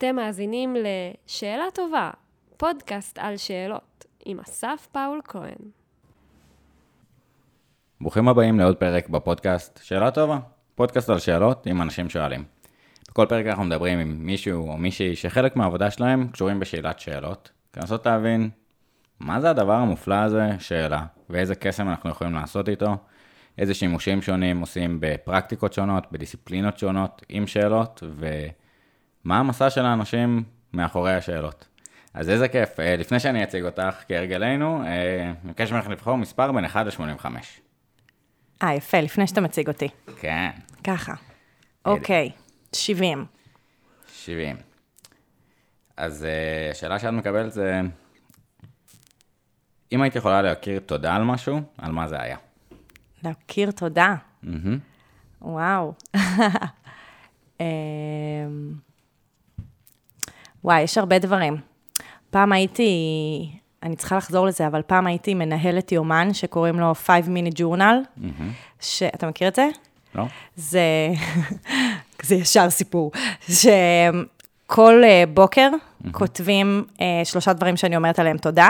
[0.00, 2.10] אתם מאזינים ל"שאלה טובה",
[2.56, 5.70] פודקאסט על שאלות, עם אסף פאול כהן.
[8.00, 10.38] ברוכים הבאים לעוד פרק בפודקאסט שאלה טובה,
[10.74, 12.44] פודקאסט על שאלות עם אנשים שואלים.
[13.08, 18.06] בכל פרק אנחנו מדברים עם מישהו או מישהי שחלק מהעבודה שלהם קשורים בשאלת שאלות, לנסות
[18.06, 18.50] להבין
[19.20, 22.96] מה זה הדבר המופלא הזה, שאלה, ואיזה קסם אנחנו יכולים לעשות איתו,
[23.58, 28.02] איזה שימושים שונים עושים בפרקטיקות שונות, בדיסציפלינות שונות, עם שאלות,
[29.24, 30.42] ומה המסע של האנשים
[30.72, 31.66] מאחורי השאלות.
[32.14, 32.80] אז איזה כיף.
[32.80, 37.26] אה, לפני שאני אציג אותך, כהרגלנו, אה, אני מבקש ממך לבחור מספר בין 1 ל-85.
[38.62, 39.88] אה, יפה, לפני שאתה מציג אותי.
[40.20, 40.50] כן,
[40.84, 41.12] ככה.
[41.84, 42.30] אוקיי,
[42.72, 43.24] 70.
[44.12, 44.56] 70.
[45.96, 47.80] אז אה, השאלה שאת מקבלת זה,
[49.92, 52.36] אם היית יכולה להכיר תודה על משהו, על מה זה היה?
[53.24, 54.14] להכיר תודה.
[54.42, 54.78] מהמם.
[55.42, 55.94] וואו.
[60.64, 61.56] וואי, יש הרבה דברים.
[62.30, 62.90] פעם הייתי,
[63.82, 68.22] אני צריכה לחזור לזה, אבל פעם הייתי מנהלת יומן שקוראים לו 5 minute journal,
[68.80, 69.68] שאתה מכיר את זה?
[70.14, 70.24] לא?
[70.56, 71.08] זה,
[72.26, 73.12] זה ישר סיפור,
[73.48, 75.70] שכל אה, בוקר
[76.12, 78.68] כותבים אה, שלושה דברים שאני אומרת עליהם תודה,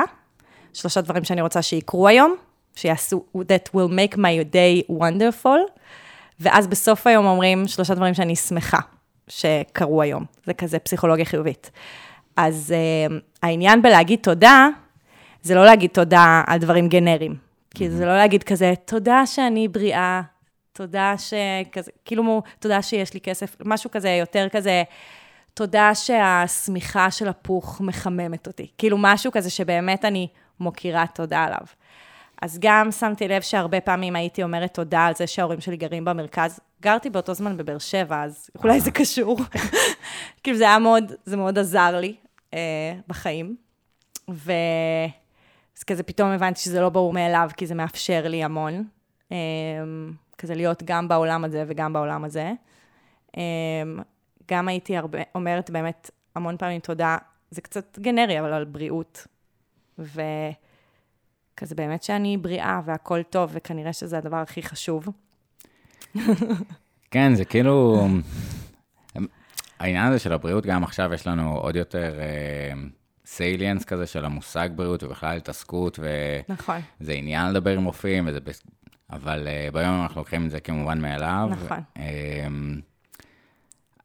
[0.72, 2.34] שלושה דברים שאני רוצה שיקרו היום,
[2.77, 5.80] שיעשו, that will make my day wonderful,
[6.41, 8.78] ואז בסוף היום אומרים שלושה דברים שאני שמחה
[9.31, 10.25] שקרו היום.
[10.45, 11.70] זה כזה פסיכולוגיה חיובית.
[12.36, 12.75] אז
[13.09, 14.69] uh, העניין בלהגיד תודה,
[15.42, 17.51] זה לא להגיד תודה על דברים גנריים.
[17.75, 20.23] כי זה לא להגיד כזה, תודה שאני בריאה,
[20.73, 24.83] תודה שכזה, כאילו, תודה שיש לי כסף, משהו כזה, יותר כזה,
[25.55, 28.67] תודה שהשמיכה של הפוך מחממת אותי.
[28.78, 30.28] כאילו, משהו כזה שבאמת אני
[30.61, 31.67] מוקירה תודה עליו.
[32.42, 36.61] אז גם שמתי לב שהרבה פעמים הייתי אומרת תודה על זה שההורים שלי גרים במרכז.
[36.81, 39.39] גרתי באותו זמן בבאר שבע, אז אולי זה קשור.
[40.42, 42.17] כאילו, זה היה מאוד, זה מאוד עזר לי
[42.55, 43.56] אה, בחיים.
[44.30, 44.52] ו...
[45.79, 48.85] אז כזה פתאום הבנתי שזה לא ברור מאליו, כי זה מאפשר לי המון.
[49.33, 49.36] אה,
[50.39, 52.52] כזה להיות גם בעולם הזה וגם בעולם הזה.
[53.36, 53.42] אה,
[54.51, 57.18] גם הייתי הרבה, אומרת באמת המון פעמים תודה,
[57.51, 59.27] זה קצת גנרי, אבל על בריאות.
[59.98, 65.08] וכזה באמת שאני בריאה והכל טוב, וכנראה שזה הדבר הכי חשוב.
[67.11, 68.09] כן, זה כאילו...
[69.79, 72.13] העניין הזה של הבריאות, גם עכשיו יש לנו עוד יותר
[73.27, 78.39] סייליאנס כזה של המושג בריאות, ובכלל התעסקות, וזה נכון, עניין לדבר עם רופאים, וזה...
[79.11, 81.48] אבל uh, ביום אנחנו לוקחים את זה כמובן מאליו.
[81.51, 81.79] נכון.
[81.97, 82.01] Um,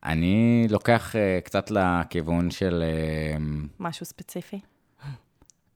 [0.03, 2.83] אני לוקח uh, קצת לכיוון של...
[3.37, 3.41] Uh,
[3.79, 4.59] משהו ספציפי.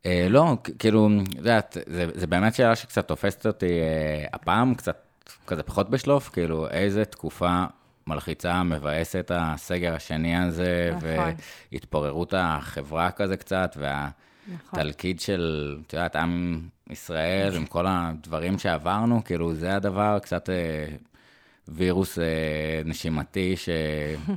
[0.05, 5.08] אה, לא, כאילו, את יודעת, זה, זה באמת שאלה שקצת תופסת אותי אה, הפעם, קצת
[5.47, 7.63] כזה פחות בשלוף, כאילו, איזה תקופה
[8.07, 11.33] מלחיצה, מבאסת הסגר השני הזה, נכון.
[11.71, 14.79] והתפוררות החברה כזה קצת, נכון.
[14.79, 20.85] והתלכיד של, את יודעת, עם ישראל, עם כל הדברים שעברנו, כאילו, זה הדבר, קצת אה,
[21.67, 22.25] וירוס אה,
[22.85, 23.55] נשימתי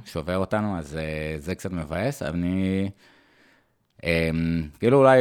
[0.07, 2.91] ששובר אותנו, אז אה, זה קצת מבאס, אני...
[4.01, 4.05] Um,
[4.81, 5.19] כאילו אולי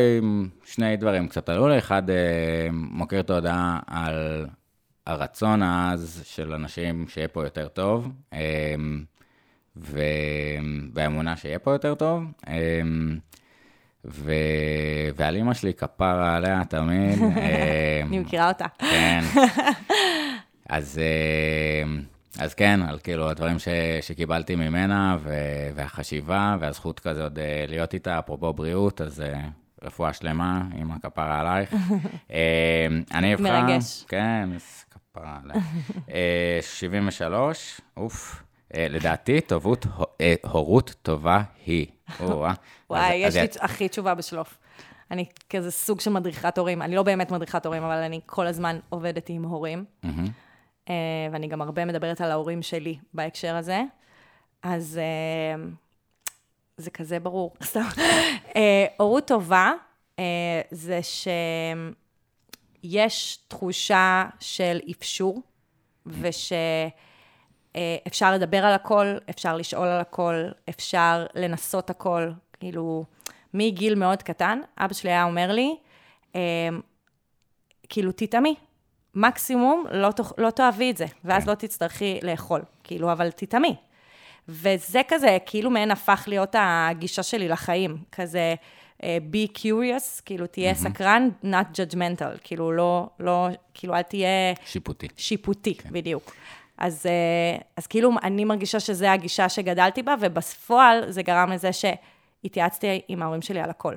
[0.65, 2.13] שני דברים קצת עלו לי, אחד uh,
[2.71, 4.45] מוקיר תודה על
[5.07, 8.37] הרצון העז של אנשים שיהיה פה יותר טוב, um,
[9.75, 9.99] ו...
[10.93, 12.49] והאמונה שיהיה פה יותר טוב, um,
[14.05, 14.31] ו...
[15.15, 17.19] ועל אמא שלי כפרה עליה תמיד.
[17.19, 17.23] um,
[18.07, 18.65] אני מכירה אותה.
[18.79, 19.21] כן.
[20.69, 21.01] אז,
[22.39, 23.67] אז כן, על כאילו הדברים ש,
[24.01, 25.33] שקיבלתי ממנה, ו,
[25.75, 29.41] והחשיבה, והזכות כזה עוד אה, להיות איתה, אפרופו בריאות, אז אה,
[29.83, 31.73] רפואה שלמה, עם הכפרה עלייך.
[33.13, 33.61] אני אבחר...
[33.61, 34.05] מרגש.
[34.07, 34.49] כן,
[35.13, 35.65] כפרה עלייך.
[36.09, 38.43] אה, 73, אוף.
[38.75, 39.85] אה, לדעתי, טובות,
[40.21, 41.87] אה, הורות טובה היא.
[42.19, 42.53] או-אה.
[42.89, 44.57] וואי, יש לי הכי תשובה בשלוף.
[45.11, 46.81] אני כזה סוג של מדריכת הורים.
[46.81, 49.85] אני לא באמת מדריכת הורים, אבל אני כל הזמן עובדת עם הורים.
[50.89, 50.93] אה,
[51.31, 53.81] ואני גם הרבה מדברת על ההורים שלי בהקשר הזה.
[54.63, 55.63] אז אה,
[56.77, 57.53] זה כזה ברור.
[58.55, 59.71] אה, הורות טובה
[60.19, 60.99] אה, זה
[62.81, 65.41] שיש תחושה של אפשור,
[66.05, 66.61] ושאפשר
[68.33, 70.33] לדבר על הכל, אפשר לשאול על הכל,
[70.69, 72.31] אפשר לנסות הכל.
[72.59, 73.05] כאילו,
[73.53, 75.75] מגיל מאוד קטן, אבא שלי היה אומר לי,
[76.35, 76.39] אה,
[77.89, 78.55] כאילו, תטעמי.
[79.15, 81.49] מקסימום לא, תאכ- לא תאהבי את זה, ואז כן.
[81.49, 83.75] לא תצטרכי לאכול, כאילו, אבל תטעמי.
[84.47, 88.55] וזה כזה, כאילו מעין הפך להיות הגישה שלי לחיים, כזה
[89.03, 95.07] be curious, כאילו תהיה סקרן, not judgmental, כאילו לא, לא, כאילו אל תהיה שיפוטי.
[95.17, 95.89] שיפוטי, כן.
[95.91, 96.33] בדיוק.
[96.81, 103.01] אז, אה, אז כאילו אני מרגישה שזו הגישה שגדלתי בה, ובפועל זה גרם לזה שהתייעצתי
[103.07, 103.95] עם ההורים שלי על הכל.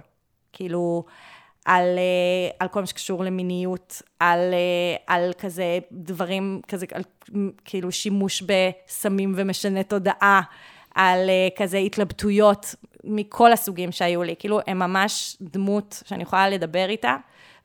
[0.53, 1.05] כאילו,
[1.65, 7.03] על, אה, על כל מה שקשור למיניות, על, אה, על כזה דברים, כזה, על
[7.65, 10.41] כאילו שימוש בסמים ומשנה תודעה,
[10.95, 12.75] על כזה התלבטויות
[13.05, 14.35] מכל הסוגים שהיו לי.
[14.39, 17.17] כאילו, הם ממש דמות שאני יכולה לדבר איתה,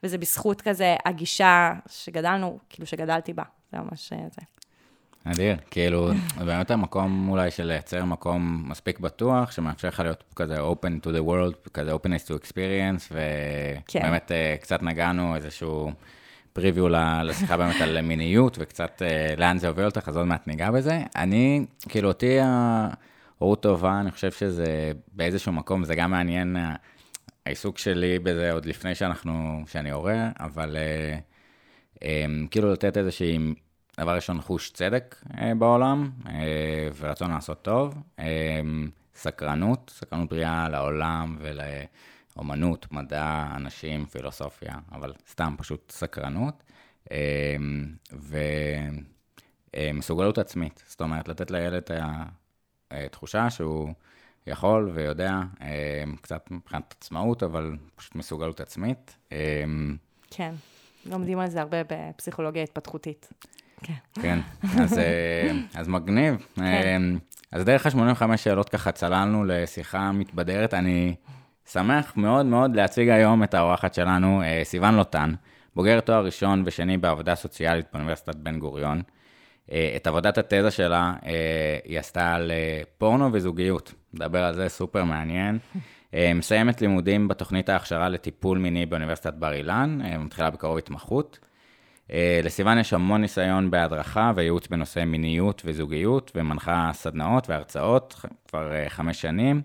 [0.02, 3.42] וזה בזכות כזה הגישה שגדלנו, כאילו שגדלתי בה.
[3.72, 4.42] זה ממש זה.
[5.24, 11.06] אדיר, כאילו, באמת המקום אולי של לייצר מקום מספיק בטוח, שמאפשר לך להיות כזה open
[11.06, 14.34] to the world, כזה openness to experience, ובאמת כן.
[14.34, 15.92] אה, קצת נגענו איזשהו
[16.52, 16.88] פריוויו
[17.24, 21.00] לשיחה באמת על מיניות, וקצת אה, לאן זה הוביל אותך, אז עוד מעט ניגע בזה.
[21.16, 22.38] אני, כאילו, אותי
[23.40, 26.56] ההורות טובה, אני חושב שזה באיזשהו מקום, זה גם מעניין,
[27.46, 30.76] העיסוק שלי בזה עוד לפני שאנחנו, שאני הורה, אבל
[32.02, 33.38] אה, כאילו לתת איזושהי...
[34.00, 38.60] דבר ראשון, חוש צדק אה, בעולם, אה, ורצון לעשות טוב, אה,
[39.14, 46.62] סקרנות, סקרנות בריאה לעולם ולאומנות, מדע, אנשים, פילוסופיה, אבל סתם פשוט סקרנות,
[49.76, 51.82] ומסוגלות עצמית, זאת אומרת, לתת לילד
[52.92, 53.92] את התחושה שהוא
[54.46, 55.40] יכול ויודע,
[56.20, 59.16] קצת מבחינת עצמאות, אבל פשוט מסוגלות עצמית.
[60.30, 60.54] כן.
[61.06, 63.32] לומדים על זה הרבה בפסיכולוגיה התפתחותית.
[63.82, 63.94] כן.
[64.22, 64.38] כן,
[64.82, 66.46] אז, אה, אז מגניב.
[66.56, 66.62] כן.
[66.62, 66.96] אה,
[67.52, 70.74] אז דרך ה-85 שאלות ככה צללנו לשיחה מתבדרת.
[70.74, 71.14] אני
[71.72, 75.34] שמח מאוד מאוד להציג היום את האורחת שלנו, אה, סיוון לוטן,
[75.76, 79.02] בוגרת תואר ראשון ושני בעבודה סוציאלית באוניברסיטת בן גוריון.
[79.96, 81.12] את עבודת התזה שלה
[81.84, 82.52] היא עשתה על
[82.98, 83.94] פורנו וזוגיות.
[84.14, 85.58] נדבר על זה, סופר מעניין.
[86.34, 91.38] מסיימת לימודים בתוכנית ההכשרה לטיפול מיני באוניברסיטת בר אילן, מתחילה בקרוב התמחות.
[92.12, 98.88] אה, לסיוון יש המון ניסיון בהדרכה וייעוץ בנושא מיניות וזוגיות, ומנחה סדנאות והרצאות כבר אה,
[98.88, 99.62] חמש שנים.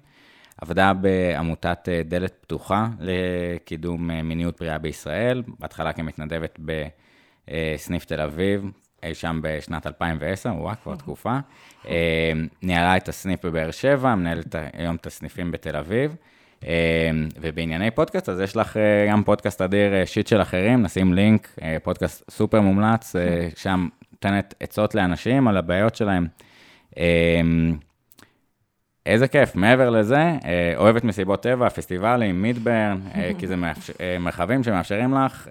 [0.61, 6.59] עבדה בעמותת אה, דלת פתוחה לקידום מיניות בריאה בישראל, בהתחלה כמתנדבת
[7.47, 8.71] בסניף תל אביב,
[9.03, 11.37] אי שם בשנת 2010, וואה, כבר תקופה.
[12.61, 16.15] ניהלה את הסניף בבאר שבע, מנהלת היום את הסניפים בתל אביב.
[16.63, 21.13] אמ, ובענייני פודקאסט, אז יש לך אה, גם פודקאסט אדיר, אה, שיט של אחרים, נשים
[21.13, 23.15] לינק, אה, פודקאסט סופר מומלץ,
[23.55, 26.27] שם נותנת עצות לאנשים על הבעיות שלהם.
[29.05, 30.31] איזה כיף, מעבר לזה,
[30.75, 32.97] אוהבת מסיבות טבע, פסטיבלים, מידברן,
[33.37, 33.55] כי זה
[34.19, 35.47] מרחבים שמאפשרים לך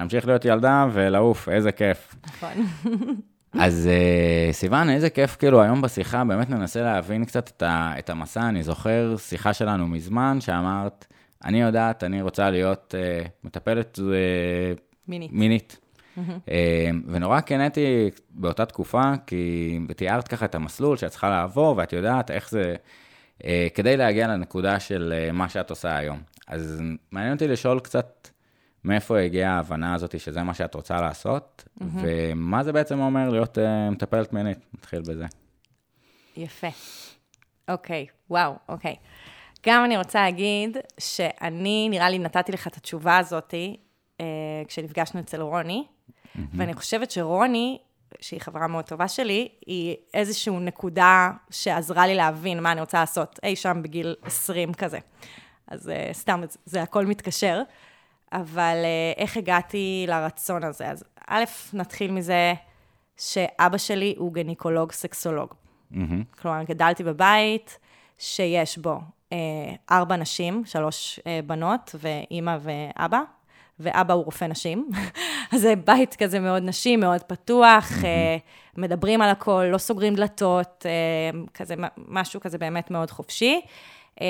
[0.00, 2.14] להמשיך להיות ילדה ולעוף, איזה כיף.
[2.26, 2.66] נכון.
[3.52, 8.10] אז uh, סיוון, איזה כיף, כאילו, היום בשיחה באמת ננסה להבין קצת את, ה, את
[8.10, 8.48] המסע.
[8.48, 11.06] אני זוכר שיחה שלנו מזמן, שאמרת,
[11.44, 14.02] אני יודעת, אני רוצה להיות uh, מטפלת uh,
[15.08, 15.32] מינית.
[15.32, 15.78] מינית.
[16.18, 16.50] Mm-hmm.
[17.06, 22.50] ונורא קנאתי באותה תקופה, כי תיארת ככה את המסלול שאת צריכה לעבור, ואת יודעת איך
[22.50, 22.74] זה,
[23.74, 26.18] כדי להגיע לנקודה של מה שאת עושה היום.
[26.48, 26.82] אז
[27.12, 28.29] מעניין אותי לשאול קצת
[28.84, 31.84] מאיפה הגיעה ההבנה הזאת שזה מה שאת רוצה לעשות, mm-hmm.
[31.94, 34.58] ומה זה בעצם אומר להיות uh, מטפלת מינית?
[34.74, 35.26] נתחיל בזה.
[36.36, 36.68] יפה.
[37.68, 38.96] אוקיי, וואו, אוקיי.
[39.66, 44.22] גם אני רוצה להגיד שאני, נראה לי נתתי לך את התשובה הזאת uh,
[44.68, 46.40] כשנפגשנו אצל רוני, mm-hmm.
[46.54, 47.78] ואני חושבת שרוני,
[48.20, 53.40] שהיא חברה מאוד טובה שלי, היא איזושהי נקודה שעזרה לי להבין מה אני רוצה לעשות,
[53.42, 54.98] אי שם בגיל 20 כזה.
[55.66, 57.62] אז uh, סתם, זה, זה הכל מתקשר.
[58.32, 60.90] אבל אה, איך הגעתי לרצון הזה?
[60.90, 62.54] אז א', נתחיל מזה
[63.16, 65.54] שאבא שלי הוא גניקולוג סקסולוג.
[65.92, 66.40] Mm-hmm.
[66.40, 67.78] כלומר, גדלתי בבית
[68.18, 69.00] שיש בו
[69.32, 69.38] אה,
[69.90, 73.20] ארבע נשים, שלוש אה, בנות ואימא ואבא,
[73.80, 74.90] ואבא הוא רופא נשים.
[75.52, 78.04] אז זה בית כזה מאוד נשי, מאוד פתוח, mm-hmm.
[78.04, 78.36] אה,
[78.76, 81.74] מדברים על הכל, לא סוגרים דלתות, אה, כזה
[82.08, 83.60] משהו כזה באמת מאוד חופשי.
[84.20, 84.26] אה,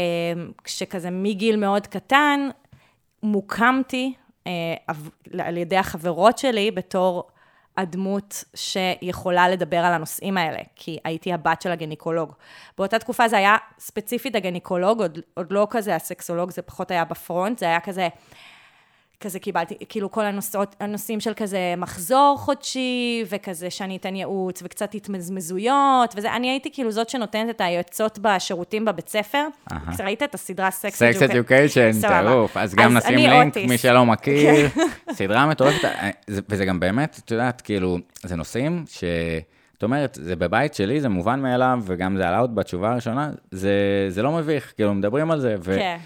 [0.65, 2.49] כשכזה מגיל מאוד קטן,
[3.23, 4.15] מוקמתי
[4.47, 4.75] אה,
[5.39, 7.31] על ידי החברות שלי בתור
[7.77, 12.33] הדמות שיכולה לדבר על הנושאים האלה, כי הייתי הבת של הגניקולוג.
[12.79, 17.59] באותה תקופה זה היה ספציפית הגניקולוג, עוד, עוד לא כזה הסקסולוג, זה פחות היה בפרונט,
[17.59, 18.09] זה היה כזה...
[19.21, 24.95] כזה קיבלתי, כאילו כל הנושאות, הנושאים של כזה מחזור חודשי, וכזה שאני אתן ייעוץ, וקצת
[24.95, 29.47] התמזמזויות, וזה, אני הייתי כאילו זאת שנותנת את היועצות בשירותים בבית ספר.
[29.71, 29.75] Uh-huh.
[30.05, 31.19] ראית את הסדרה סקס אדיוקיישן?
[31.19, 31.91] סקס אדיוקיישן,
[32.29, 32.57] טירוף.
[32.57, 33.57] אז גם נשים לינק.
[33.57, 34.69] מי שלא מכיר.
[35.19, 39.05] סדרה מטורפת, אה, וזה גם באמת, את יודעת, כאילו, זה נושאים ש...
[39.73, 43.73] זאת אומרת, זה בבית שלי, זה מובן מאליו, וגם זה עלה עוד בתשובה הראשונה, זה,
[44.09, 45.57] זה לא מביך, כאילו, מדברים על זה.
[45.59, 45.77] ו...
[45.77, 45.97] כן.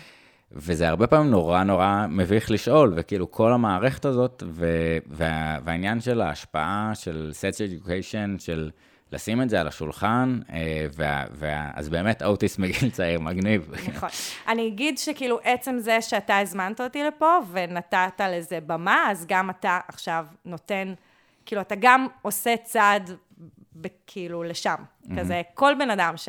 [0.53, 4.67] וזה הרבה פעמים נורא נורא מביך לשאול, וכאילו כל המערכת הזאת, ו,
[5.07, 8.71] וה, והעניין של ההשפעה של Sex Education, של
[9.13, 13.73] לשים את זה על השולחן, אה, וה, וה, אז באמת אוטיס מגיל צעיר, מגניב.
[13.95, 14.09] נכון.
[14.49, 19.79] אני אגיד שכאילו עצם זה שאתה הזמנת אותי לפה ונתת לזה במה, אז גם אתה
[19.89, 20.95] עכשיו נותן,
[21.47, 23.11] כאילו אתה גם עושה צעד
[24.07, 24.75] כאילו לשם.
[24.75, 25.19] Mm-hmm.
[25.19, 26.29] כזה, כל בן אדם ש,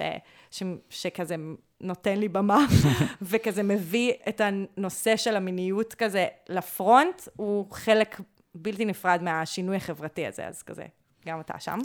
[0.52, 1.36] ש, שכזה
[1.82, 2.66] נותן לי במה,
[3.22, 8.20] וכזה מביא את הנושא של המיניות כזה לפרונט, הוא חלק
[8.56, 10.86] בלתי נפרד מהשינוי החברתי הזה, אז כזה,
[11.25, 11.80] גם אתה שם.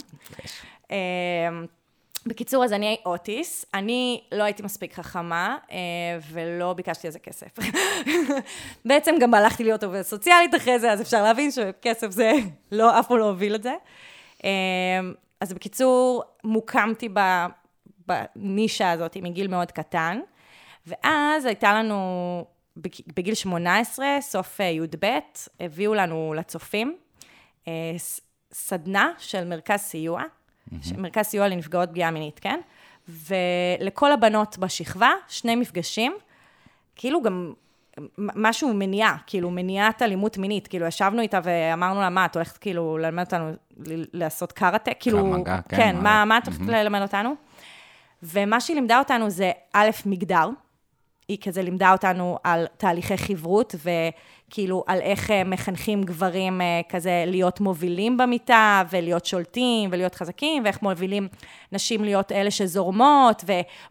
[0.91, 0.95] אמ,
[2.25, 5.77] בקיצור, אז אני אוטיס, אני לא הייתי מספיק חכמה, אה,
[6.31, 7.47] ולא ביקשתי על זה כסף.
[8.85, 12.31] בעצם גם הלכתי להיות עובדת סוציאלית אחרי זה, אז אפשר להבין שכסף זה
[12.71, 13.73] לא, אף פעם לא הוביל את זה.
[14.43, 14.49] אמ,
[15.41, 17.09] אז בקיצור, מוקמתי
[18.35, 20.19] בנישה הזאת מגיל מאוד קטן,
[20.87, 22.45] ואז הייתה לנו,
[23.15, 25.05] בגיל 18, סוף אה, י"ב,
[25.59, 26.97] הביאו לנו לצופים
[27.67, 27.73] אה,
[28.53, 30.97] סדנה של מרכז סיוע, mm-hmm.
[30.97, 32.59] מרכז סיוע לנפגעות פגיעה מינית, כן?
[33.07, 36.13] ולכל הבנות בשכבה, שני מפגשים,
[36.95, 37.53] כאילו גם
[38.17, 42.97] משהו מניעה, כאילו מניעת אלימות מינית, כאילו ישבנו איתה ואמרנו לה, מה, את הולכת כאילו
[42.97, 43.51] ללמד אותנו
[44.13, 44.91] לעשות קראטה?
[44.99, 47.35] כאילו, כן, כן, מה, מה את הולכת ללמד אותנו?
[48.23, 50.49] ומה שהיא לימדה אותנו זה א', מגדר.
[51.27, 57.23] היא כזה לימדה אותנו על תהליכי חברות, וכאילו על איך אה, מחנכים גברים אה, כזה
[57.27, 61.27] להיות מובילים במיטה, ולהיות שולטים, ולהיות חזקים, ואיך מובילים
[61.71, 63.43] נשים להיות אלה שזורמות,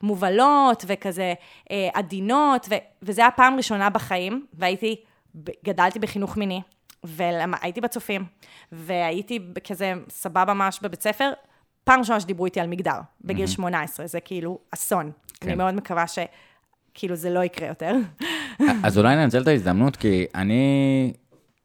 [0.02, 1.34] ומובלות, וכזה
[1.70, 4.96] אה, עדינות, ו- וזה היה פעם ראשונה בחיים, והייתי,
[5.64, 6.60] גדלתי בחינוך מיני,
[7.04, 8.24] והייתי בצופים,
[8.72, 11.32] והייתי כזה סבבה ממש בבית ספר,
[11.90, 13.48] פעם ראשונה שדיברו איתי על מגדר, בגיל mm-hmm.
[13.48, 15.10] 18, זה כאילו אסון.
[15.40, 15.48] כן.
[15.48, 17.96] אני מאוד מקווה שכאילו זה לא יקרה יותר.
[18.84, 21.12] אז אולי ננצל את ההזדמנות, כי אני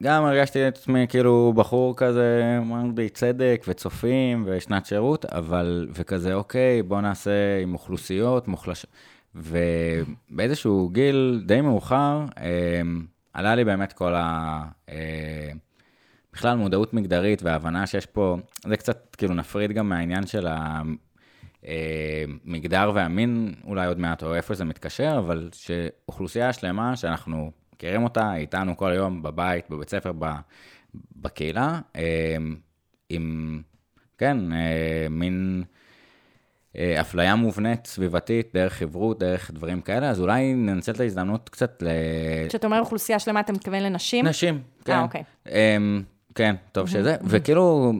[0.03, 6.83] גם הרגשתי את עצמי כאילו בחור כזה, אמרתי צדק וצופים ושנת שירות, אבל, וכזה, אוקיי,
[6.83, 8.89] בוא נעשה עם אוכלוסיות מוחלשות.
[9.35, 12.81] ובאיזשהו גיל די מאוחר, אה,
[13.33, 14.61] עלה לי באמת כל ה...
[14.89, 15.49] אה,
[16.35, 18.37] בכלל מודעות מגדרית והבנה שיש פה,
[18.67, 20.47] זה קצת כאילו נפריד גם מהעניין של
[21.63, 28.03] המגדר אה, והמין, אולי עוד מעט, או איפה זה מתקשר, אבל שאוכלוסייה שלמה שאנחנו מכירים
[28.03, 30.11] אותה, איתנו כל היום בבית, בבית ספר,
[31.15, 32.37] בקהילה, אה,
[33.09, 33.61] עם,
[34.17, 35.63] כן, אה, מין...
[37.01, 41.87] אפליה מובנית, סביבתית, דרך חברות, דרך דברים כאלה, אז אולי ננצל את ההזדמנות קצת ל...
[42.49, 44.27] כשאתה אומר אוכלוסייה שלמה, אתה מתכוון לנשים?
[44.27, 44.93] נשים, כן.
[44.93, 45.23] אה, אוקיי.
[46.35, 47.93] כן, טוב שזה, וכאילו,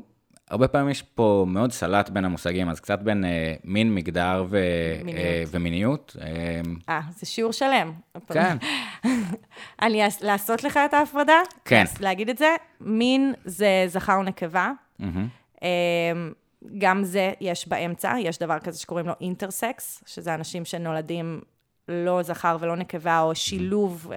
[0.50, 4.58] הרבה פעמים יש פה מאוד סלט בין המושגים, אז קצת בין אה, מין, מגדר ו,
[5.04, 5.18] מיניות.
[5.18, 6.16] אה, ומיניות.
[6.22, 7.92] אה, אה, זה שיעור שלם.
[8.28, 8.58] כן.
[9.82, 11.42] אני לעשות לך את ההפרדה?
[11.66, 11.84] כן.
[12.00, 14.72] להגיד את זה, מין זה זכר ונקבה.
[15.02, 15.66] Mm-hmm.
[16.78, 21.42] גם זה יש באמצע, יש דבר כזה שקוראים לו אינטרסקס, שזה אנשים שנולדים
[21.88, 24.12] לא זכר ולא נקבה, או שילוב.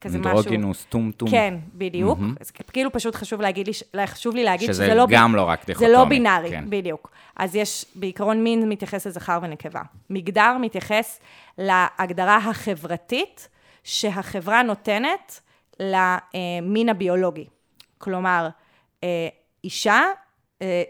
[0.00, 0.30] כזה משהו...
[0.30, 1.30] אנדרוגינוס, טומטום.
[1.30, 2.18] כן, בדיוק.
[2.18, 2.40] Mm-hmm.
[2.40, 5.06] אז כאילו פשוט חשוב, להגיד לי, חשוב לי להגיד שזה, שזה לא...
[5.06, 5.90] שזה גם לא רק דיכוטומי.
[5.92, 6.64] זה לא בינארי, כן.
[6.68, 7.10] בדיוק.
[7.36, 9.82] אז יש, בעיקרון מין מתייחס לזכר ונקבה.
[10.10, 11.20] מגדר מתייחס
[11.58, 13.48] להגדרה החברתית
[13.84, 15.40] שהחברה נותנת
[15.80, 17.46] למין הביולוגי.
[17.98, 18.48] כלומר,
[19.04, 19.28] אה,
[19.64, 20.25] אישה אה,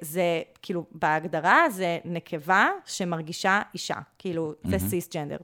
[0.00, 3.94] זה, כאילו, בהגדרה זה נקבה שמרגישה אישה.
[4.18, 4.68] כאילו, mm-hmm.
[4.70, 5.36] זה סיסג'נדר.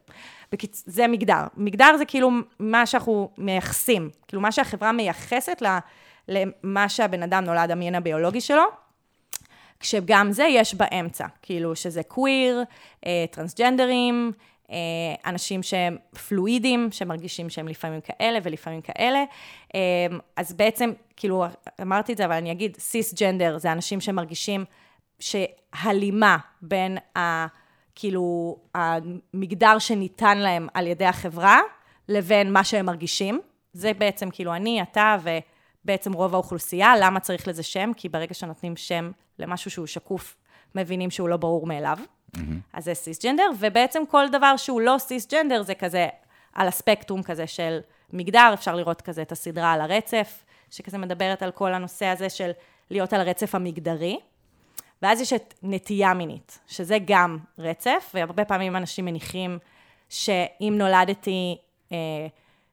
[0.52, 0.82] בקיצ...
[0.86, 1.46] זה מגדר.
[1.56, 5.62] מגדר זה כאילו מה שאנחנו מייחסים, כאילו מה שהחברה מייחסת
[6.28, 8.64] למה שהבן אדם נולד, המין הביולוגי שלו,
[9.80, 12.62] כשגם זה יש באמצע, כאילו שזה קוויר,
[13.06, 14.51] אה, טרנסג'נדרים, אה,
[15.26, 15.96] אנשים שהם
[16.28, 19.24] פלואידים, שמרגישים שהם לפעמים כאלה ולפעמים כאלה.
[19.74, 19.80] אה,
[20.36, 21.44] אז בעצם, כאילו,
[21.82, 24.64] אמרתי את זה, אבל אני אגיד, סיס-ג'נדר זה אנשים שמרגישים
[25.18, 27.46] שהלימה בין ה...
[27.94, 31.60] כאילו, המגדר שניתן להם על ידי החברה,
[32.08, 33.40] לבין מה שהם מרגישים.
[33.72, 36.94] זה בעצם כאילו אני, אתה ובעצם רוב האוכלוסייה.
[37.00, 37.90] למה צריך לזה שם?
[37.96, 40.36] כי ברגע שנותנים שם למשהו שהוא שקוף,
[40.74, 41.98] מבינים שהוא לא ברור מאליו.
[42.36, 42.40] Mm-hmm.
[42.72, 46.08] אז זה סיסג'נדר, ובעצם כל דבר שהוא לא סיסג'נדר זה כזה
[46.52, 47.78] על הספקטרום כזה של
[48.12, 52.50] מגדר, אפשר לראות כזה את הסדרה על הרצף, שכזה מדברת על כל הנושא הזה של
[52.90, 54.18] להיות על הרצף המגדרי.
[55.02, 59.58] ואז יש את נטייה מינית, שזה גם רצף, והרבה פעמים אנשים מניחים
[60.08, 61.56] שאם נולדתי
[61.92, 61.96] אה,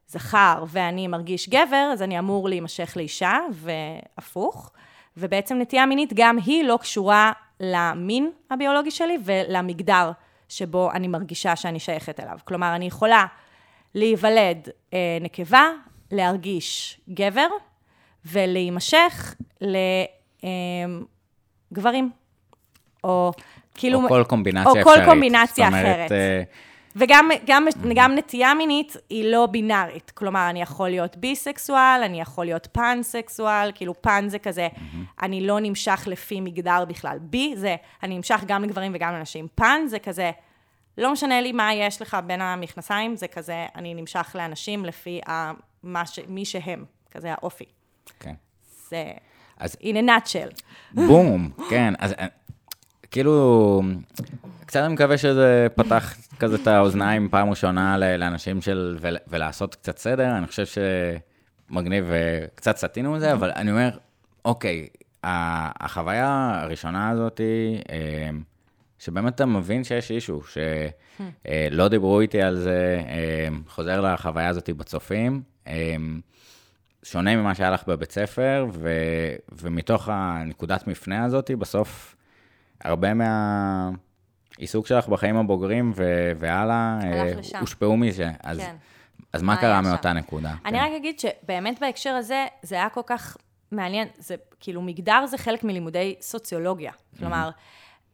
[0.08, 4.72] זכר ואני מרגיש גבר, אז אני אמור להימשך לאישה, והפוך.
[5.18, 10.12] ובעצם נטייה מינית גם היא לא קשורה למין הביולוגי שלי ולמגדר
[10.50, 12.38] שבו אני מרגישה שאני שייכת אליו.
[12.44, 13.26] כלומר, אני יכולה
[13.96, 15.70] להיוולד אה, נקבה,
[16.12, 17.48] להרגיש גבר,
[18.26, 19.36] ולהימשך
[21.72, 22.12] לגברים.
[23.04, 23.32] או
[23.76, 24.04] כאילו...
[24.04, 24.98] או כל קומבינציה או אפשרית.
[24.98, 26.12] כל קומבינציה זאת אומרת, אחרת.
[26.96, 30.12] וגם גם, גם נטייה מינית היא לא בינארית.
[30.12, 34.68] כלומר, אני יכול להיות ביסקסואל, אני יכול להיות פאנסקסואל, כאילו פאן זה כזה,
[35.22, 37.18] אני לא נמשך לפי מגדר בכלל.
[37.22, 39.48] בי זה, אני נמשך גם לגברים וגם לנשים.
[39.56, 40.32] פאן זה כזה,
[40.98, 45.52] לא משנה לי מה יש לך בין המכנסיים, זה כזה, אני נמשך לאנשים לפי ה,
[45.84, 47.66] מה ש, מי שהם, כזה האופי.
[48.20, 48.34] כן.
[48.90, 49.12] זה
[49.60, 50.62] אז in a nutshell.
[50.94, 51.94] בום, כן.
[52.00, 52.16] אז
[53.12, 53.82] כאילו,
[54.66, 59.98] קצת אני מקווה שזה פתח כזה את האוזניים פעם ראשונה לאנשים של, ול- ולעשות קצת
[59.98, 60.38] סדר.
[60.38, 60.64] אני חושב
[61.70, 63.90] שמגניב וקצת סטינו מזה, אבל אני אומר,
[64.46, 64.88] אוקיי,
[65.24, 67.42] החוויה הראשונה הזאת,
[67.90, 68.30] אה,
[69.00, 75.42] שבאמת אתה מבין שיש אישו, שלא דיברו איתי על זה, אה, חוזר לחוויה הזאת בצופים.
[75.68, 75.96] אה,
[77.04, 78.90] שונה ממה שהיה לך בבית ספר, ו,
[79.62, 82.16] ומתוך הנקודת מפנה הזאת, בסוף,
[82.84, 87.60] הרבה מהעיסוק שלך בחיים הבוגרים ו, והלאה, אה.
[87.60, 88.32] הושפעו מזה.
[88.44, 88.76] אז, כן.
[89.34, 89.82] אז מה קרה?
[89.82, 90.54] מאותה נקודה?
[90.66, 90.86] אני כן.
[90.86, 93.38] רק אגיד שבאמת בהקשר הזה, זה היה כל כך
[93.72, 96.92] מעניין, זה כאילו מגדר זה חלק מלימודי סוציולוגיה.
[97.20, 97.50] כלומר,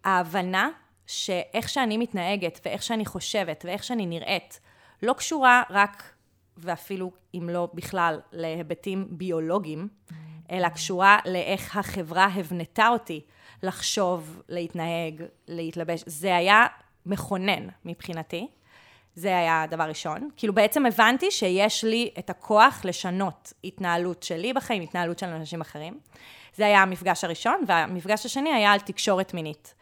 [0.03, 0.69] ההבנה
[1.07, 4.60] שאיך שאני מתנהגת ואיך שאני חושבת ואיך שאני נראית,
[5.03, 6.03] לא קשורה רק,
[6.57, 9.88] ואפילו אם לא בכלל, להיבטים ביולוגיים,
[10.51, 13.22] אלא קשורה לאיך החברה הבנתה אותי
[13.63, 16.03] לחשוב, להתנהג, להתלבש.
[16.05, 16.65] זה היה
[17.05, 18.47] מכונן מבחינתי.
[19.15, 20.29] זה היה הדבר ראשון.
[20.38, 26.00] כאילו בעצם הבנתי שיש לי את הכוח לשנות התנהלות שלי בחיים, התנהלות של אנשים אחרים.
[26.55, 29.74] זה היה המפגש הראשון, והמפגש השני היה על תקשורת מינית.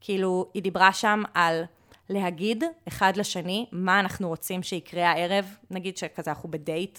[0.00, 1.64] כאילו, היא דיברה שם על
[2.08, 6.98] להגיד אחד לשני מה אנחנו רוצים שיקרה הערב, נגיד שכזה אנחנו בדייט,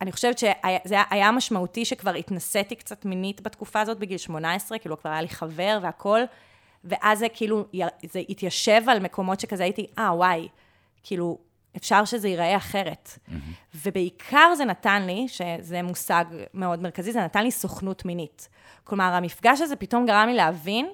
[0.00, 5.10] ואני חושבת שזה היה, משמעותי שכבר התנסיתי קצת מינית בתקופה הזאת בגיל 18, כאילו כבר
[5.10, 6.20] היה לי חבר והכל,
[6.84, 7.64] ואז זה כאילו,
[8.10, 10.48] זה התיישב על מקומות שכזה הייתי, אה, ah, וואי,
[11.02, 11.38] כאילו,
[11.76, 13.08] אפשר שזה ייראה אחרת.
[13.08, 13.32] Mm-hmm.
[13.74, 18.48] ובעיקר זה נתן לי, שזה מושג מאוד מרכזי, זה נתן לי סוכנות מינית.
[18.84, 20.88] כלומר, המפגש הזה פתאום גרם לי להבין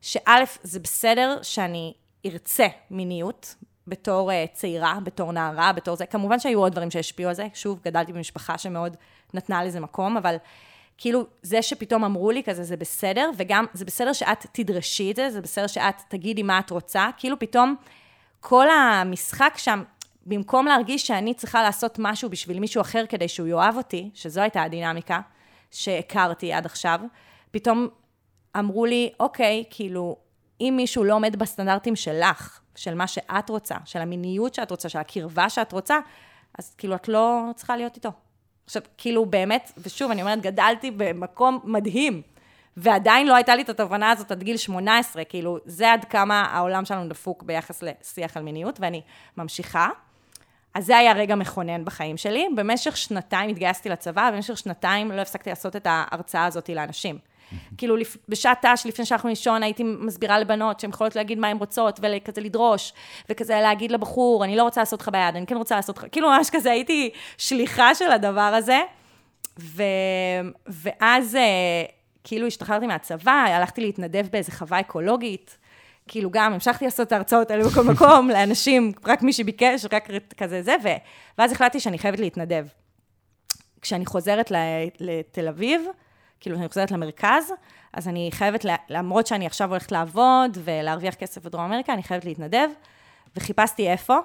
[0.00, 1.94] שא', זה בסדר שאני
[2.26, 3.54] ארצה מיניות,
[3.86, 6.06] בתור uh, צעירה, בתור נערה, בתור זה.
[6.06, 7.46] כמובן שהיו עוד דברים שהשפיעו על זה.
[7.54, 8.96] שוב, גדלתי במשפחה שמאוד
[9.34, 10.36] נתנה לזה מקום, אבל
[10.98, 15.30] כאילו, זה שפתאום אמרו לי כזה, זה בסדר, וגם זה בסדר שאת תדרשי את זה,
[15.30, 17.74] זה בסדר שאת תגידי מה את רוצה, כאילו פתאום
[18.40, 19.82] כל המשחק שם,
[20.26, 24.62] במקום להרגיש שאני צריכה לעשות משהו בשביל מישהו אחר כדי שהוא יאהב אותי, שזו הייתה
[24.62, 25.20] הדינמיקה
[25.70, 27.00] שהכרתי עד עכשיו,
[27.50, 27.88] פתאום
[28.58, 30.16] אמרו לי, אוקיי, כאילו,
[30.68, 34.98] אם מישהו לא עומד בסטנדרטים שלך, של מה שאת רוצה, של המיניות שאת רוצה, של
[34.98, 35.98] הקרבה שאת רוצה,
[36.58, 38.10] אז כאילו, את לא צריכה להיות איתו.
[38.66, 42.22] עכשיו, כאילו, באמת, ושוב, אני אומרת, גדלתי במקום מדהים,
[42.76, 46.84] ועדיין לא הייתה לי את התובנה הזאת עד גיל 18, כאילו, זה עד כמה העולם
[46.84, 49.02] שלנו דפוק ביחס לשיח על מיניות, ואני
[49.36, 49.88] ממשיכה.
[50.74, 52.46] אז זה היה רגע מכונן בחיים שלי.
[52.56, 57.18] במשך שנתיים התגייסתי לצבא, ובמשך שנתיים לא הפסקתי לעשות את ההרצאה הזאת לאנשים.
[57.78, 57.96] כאילו,
[58.28, 62.40] בשעת ת"ש, לפני שאנחנו לישון, הייתי מסבירה לבנות שהן יכולות להגיד מה הן רוצות, וכזה
[62.40, 62.92] לדרוש,
[63.30, 66.28] וכזה להגיד לבחור, אני לא רוצה לעשות לך ביד, אני כן רוצה לעשות לך, כאילו,
[66.28, 68.80] ממש כזה הייתי שליחה של הדבר הזה.
[69.58, 69.82] ו...
[70.66, 71.38] ואז,
[72.24, 75.58] כאילו, השתחררתי מהצבא, הלכתי להתנדב באיזה חווה אקולוגית.
[76.08, 80.62] כאילו גם המשכתי לעשות את ההרצאות האלה בכל מקום, לאנשים, רק מי שביקש, רק כזה
[80.62, 80.88] זה, ו...
[81.38, 82.66] ואז החלטתי שאני חייבת להתנדב.
[83.82, 84.52] כשאני חוזרת
[85.00, 85.82] לתל אביב,
[86.42, 87.52] כאילו, כשאני חוזרת למרכז,
[87.92, 92.68] אז אני חייבת, למרות שאני עכשיו הולכת לעבוד ולהרוויח כסף בדרום אמריקה, אני חייבת להתנדב,
[93.36, 94.16] וחיפשתי איפה,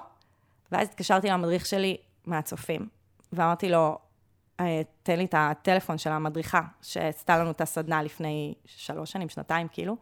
[0.72, 2.88] ואז התקשרתי למדריך שלי מהצופים,
[3.32, 3.98] ואמרתי לו,
[5.02, 9.96] תן לי את הטלפון של המדריכה, שעשתה לנו את הסדנה לפני שלוש שנים, שנתיים, כאילו.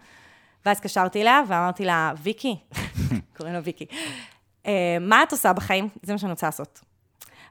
[0.67, 2.57] ואז התקשרתי אליה ואמרתי לה, ויקי,
[3.37, 3.87] קוראים לה ויקי,
[5.01, 5.89] מה את עושה בחיים?
[6.03, 6.81] זה מה שאני רוצה לעשות.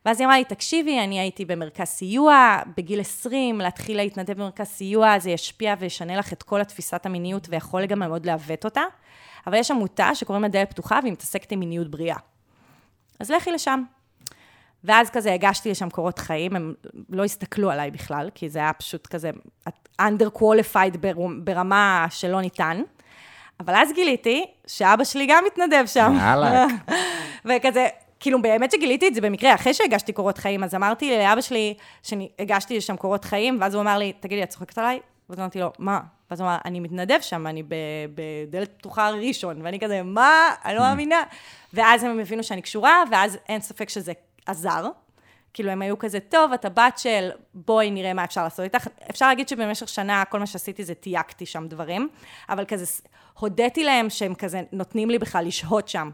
[0.05, 5.19] ואז היא אמרה לי, תקשיבי, אני הייתי במרכז סיוע, בגיל 20, להתחיל להתנדב במרכז סיוע,
[5.19, 8.81] זה ישפיע וישנה לך את כל התפיסת המיניות, ויכול גם מאוד לעוות אותה.
[9.47, 12.17] אבל יש עמותה שקוראים לה דלת פתוחה, והיא מתעסקת עם מיניות בריאה.
[13.19, 13.83] אז לכי לשם.
[14.83, 16.73] ואז כזה הגשתי לשם קורות חיים, הם
[17.09, 19.31] לא הסתכלו עליי בכלל, כי זה היה פשוט כזה
[20.01, 20.97] under qualified
[21.43, 22.81] ברמה שלא ניתן.
[23.59, 26.17] אבל אז גיליתי שאבא שלי גם מתנדב שם.
[26.19, 26.65] יאללה.
[27.45, 27.87] וכזה,
[28.19, 31.73] כאילו באמת שגיליתי את זה במקרה, אחרי שהגשתי קורות חיים, אז אמרתי לאבא שלי,
[32.03, 34.99] שהגשתי לשם קורות חיים, ואז הוא אמר לי, תגידי, את צוחקת עליי?
[35.29, 35.99] ואז אמרתי לו, מה?
[36.29, 37.63] ואז הוא אמר, אני מתנדב שם, אני
[38.15, 40.49] בדלת פתוחה ראשון, ואני כזה, מה?
[40.65, 41.23] אני לא מאמינה.
[41.73, 44.13] ואז הם הבינו שאני קשורה, ואז אין ספק שזה
[44.45, 44.87] עזר.
[45.53, 48.87] כאילו, הם היו כזה, טוב, את הבת של, בואי נראה מה אפשר לעשות איתך.
[49.09, 52.09] אפשר להגיד שבמשך שנה, כל מה שעשיתי זה תייגתי שם דברים,
[52.49, 52.85] אבל כזה,
[53.39, 56.09] הודיתי להם שהם כזה נותנים לי בכלל לשהות שם.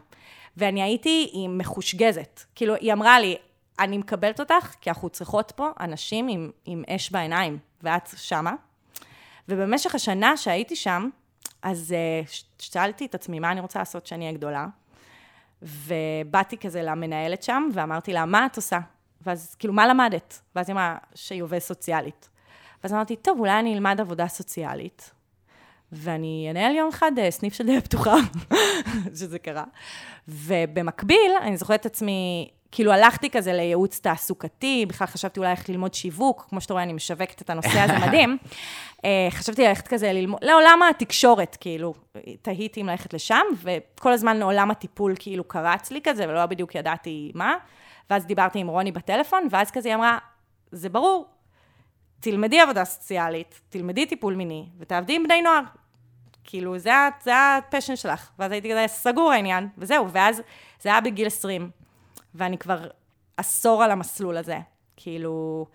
[0.56, 2.40] ואני הייתי היא מחושגזת.
[2.54, 3.36] כאילו, היא אמרה לי,
[3.78, 8.54] אני מקבלת אותך, כי אנחנו צריכות פה אנשים עם, עם אש בעיניים, ואת שמה.
[9.48, 11.08] ובמשך השנה שהייתי שם,
[11.62, 14.66] אז uh, שאלתי את עצמי, מה אני רוצה לעשות כשאני אהיה גדולה?
[15.62, 18.78] ובאתי כזה למנהלת שם, ואמרתי לה, מה את עושה?
[19.20, 20.40] ואז, כאילו, מה למדת?
[20.56, 20.96] ואז היא אמרה
[21.40, 22.28] עובדת סוציאלית.
[22.82, 25.12] ואז אמרתי, טוב, אולי אני אלמד עבודה סוציאלית,
[25.92, 28.16] ואני אנהל יום אחד אה, סניף של דלת פתוחה,
[29.18, 29.64] שזה קרה.
[30.28, 35.94] ובמקביל, אני זוכרת את עצמי, כאילו הלכתי כזה לייעוץ תעסוקתי, בכלל חשבתי אולי ללכת ללמוד
[35.94, 38.38] שיווק, כמו שאתה רואה, אני משווקת את הנושא הזה מדהים.
[39.04, 41.94] אה, חשבתי ללכת כזה ללמוד, לעולם התקשורת, כאילו,
[42.42, 47.32] תהיתי אם ללכת לשם, וכל הזמן עולם הטיפול כאילו קרץ לי כזה, ולא בדיוק ידעתי
[47.34, 47.54] מה.
[48.10, 50.18] ואז דיברתי עם רוני בטלפון, ואז כזה היא אמרה,
[50.72, 51.26] זה ברור,
[52.20, 55.62] תלמדי עבודה סוציאלית, תלמדי טיפול מיני, ותעבדי עם בני נוער.
[56.44, 56.90] כאילו, זה,
[57.22, 58.30] זה הפשן שלך.
[58.38, 60.10] ואז הייתי כזה, סגור העניין, וזהו.
[60.10, 60.42] ואז
[60.80, 61.70] זה היה בגיל 20,
[62.34, 62.88] ואני כבר
[63.36, 64.58] עשור על המסלול הזה.
[64.96, 65.66] כאילו,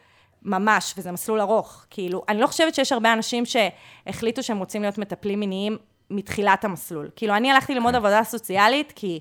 [0.41, 1.85] ממש, וזה מסלול ארוך.
[1.89, 5.77] כאילו, אני לא חושבת שיש הרבה אנשים שהחליטו שהם רוצים להיות מטפלים מיניים
[6.09, 7.09] מתחילת המסלול.
[7.15, 7.97] כאילו, אני הלכתי ללמוד כן.
[7.97, 9.19] עבודה סוציאלית, כי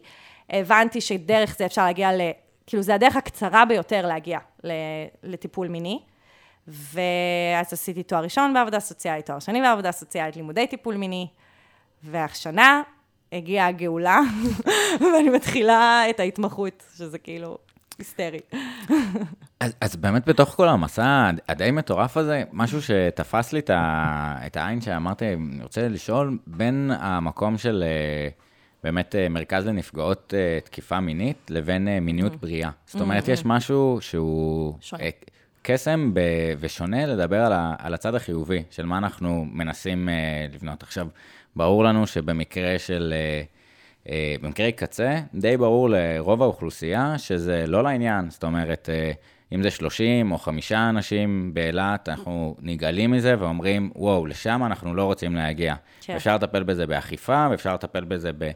[0.50, 2.20] הבנתי שדרך זה אפשר להגיע ל...
[2.66, 4.38] כאילו, זה הדרך הקצרה ביותר להגיע
[5.22, 6.00] לטיפול מיני.
[6.68, 11.26] ואז עשיתי תואר ראשון בעבודה סוציאלית, תואר שני בעבודה סוציאלית, לימודי טיפול מיני,
[12.02, 12.82] והשנה
[13.32, 14.20] הגיעה הגאולה,
[15.00, 17.58] ואני מתחילה את ההתמחות, שזה כאילו
[17.98, 18.40] היסטרי.
[19.60, 25.34] אז, אז באמת בתוך כל המסע הדי מטורף הזה, משהו שתפס לי את העין שאמרתי,
[25.34, 28.28] אני רוצה לשאול, בין המקום של אה,
[28.84, 32.36] באמת אה, מרכז לנפגעות אה, תקיפה מינית לבין מיניות mm.
[32.36, 32.70] בריאה.
[32.86, 33.48] זאת אומרת, mm, יש mm.
[33.48, 34.74] משהו שהוא...
[34.80, 35.02] שונה.
[35.68, 36.20] קסם ב...
[36.60, 37.74] ושונה לדבר על, ה...
[37.78, 40.82] על הצד החיובי, של מה אנחנו מנסים uh, לבנות.
[40.82, 41.06] עכשיו,
[41.56, 43.14] ברור לנו שבמקרה של,
[44.04, 44.10] uh, uh,
[44.42, 48.30] במקרה קצה, די ברור לרוב האוכלוסייה שזה לא לעניין.
[48.30, 54.26] זאת אומרת, uh, אם זה 30 או 5 אנשים באילת, אנחנו נגאלים מזה ואומרים, וואו,
[54.26, 55.74] לשם אנחנו לא רוצים להגיע.
[56.00, 56.16] כן.
[56.16, 58.50] אפשר לטפל בזה באכיפה, ואפשר לטפל בזה ב...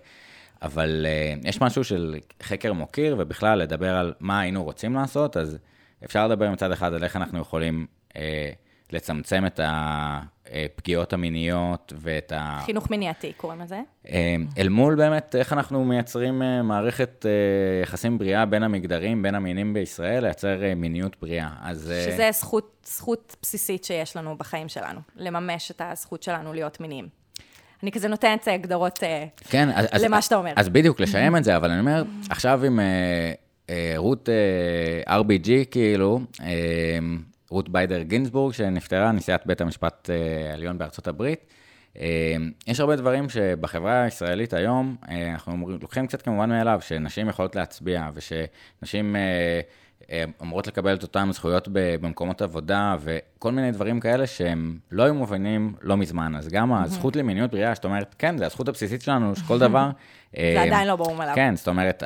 [0.63, 1.07] אבל
[1.43, 5.59] uh, יש משהו של חקר מוקיר, ובכלל לדבר על מה היינו רוצים לעשות, אז
[6.05, 7.87] אפשר לדבר מצד אחד על איך אנחנו יכולים
[8.17, 8.51] אה,
[8.93, 12.61] לצמצם את הפגיעות המיניות ואת ה...
[12.65, 13.81] חינוך מניעתי קוראים לזה.
[14.09, 19.35] אה, אל מול באמת איך אנחנו מייצרים אה, מערכת אה, יחסים בריאה בין המגדרים, בין
[19.35, 21.51] המינים בישראל, לייצר אה, מיניות בריאה.
[21.63, 21.91] אז...
[21.91, 22.05] אה...
[22.11, 27.09] שזה זכות, זכות בסיסית שיש לנו בחיים שלנו, לממש את הזכות שלנו להיות מיניים.
[27.83, 30.53] אני כזה נותנת הגדרות אה, כן, אז, למה שאתה אומר.
[30.57, 32.81] אז בדיוק, לשיים את זה, אבל אני אומר, עכשיו עם...
[33.71, 36.99] אה, רות אה, RBG, כאילו, אה,
[37.51, 40.11] רות ביידר גינסבורג, שנפטרה, נשיאת בית המשפט
[40.51, 41.47] העליון בארצות הברית.
[42.67, 44.97] יש הרבה דברים שבחברה הישראלית היום,
[45.33, 49.17] אנחנו לוקחים קצת כמובן מאליו, שנשים יכולות להצביע, ושנשים
[50.43, 55.75] אמורות לקבל את אותן זכויות במקומות עבודה, וכל מיני דברים כאלה שהם לא היו מובנים
[55.83, 56.37] לא מזמן.
[56.37, 59.91] אז גם הזכות למיניות בריאה, זאת אומרת, כן, זו הזכות הבסיסית שלנו, שכל דבר...
[60.37, 61.35] זה עדיין לא ברור מאליו.
[61.35, 62.03] כן, זאת אומרת,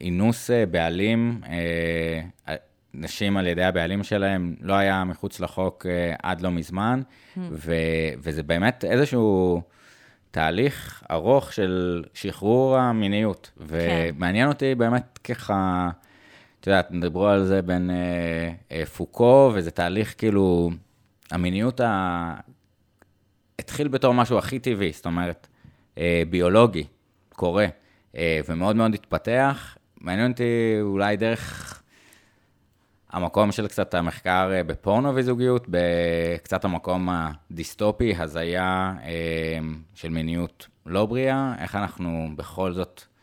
[0.00, 0.54] אינוס כן.
[0.54, 1.40] אה, בעלים,
[2.48, 2.54] אה,
[2.94, 7.02] נשים על ידי הבעלים שלהם, לא היה מחוץ לחוק אה, עד לא מזמן,
[8.18, 9.62] וזה באמת איזשהו...
[10.36, 13.50] תהליך ארוך של שחרור המיניות.
[13.58, 13.64] כן.
[14.16, 15.88] ומעניין אותי באמת ככה,
[16.60, 20.70] את יודעת, דיברו על זה בין אה, אה, פוקו, וזה תהליך כאילו,
[21.30, 22.34] המיניות ה...
[23.58, 25.55] התחיל בתור משהו הכי טבעי, זאת אומרת, אה,
[26.30, 26.84] ביולוגי,
[27.28, 27.66] קורה,
[28.16, 29.76] אה, ומאוד מאוד התפתח.
[30.00, 31.82] מעניין אותי אולי דרך
[33.10, 39.58] המקום של קצת המחקר אה, בפורנו וזוגיות, בקצת המקום הדיסטופי, הזיה אה,
[39.94, 43.15] של מיניות לא בריאה, איך אנחנו בכל זאת אה,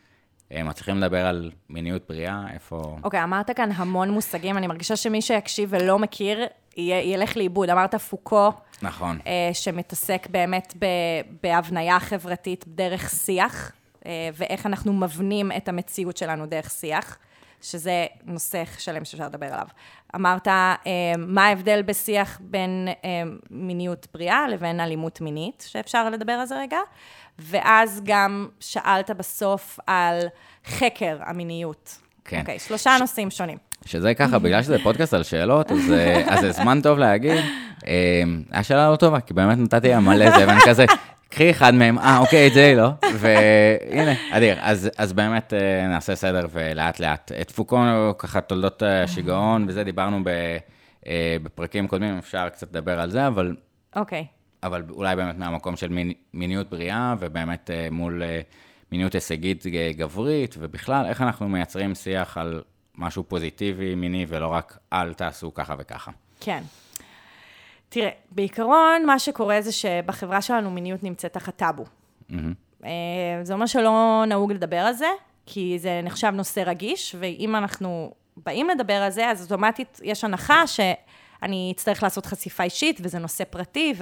[0.50, 2.96] מצליחים לדבר על מיניות בריאה, איפה...
[3.02, 7.70] אוקיי, okay, אמרת כאן המון מושגים, אני מרגישה שמי שיקשיב ולא מכיר, ילך לאיבוד.
[7.70, 8.52] אמרת פוקו.
[8.82, 9.18] נכון.
[9.52, 10.74] שמתעסק באמת
[11.42, 13.72] בהבניה חברתית דרך שיח,
[14.34, 17.18] ואיך אנחנו מבנים את המציאות שלנו דרך שיח.
[17.64, 19.66] שזה נושא שלם שאפשר לדבר עליו.
[20.14, 20.72] אמרת, אה,
[21.18, 26.78] מה ההבדל בשיח בין אה, מיניות בריאה לבין אלימות מינית, שאפשר לדבר על זה רגע,
[27.38, 30.18] ואז גם שאלת בסוף על
[30.66, 31.98] חקר המיניות.
[32.24, 32.40] כן.
[32.40, 33.00] אוקיי, שלושה ש...
[33.00, 33.58] נושאים שונים.
[33.86, 37.44] שזה ככה, בגלל שזה פודקאסט על שאלות, אז, אה, אז זה זמן טוב להגיד.
[37.86, 40.84] אה, היה שאלה לא טובה, כי באמת נתתי לה מלא זה, ואני כזה,
[41.28, 42.90] קחי אחד מהם, אה, אוקיי, את זה לא.
[43.14, 44.56] והנה, אדיר.
[44.60, 47.32] אז, אז באמת אה, נעשה סדר ולאט לאט.
[47.40, 47.78] את פוקו,
[48.18, 50.28] ככה, תולדות השיגעון, וזה דיברנו ב,
[51.06, 53.56] אה, בפרקים קודמים, אפשר קצת לדבר על זה, אבל,
[53.96, 54.26] אוקיי.
[54.64, 58.40] אבל אולי באמת מהמקום של מין, מיניות בריאה, ובאמת אה, מול אה,
[58.92, 62.62] מיניות הישגית אה, גברית, ובכלל, איך אנחנו מייצרים שיח על
[62.94, 66.10] משהו פוזיטיבי, מיני, ולא רק אל תעשו ככה וככה.
[66.40, 66.62] כן.
[67.88, 71.84] תראה, בעיקרון, מה שקורה זה שבחברה שלנו מיניות נמצאת תחת טאבו.
[72.84, 72.90] אה,
[73.42, 75.08] זה אומר שלא נהוג לדבר על זה,
[75.46, 80.66] כי זה נחשב נושא רגיש, ואם אנחנו באים לדבר על זה, אז אוטומטית יש הנחה
[80.66, 83.94] שאני אצטרך לעשות חשיפה אישית, וזה נושא פרטי,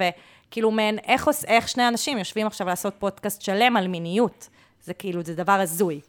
[0.47, 4.49] וכאילו מעין, איך, איך שני אנשים יושבים עכשיו לעשות פודקאסט שלם על מיניות.
[4.83, 6.01] זה כאילו, זה דבר הזוי.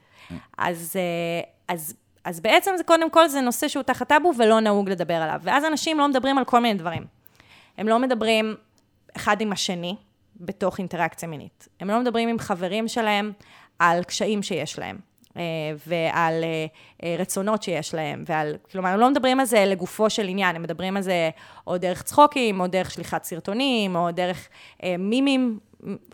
[0.58, 1.94] אז, אה, אז,
[2.24, 5.40] אז בעצם זה קודם כל, זה נושא שהוא תחת טאבו ולא נהוג לדבר עליו.
[5.42, 7.04] ואז אנשים לא מדברים על כל מיני דברים.
[7.78, 8.54] הם לא מדברים
[9.16, 9.96] אחד עם השני
[10.36, 11.68] בתוך אינטראקציה מינית.
[11.80, 13.32] הם לא מדברים עם חברים שלהם
[13.78, 14.98] על קשיים שיש להם,
[15.86, 16.66] ועל אה,
[17.04, 20.62] אה, רצונות שיש להם, ועל, כלומר, הם לא מדברים על זה לגופו של עניין, הם
[20.62, 21.30] מדברים על זה
[21.66, 24.48] או דרך צחוקים, או דרך שליחת סרטונים, או דרך
[24.82, 25.58] אה, מימים,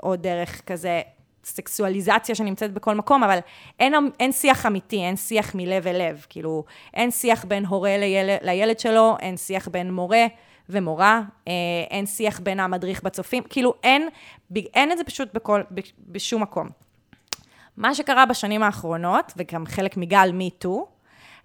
[0.03, 1.01] או דרך כזה
[1.45, 3.39] סקסואליזציה שנמצאת בכל מקום, אבל
[3.81, 6.27] אין, אין שיח אמיתי, אין שיח מלב אל לב.
[6.29, 10.27] כאילו, אין שיח בין הורה לילד, לילד שלו, אין שיח בין מורה
[10.69, 11.53] ומורה, אה,
[11.91, 14.09] אין שיח בין המדריך בצופים, כאילו, אין,
[14.55, 15.63] אין את זה פשוט בכל,
[15.99, 16.69] בשום מקום.
[17.77, 20.69] מה שקרה בשנים האחרונות, וגם חלק מגל MeToo,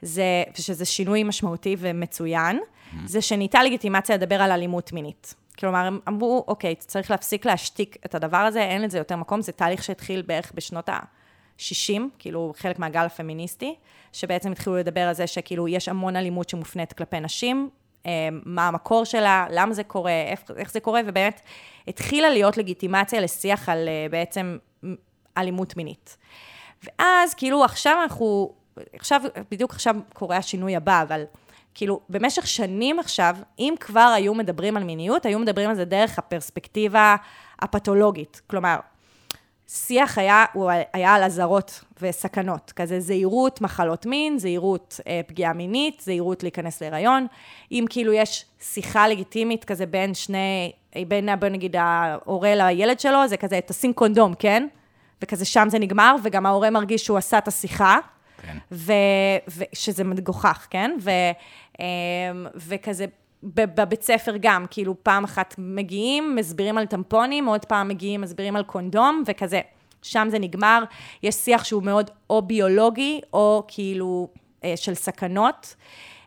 [0.01, 2.95] זה, ושזה שינוי משמעותי ומצוין, mm-hmm.
[3.05, 5.35] זה שניתה לגיטימציה לדבר על אלימות מינית.
[5.59, 9.51] כלומר, הם אמרו, אוקיי, צריך להפסיק להשתיק את הדבר הזה, אין לזה יותר מקום, זה
[9.51, 13.75] תהליך שהתחיל בערך בשנות ה-60, כאילו חלק מהגל הפמיניסטי,
[14.13, 17.69] שבעצם התחילו לדבר על זה שכאילו יש המון אלימות שמופנית כלפי נשים,
[18.05, 21.41] אה, מה המקור שלה, למה זה קורה, איך, איך זה קורה, ובאמת
[21.87, 24.57] התחילה להיות לגיטימציה לשיח על אה, בעצם
[25.37, 26.17] אלימות מינית.
[26.83, 28.53] ואז כאילו עכשיו אנחנו,
[28.93, 29.21] עכשיו,
[29.51, 31.23] בדיוק עכשיו קורה השינוי הבא, אבל
[31.75, 36.19] כאילו במשך שנים עכשיו, אם כבר היו מדברים על מיניות, היו מדברים על זה דרך
[36.19, 37.15] הפרספקטיבה
[37.59, 38.41] הפתולוגית.
[38.47, 38.75] כלומר,
[39.67, 46.01] שיח היה, הוא היה על אזהרות וסכנות, כזה זהירות מחלות מין, זהירות אה, פגיעה מינית,
[46.01, 47.27] זהירות להיכנס להיריון.
[47.71, 50.71] אם כאילו יש שיחה לגיטימית כזה בין שני,
[51.07, 54.67] בין, בוא נגיד, ההורה לילד שלו, זה כזה, תשים קונדום, כן?
[55.21, 57.99] וכזה שם זה נגמר, וגם ההורה מרגיש שהוא עשה את השיחה.
[58.41, 58.57] כן.
[58.71, 58.93] ו-
[59.47, 60.97] ושזה מגוחך, כן?
[61.01, 61.09] ו-
[61.79, 61.85] אמ,
[62.55, 63.05] וכזה,
[63.43, 68.63] בבית ספר גם, כאילו פעם אחת מגיעים, מסבירים על טמפונים, עוד פעם מגיעים, מסבירים על
[68.63, 69.61] קונדום, וכזה,
[70.01, 70.83] שם זה נגמר.
[71.23, 74.27] יש שיח שהוא מאוד או ביולוגי, או כאילו
[74.63, 75.75] אה, של סכנות.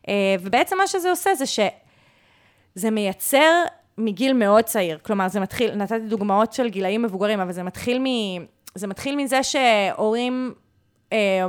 [0.08, 3.62] אה, ובעצם מה שזה עושה זה שזה מייצר
[3.98, 4.98] מגיל מאוד צעיר.
[5.02, 8.04] כלומר, זה מתחיל, נתתי דוגמאות של גילאים מבוגרים, אבל זה מתחיל, מ,
[8.78, 10.54] זה מתחיל מזה שהורים...
[11.12, 11.46] אה,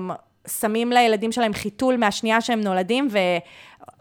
[0.48, 3.18] שמים לילדים שלהם חיתול מהשנייה שהם נולדים, ו,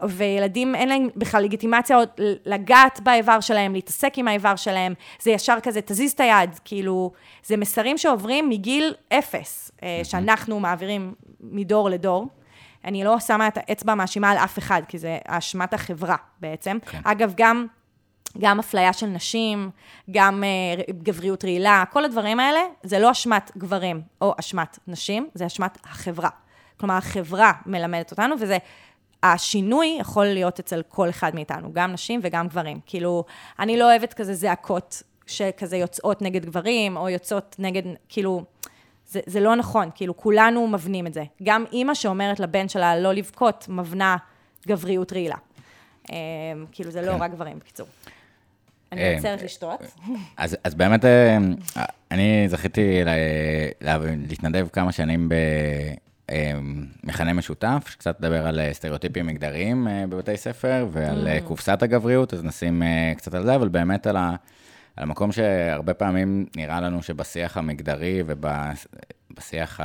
[0.03, 2.09] וילדים אין להם בכלל לגיטימציה עוד
[2.45, 7.11] לגעת באיבר שלהם, להתעסק עם האיבר שלהם, זה ישר כזה, תזיז את היד, כאילו,
[7.43, 12.27] זה מסרים שעוברים מגיל אפס, אה, שאנחנו מעבירים מדור לדור.
[12.85, 16.77] אני לא שמה את האצבע המאשימה על אף אחד, כי זה אשמת החברה בעצם.
[16.85, 16.99] כן.
[17.03, 17.67] אגב, גם...
[18.37, 19.69] גם אפליה של נשים,
[20.11, 25.45] גם uh, גבריות רעילה, כל הדברים האלה, זה לא אשמת גברים או אשמת נשים, זה
[25.45, 26.29] אשמת החברה.
[26.77, 28.57] כלומר, החברה מלמדת אותנו, וזה,
[29.23, 32.79] השינוי יכול להיות אצל כל אחד מאיתנו, גם נשים וגם גברים.
[32.85, 33.23] כאילו,
[33.59, 38.43] אני לא אוהבת כזה זעקות שכזה יוצאות נגד גברים, או יוצאות נגד, כאילו,
[39.07, 41.23] זה, זה לא נכון, כאילו, כולנו מבנים את זה.
[41.43, 44.17] גם אימא שאומרת לבן שלה לא לבכות, מבנה
[44.67, 45.35] גבריות רעילה.
[46.07, 46.11] Um,
[46.71, 47.21] כאילו, זה לא כן.
[47.21, 47.87] רק גברים, בקיצור.
[48.91, 49.79] אני אה, עוצרת לשתות.
[50.37, 51.37] אז, אז באמת, אה,
[52.11, 53.01] אני זכיתי
[53.81, 53.97] לה-
[54.29, 55.29] להתנדב כמה שנים
[56.31, 62.33] במכנה משותף, שקצת מדבר על אה, סטריאוטיפים מגדריים אה, בבתי ספר ועל אה, קופסת הגבריות,
[62.33, 64.35] אז נשים אה, קצת על זה, אבל באמת על, ה,
[64.95, 69.79] על המקום שהרבה פעמים נראה לנו שבשיח המגדרי ובשיח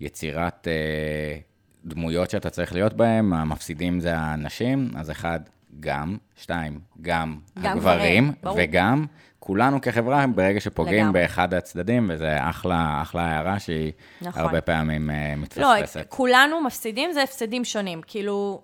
[0.00, 1.38] היצירת אה,
[1.84, 5.40] דמויות שאתה צריך להיות בהם, המפסידים זה הנשים, אז אחד,
[5.80, 8.58] גם, שתיים, גם, גם הגברים, גברים, ברור.
[8.60, 9.06] וגם
[9.38, 11.20] כולנו כחברה, ברגע שפוגעים לגמרי.
[11.20, 14.42] באחד הצדדים, וזה אחלה, אחלה הערה שהיא נכון.
[14.42, 16.06] הרבה פעמים אה, לא, מתפספסת.
[16.08, 18.00] כולנו מפסידים, זה הפסדים שונים.
[18.06, 18.62] כאילו,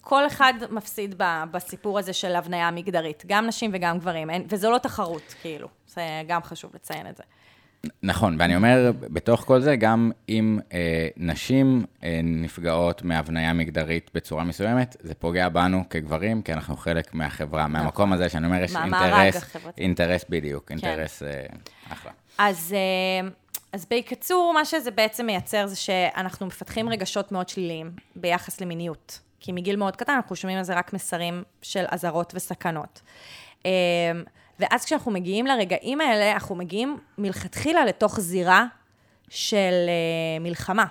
[0.00, 4.70] כל אחד מפסיד ב- בסיפור הזה של הבניה מגדרית, גם נשים וגם גברים, אין, וזו
[4.70, 5.68] לא תחרות, כאילו.
[5.86, 7.22] זה גם חשוב לציין את זה.
[8.02, 14.44] נכון, ואני אומר, בתוך כל זה, גם אם אה, נשים אה, נפגעות מהבניה מגדרית בצורה
[14.44, 17.62] מסוימת, זה פוגע בנו כגברים, כי אנחנו חלק מהחברה.
[17.62, 17.72] נכון.
[17.72, 19.54] מהמקום הזה שאני אומר, יש מהמארג אינטרס.
[19.78, 20.74] אינטרס בדיוק, כן.
[20.74, 21.46] אינטרס אה,
[21.92, 22.12] אחלה.
[22.38, 23.28] אז, אה,
[23.72, 29.20] אז בקיצור, מה שזה בעצם מייצר זה שאנחנו מפתחים רגשות מאוד שליליים ביחס למיניות.
[29.40, 33.00] כי מגיל מאוד קטן אנחנו שומעים על זה רק מסרים של אזהרות וסכנות.
[33.66, 33.70] אה,
[34.60, 38.64] ואז כשאנחנו מגיעים לרגעים האלה, אנחנו מגיעים מלכתחילה לתוך זירה
[39.28, 40.84] של אה, מלחמה.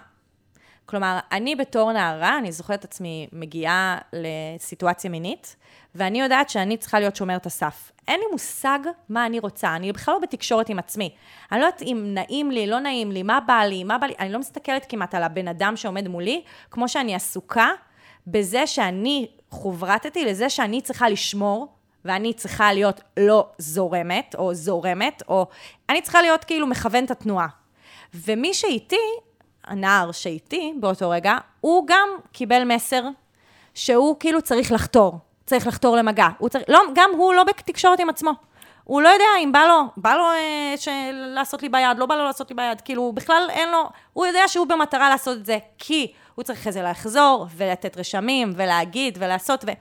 [0.86, 5.56] כלומר, אני בתור נערה, אני זוכרת את עצמי מגיעה לסיטואציה מינית,
[5.96, 7.92] ואני יודעת שאני צריכה להיות שומרת הסף.
[8.08, 8.80] אין לי מושג
[9.10, 11.16] מה אני רוצה, אני בכלל לא בתקשורת עם עצמי.
[11.52, 14.14] אני לא יודעת אם נעים לי, לא נעים לי, מה בא לי, מה בא לי,
[14.20, 17.70] אני לא מסתכלת כמעט על הבן אדם שעומד מולי, כמו שאני עסוקה
[18.28, 25.48] בזה שאני חוברתתי לזה שאני צריכה לשמור, ואני צריכה להיות לא זורמת, או זורמת, או
[25.90, 27.48] אני צריכה להיות כאילו מכוון את התנועה.
[28.14, 29.00] ומי שאיתי,
[29.64, 33.04] הנער שאיתי באותו רגע, הוא גם קיבל מסר
[33.74, 36.28] שהוא כאילו צריך לחתור, צריך לחתור למגע.
[36.38, 38.32] הוא צריך, לא, גם הוא לא בתקשורת עם עצמו.
[38.84, 41.12] הוא לא יודע אם בא לו, בא לו אה.
[41.14, 44.48] לעשות לי ביד, לא בא לו לעשות לי ביד, כאילו בכלל אין לו, הוא יודע
[44.48, 49.66] שהוא במטרה לעשות את זה, כי הוא צריך אחרי זה לחזור ולתת רשמים ולהגיד ולעשות,
[49.68, 49.72] ו...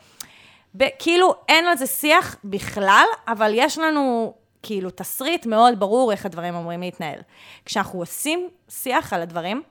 [0.99, 6.55] כאילו אין על זה שיח בכלל, אבל יש לנו כאילו תסריט מאוד ברור איך הדברים
[6.55, 7.21] אמורים להתנהל.
[7.65, 9.63] כשאנחנו עושים שיח על הדברים,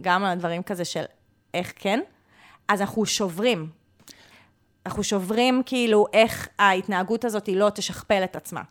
[0.00, 1.04] גם על הדברים כזה של
[1.54, 2.00] איך כן,
[2.68, 3.70] אז אנחנו שוברים.
[4.86, 8.62] אנחנו שוברים כאילו איך ההתנהגות הזאת היא לא תשכפל את עצמה.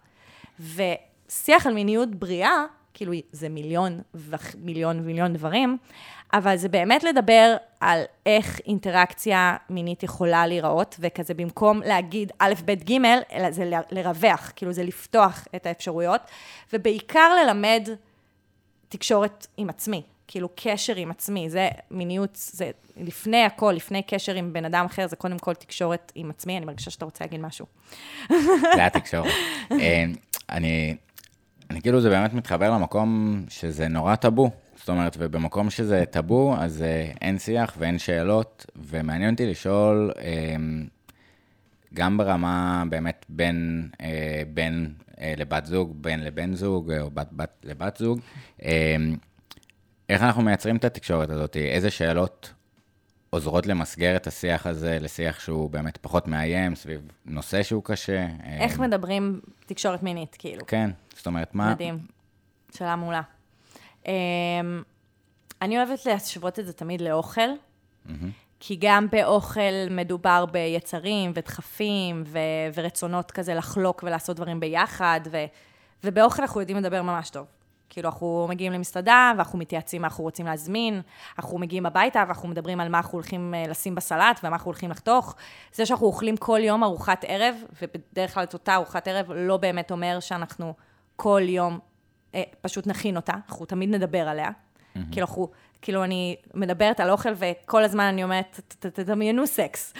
[0.59, 5.77] ושיח על מיניות בריאה, כאילו זה מיליון ומיליון ומיליון דברים,
[6.33, 12.91] אבל זה באמת לדבר על איך אינטראקציה מינית יכולה להיראות, וכזה במקום להגיד א', ב',
[12.91, 12.97] ג',
[13.33, 16.21] אלא זה לרווח, כאילו זה לפתוח את האפשרויות,
[16.73, 17.89] ובעיקר ללמד
[18.89, 24.53] תקשורת עם עצמי, כאילו קשר עם עצמי, זה מיניות, זה לפני הכל, לפני קשר עם
[24.53, 27.65] בן אדם אחר, זה קודם כל תקשורת עם עצמי, אני מרגישה שאתה רוצה להגיד משהו.
[28.75, 29.31] זה התקשורת.
[29.71, 30.03] אה,
[30.49, 30.95] אני,
[31.69, 34.49] אני כאילו, זה באמת מתחבר למקום שזה נורא טאבו.
[34.79, 40.55] זאת אומרת, ובמקום שזה טאבו, אז אה, אין שיח ואין שאלות, ומעניין אותי לשאול, אה,
[41.93, 47.51] גם ברמה באמת בין, אה, בין אה, לבת זוג, בין לבן זוג, או בת, בת
[47.63, 48.19] לבת זוג,
[48.63, 48.95] אה,
[50.09, 51.57] איך אנחנו מייצרים את התקשורת הזאת?
[51.57, 52.53] איזה שאלות
[53.29, 58.27] עוזרות למסגר את השיח הזה לשיח שהוא באמת פחות מאיים, סביב נושא שהוא קשה?
[58.43, 60.65] איך מדברים תקשורת מינית, כאילו?
[60.67, 61.73] כן, זאת אומרת, מה...
[61.73, 61.99] מדהים.
[62.77, 63.21] שאלה מעולה.
[64.09, 64.83] Um,
[65.61, 67.49] אני אוהבת להשוות את זה תמיד לאוכל,
[68.59, 72.39] כי גם באוכל מדובר ביצרים ודחפים ו-
[72.73, 75.45] ורצונות כזה לחלוק ולעשות דברים ביחד, ו-
[76.03, 77.45] ובאוכל אנחנו יודעים לדבר ממש טוב.
[77.89, 81.01] כאילו, אנחנו מגיעים למסעדה, ואנחנו מתייעצים מה אנחנו רוצים להזמין,
[81.37, 84.91] אנחנו מגיעים הביתה, ואנחנו מדברים על מה אנחנו הולכים אה, לשים בסלט, ומה אנחנו הולכים
[84.91, 85.35] לחתוך.
[85.73, 89.91] זה שאנחנו אוכלים כל יום ארוחת ערב, ובדרך כלל את אותה ארוחת ערב, לא באמת
[89.91, 90.73] אומר שאנחנו
[91.15, 91.79] כל יום
[92.35, 94.49] אה, פשוט נכין אותה, אנחנו תמיד נדבר עליה.
[95.11, 95.49] כאילו, אנחנו,
[95.81, 99.93] כאילו, אני מדברת על אוכל, וכל הזמן אני אומרת, "ת- ת- תדמיינו סקס.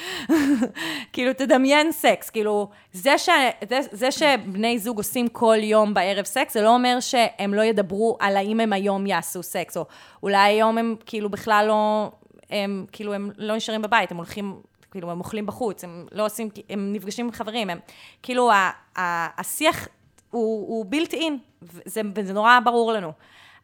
[1.13, 2.29] כאילו, תדמיין סקס.
[2.29, 3.29] כאילו, זה, ש,
[3.69, 8.17] זה, זה שבני זוג עושים כל יום בערב סקס, זה לא אומר שהם לא ידברו
[8.19, 9.85] על האם הם היום יעשו סקס, או
[10.23, 12.11] אולי היום הם כאילו בכלל לא,
[12.49, 14.61] הם כאילו, הם לא נשארים בבית, הם הולכים...
[14.91, 17.79] כאילו, הם אוכלים בחוץ, הם לא עושים, הם נפגשים עם חברים, הם,
[18.23, 18.55] כאילו, ה,
[18.99, 19.87] ה, השיח
[20.29, 23.11] הוא, הוא built in, וזה, וזה נורא ברור לנו.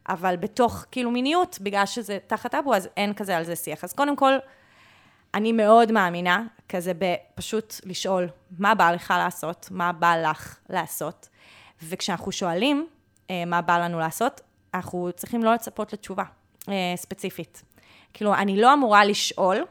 [0.08, 3.84] אבל בתוך כאילו מיניות, בגלל שזה תחת אבו, אז אין כזה על זה שיח.
[3.84, 4.32] אז קודם כל,
[5.34, 9.68] אני מאוד מאמינה כזה בפשוט לשאול, מה בא לך לעשות?
[9.70, 11.28] מה בא לך לעשות?
[11.82, 12.86] וכשאנחנו שואלים
[13.30, 14.40] אה, מה בא לנו לעשות,
[14.74, 16.24] אנחנו צריכים לא לצפות לתשובה
[16.68, 17.62] אה, ספציפית.
[18.14, 19.64] כאילו, אני לא אמורה לשאול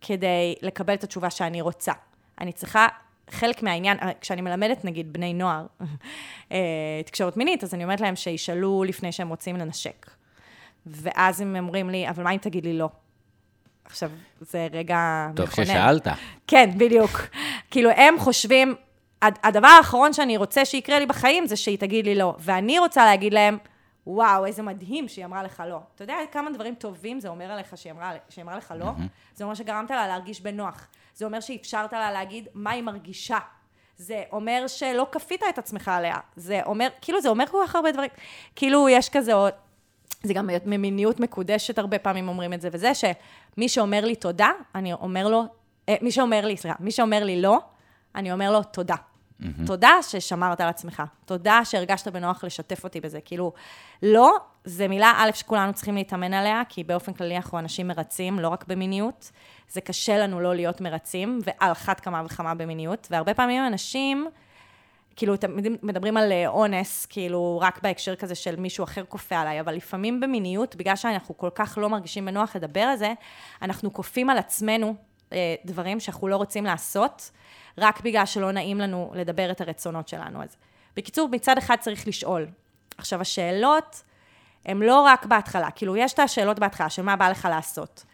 [0.00, 1.92] כדי לקבל את התשובה שאני רוצה.
[2.40, 2.86] אני צריכה,
[3.30, 5.66] חלק מהעניין, אה, כשאני מלמדת נגיד בני נוער
[6.52, 6.58] אה,
[7.06, 10.10] תקשורת מינית, אז אני אומרת להם שישאלו לפני שהם רוצים לנשק.
[10.86, 12.88] ואז הם אומרים לי, אבל מה אם תגיד לי לא?
[13.84, 15.66] עכשיו, זה רגע טוב מכונן.
[15.66, 16.06] ששאלת.
[16.46, 17.10] כן, בדיוק.
[17.70, 18.74] כאילו, הם חושבים,
[19.22, 22.34] הד- הדבר האחרון שאני רוצה שיקרה לי בחיים זה שהיא תגיד לי לא.
[22.38, 23.58] ואני רוצה להגיד להם,
[24.06, 25.78] וואו, איזה מדהים שהיא אמרה לך לא.
[25.94, 28.90] אתה יודע כמה דברים טובים זה אומר עליך שהיא אמרה, שהיא אמרה לך לא?
[29.34, 30.86] זה אומר שגרמת לה להרגיש בנוח.
[31.20, 33.38] זה אומר שאפשרת לה להגיד מה היא מרגישה.
[33.96, 36.16] זה אומר שלא כפית את עצמך עליה.
[36.36, 38.10] זה אומר, כאילו, זה אומר כל כך הרבה דברים.
[38.56, 39.52] כאילו, יש כזה עוד...
[40.22, 44.92] זה גם ממיניות מקודשת, הרבה פעמים אומרים את זה, וזה שמי שאומר לי תודה, אני
[44.92, 45.44] אומר לו,
[45.88, 47.58] אה, מי שאומר לי, סליחה, מי שאומר לי לא,
[48.14, 48.96] אני אומר לו תודה.
[49.66, 53.20] תודה ששמרת על עצמך, תודה שהרגשת בנוח לשתף אותי בזה.
[53.20, 53.52] כאילו,
[54.02, 58.48] לא, זה מילה א' שכולנו צריכים להתאמן עליה, כי באופן כללי אנחנו אנשים מרצים, לא
[58.48, 59.30] רק במיניות.
[59.68, 63.08] זה קשה לנו לא להיות מרצים, ועל אחת כמה וכמה במיניות.
[63.10, 64.28] והרבה פעמים אנשים,
[65.16, 69.60] כאילו, תמיד מדברים על אה, אונס, כאילו, רק בהקשר כזה של מישהו אחר כופה עליי,
[69.60, 73.12] אבל לפעמים במיניות, בגלל שאנחנו כל כך לא מרגישים בנוח לדבר על זה,
[73.62, 74.94] אנחנו כופים על עצמנו
[75.64, 77.30] דברים שאנחנו לא רוצים לעשות,
[77.78, 80.42] רק בגלל שלא נעים לנו לדבר את הרצונות שלנו.
[80.42, 80.56] אז
[80.96, 82.46] בקיצור, מצד אחד צריך לשאול.
[82.98, 84.02] עכשיו, השאלות
[84.66, 88.04] הן לא רק בהתחלה, כאילו, יש את השאלות בהתחלה של מה בא לך לעשות.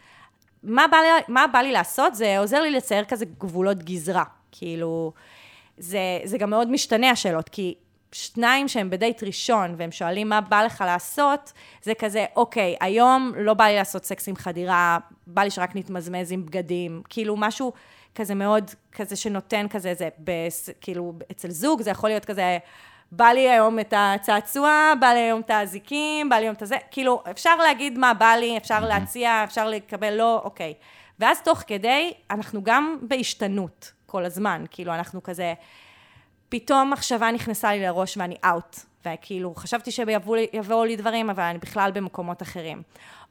[0.63, 2.15] מה בא, לי, מה בא לי לעשות?
[2.15, 4.23] זה עוזר לי לצייר כזה גבולות גזרה.
[4.51, 5.13] כאילו,
[5.77, 7.75] זה, זה גם מאוד משתנה השאלות, כי
[8.17, 11.53] שניים שהם בדייט ראשון, והם שואלים מה בא לך לעשות,
[11.83, 14.97] זה כזה, אוקיי, היום לא בא לי לעשות סקס עם חדירה,
[15.27, 17.73] בא לי שרק נתמזמז עם בגדים, כאילו משהו
[18.15, 22.57] כזה מאוד, כזה שנותן כזה, זה, בס, כאילו, אצל זוג זה יכול להיות כזה,
[23.11, 26.77] בא לי היום את הצעצוע, בא לי היום את האזיקים, בא לי היום את הזה,
[26.91, 30.73] כאילו, אפשר להגיד מה בא לי, אפשר להציע, אפשר לקבל לא, אוקיי.
[31.19, 35.53] ואז תוך כדי, אנחנו גם בהשתנות כל הזמן, כאילו, אנחנו כזה...
[36.49, 38.75] פתאום מחשבה נכנסה לי לראש ואני אאוט.
[39.05, 42.81] וכאילו, חשבתי שיבואו לי דברים, אבל אני בכלל במקומות אחרים.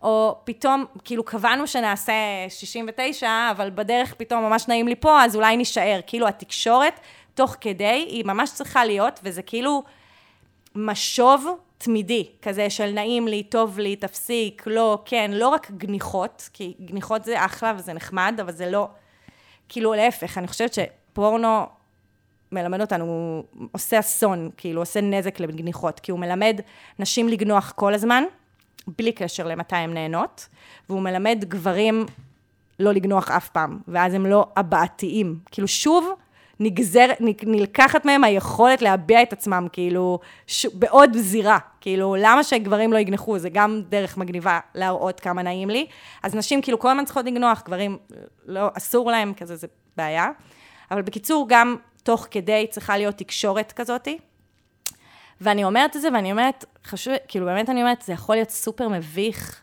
[0.03, 2.13] או פתאום, כאילו, קבענו שנעשה
[2.49, 6.01] 69, אבל בדרך פתאום ממש נעים לי פה, אז אולי נישאר.
[6.07, 7.01] כאילו, התקשורת,
[7.35, 9.83] תוך כדי, היא ממש צריכה להיות, וזה כאילו
[10.75, 11.47] משוב
[11.79, 17.25] תמידי, כזה של נעים לי, טוב לי, תפסיק, לא, כן, לא רק גניחות, כי גניחות
[17.25, 18.89] זה אחלה וזה נחמד, אבל זה לא,
[19.69, 21.67] כאילו, להפך, אני חושבת שפורנו
[22.57, 26.61] מלמד אותנו, הוא עושה אסון, כאילו, עושה נזק לגניחות, כי הוא מלמד
[26.99, 28.25] נשים לגנוח כל הזמן,
[28.99, 30.49] בלי קשר למתי הן נהנות,
[30.89, 32.07] והוא מלמד גברים
[32.81, 35.39] לא לגנוח אף פעם, ואז הם לא הבעתיים.
[35.51, 36.09] כאילו, שוב,
[36.61, 37.07] נגזר,
[37.43, 40.67] נלקחת מהם היכולת להביע את עצמם, כאילו, ש...
[40.67, 41.59] בעוד זירה.
[41.81, 43.39] כאילו, למה שגברים לא יגנחו?
[43.39, 45.87] זה גם דרך מגניבה להראות כמה נעים לי.
[46.23, 47.99] אז נשים, כאילו, כל הזמן צריכות לגנוח, גברים,
[48.47, 50.29] לא, אסור להם, כזה, זה בעיה.
[50.91, 51.77] אבל בקיצור, גם
[52.07, 54.19] תוך כדי צריכה להיות תקשורת כזאתי.
[55.41, 58.89] ואני אומרת את זה, ואני אומרת, חשוב, כאילו באמת אני אומרת, זה יכול להיות סופר
[58.89, 59.63] מביך,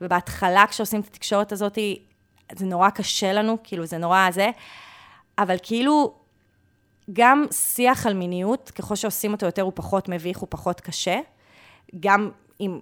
[0.00, 1.78] ובהתחלה כשעושים את התקשורת הזאת,
[2.56, 4.50] זה נורא קשה לנו, כאילו זה נורא זה,
[5.38, 6.14] אבל כאילו,
[7.12, 11.20] גם שיח על מיניות, ככל שעושים אותו יותר הוא פחות מביך, הוא פחות קשה.
[12.00, 12.30] גם
[12.60, 12.80] אם,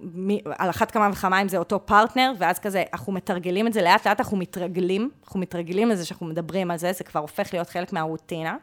[0.57, 4.07] על אחת כמה וכמה אם זה אותו פרטנר, ואז כזה, אנחנו מתרגלים את זה לאט
[4.07, 7.93] לאט, אנחנו מתרגלים, אנחנו מתרגלים לזה שאנחנו מדברים על זה, זה כבר הופך להיות חלק
[7.93, 8.57] מהרוטינה.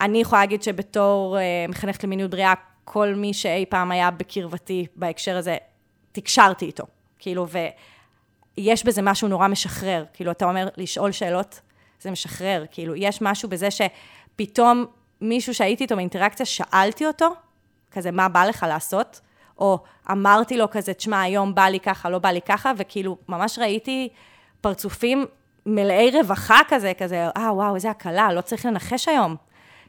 [0.00, 5.36] אני יכולה להגיד שבתור uh, מחנכת למיניות בריאה, כל מי שאי פעם היה בקרבתי בהקשר
[5.36, 5.56] הזה,
[6.12, 6.84] תקשרתי איתו.
[7.18, 7.46] כאילו,
[8.58, 10.04] ויש בזה משהו נורא משחרר.
[10.12, 11.60] כאילו, אתה אומר, לשאול שאלות,
[12.00, 12.64] זה משחרר.
[12.70, 14.84] כאילו, יש משהו בזה שפתאום
[15.20, 17.28] מישהו שהייתי איתו באינטראקציה, שאלתי אותו,
[17.90, 19.20] כזה, מה בא לך לעשות?
[19.58, 19.78] או
[20.10, 24.08] אמרתי לו כזה, תשמע, היום בא לי ככה, לא בא לי ככה, וכאילו, ממש ראיתי
[24.60, 25.26] פרצופים
[25.66, 29.36] מלאי רווחה כזה, כזה, אה, וואו, איזה הקלה, לא צריך לנחש היום.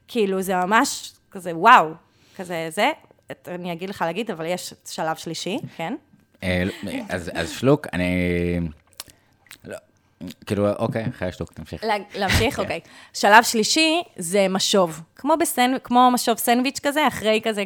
[0.07, 1.89] כאילו, זה ממש כזה, וואו,
[2.35, 2.91] כזה זה.
[3.47, 5.95] אני אגיד לך להגיד, אבל יש שלב שלישי, כן?
[6.43, 6.63] אה,
[7.09, 8.59] אז, אז שלוק, אני...
[9.65, 9.77] לא,
[10.45, 11.83] כאילו, אוקיי, אחרי השלוק, תמשיך.
[12.15, 12.55] להמשיך?
[12.55, 12.61] כן.
[12.61, 12.79] אוקיי.
[13.13, 15.01] שלב שלישי זה משוב.
[15.15, 15.71] כמו, בסנ...
[15.83, 17.63] כמו משוב סנדוויץ' כזה, אחרי כזה,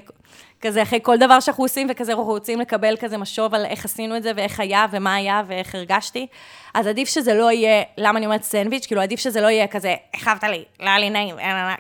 [0.62, 4.18] כזה, אחרי כל דבר שאנחנו עושים, וכזה אנחנו רוצים לקבל כזה משוב על איך עשינו
[4.18, 6.28] את זה, ואיך היה, ומה היה, ואיך הרגשתי.
[6.74, 8.86] אז עדיף שזה לא יהיה, למה אני אומרת סנדוויץ'?
[8.86, 11.36] כאילו, עדיף שזה לא יהיה כזה, החבת לי, לא היה לי נעים,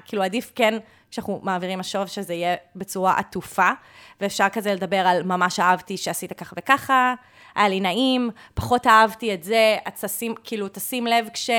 [0.05, 0.77] כאילו, עדיף כן,
[1.11, 3.69] כשאנחנו מעבירים משוב, שזה יהיה בצורה עטופה,
[4.21, 7.13] ואפשר כזה לדבר על ממש אהבתי שעשית ככה וככה,
[7.55, 11.49] היה לי נעים, פחות אהבתי את זה, את תשים, כאילו, תשים לב כש...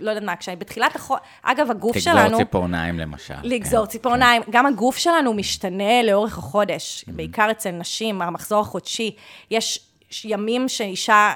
[0.00, 1.20] לא יודעת מה, כשאני בתחילת החודש...
[1.42, 2.28] אגב, הגוף תגזור שלנו...
[2.28, 3.34] תגזור ציפורניים למשל.
[3.42, 4.42] לגזור כן, ציפורניים.
[4.42, 4.52] כן.
[4.52, 7.12] גם הגוף שלנו משתנה לאורך החודש, mm-hmm.
[7.12, 9.16] בעיקר אצל נשים, המחזור החודשי.
[9.50, 9.80] יש
[10.24, 11.32] ימים שאישה...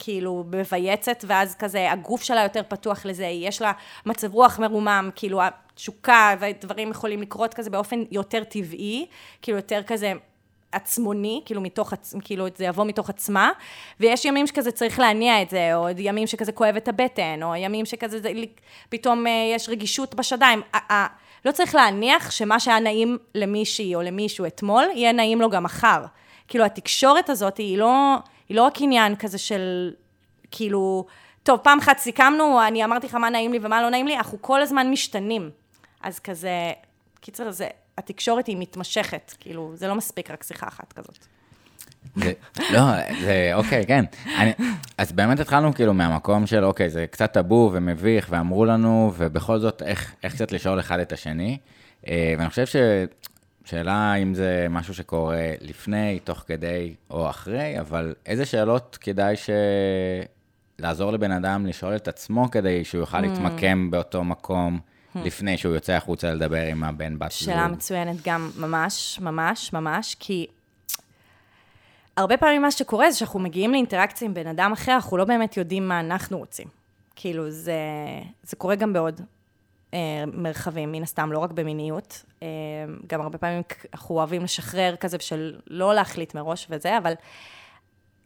[0.00, 3.72] כאילו, מבייצת, ואז כזה, הגוף שלה יותר פתוח לזה, יש לה
[4.06, 9.06] מצב רוח מרומם, כאילו, התשוקה ודברים יכולים לקרות כזה באופן יותר טבעי,
[9.42, 10.12] כאילו, יותר כזה
[10.72, 13.50] עצמוני, כאילו מתוך, כאילו זה יבוא מתוך עצמה,
[14.00, 17.86] ויש ימים שכזה צריך להניע את זה, או ימים שכזה כואב את הבטן, או ימים
[17.86, 18.32] שכזה זה,
[18.88, 20.62] פתאום אה, יש רגישות בשדיים.
[21.44, 26.04] לא צריך להניח שמה שהיה נעים למישהי או למישהו אתמול, יהיה נעים לו גם מחר.
[26.48, 28.16] כאילו, התקשורת הזאת היא לא,
[28.48, 29.92] היא לא רק עניין כזה של,
[30.50, 31.04] כאילו,
[31.42, 34.38] טוב, פעם אחת סיכמנו, אני אמרתי לך מה נעים לי ומה לא נעים לי, אנחנו
[34.40, 35.50] כל הזמן משתנים.
[36.02, 36.72] אז כזה,
[37.20, 37.68] קיצר, זה,
[37.98, 41.18] התקשורת היא מתמשכת, כאילו, זה לא מספיק רק שיחה אחת כזאת.
[42.16, 42.32] זה,
[42.72, 42.80] לא,
[43.20, 44.04] זה, אוקיי, כן.
[44.38, 44.52] אני,
[44.98, 49.82] אז באמת התחלנו כאילו מהמקום של, אוקיי, זה קצת טאבו ומביך, ואמרו לנו, ובכל זאת,
[49.82, 51.58] איך, איך קצת לשאול אחד את השני.
[52.08, 52.76] אה, ואני חושב ש...
[53.64, 59.50] שאלה אם זה משהו שקורה לפני, תוך כדי או אחרי, אבל איזה שאלות כדאי ש...
[60.78, 64.80] לעזור לבן אדם לשאול את עצמו כדי שהוא יוכל להתמקם באותו מקום
[65.14, 67.40] לפני שהוא יוצא החוצה לדבר עם הבן בת זוג.
[67.40, 70.46] שאלה מצוינת גם, ממש, ממש, ממש, כי
[72.16, 75.56] הרבה פעמים מה שקורה זה שאנחנו מגיעים לאינטראקציה עם בן אדם אחר, אנחנו לא באמת
[75.56, 76.66] יודעים מה אנחנו רוצים.
[77.16, 77.80] כאילו, זה,
[78.42, 79.20] זה קורה גם בעוד
[79.94, 82.24] אה, מרחבים, מן הסתם, לא רק במיניות.
[82.42, 82.48] אה,
[83.06, 87.12] גם הרבה פעמים אנחנו אוהבים לשחרר כזה של לא להחליט מראש וזה, אבל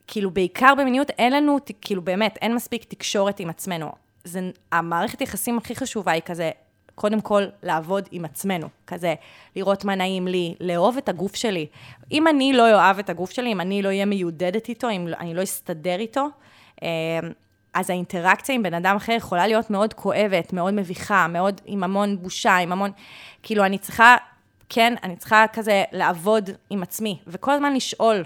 [0.06, 3.92] כאילו, בעיקר במיניות אין לנו, כאילו, באמת, אין מספיק תקשורת עם עצמנו.
[4.24, 6.50] זה, המערכת יחסים הכי חשובה היא כזה,
[6.94, 8.68] קודם כל, לעבוד עם עצמנו.
[8.86, 9.14] כזה,
[9.56, 11.66] לראות מה נעים לי, לאהוב את הגוף שלי.
[12.12, 15.34] אם אני לא אוהב את הגוף שלי, אם אני לא אהיה מיודדת איתו, אם אני
[15.34, 16.26] לא אסתדר איתו,
[16.82, 16.88] אה,
[17.74, 22.22] אז האינטראקציה עם בן אדם אחר יכולה להיות מאוד כואבת, מאוד מביכה, מאוד עם המון
[22.22, 22.90] בושה, עם המון...
[23.42, 24.16] כאילו, אני צריכה,
[24.68, 28.24] כן, אני צריכה כזה לעבוד עם עצמי, וכל הזמן לשאול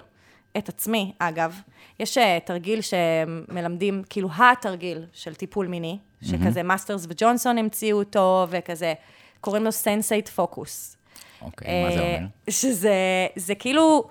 [0.59, 1.61] את עצמי, אגב.
[2.01, 5.99] יש uh, תרגיל שמלמדים, כאילו התרגיל של טיפול מיני.
[6.23, 8.95] שכזה מאסטרס וג'ונסון המציאו אותו, וכזה,
[9.41, 10.97] קוראים לו sensate focus.
[11.43, 12.27] אוקיי, מה זה אומר?
[12.51, 12.95] שזה
[13.37, 14.09] זה כאילו,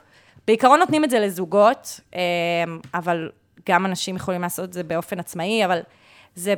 [0.47, 2.15] בעיקרון נותנים את זה לזוגות, uh,
[2.93, 3.31] אבל
[3.69, 5.79] גם אנשים יכולים לעשות את זה באופן עצמאי, אבל
[6.35, 6.53] זה,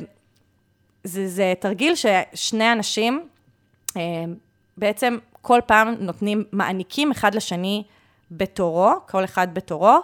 [1.04, 3.28] זה, זה תרגיל ששני אנשים
[4.78, 7.84] בעצם כל פעם נותנים, מעניקים אחד לשני
[8.32, 9.98] בתורו, כל אחד בתורו,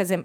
[0.00, 0.16] כזה,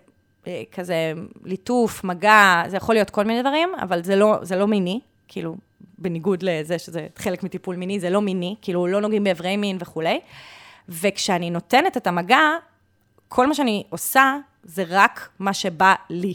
[0.72, 1.14] כזה
[1.44, 5.56] ליטוף, מגע, זה יכול להיות כל מיני דברים, אבל זה לא, זה לא מיני, כאילו,
[5.98, 10.20] בניגוד לזה שזה חלק מטיפול מיני, זה לא מיני, כאילו, לא נוגעים באיברי מין וכולי.
[10.90, 12.42] וכשאני נותנת את המגע,
[13.28, 16.34] כל מה שאני עושה זה רק מה שבא לי.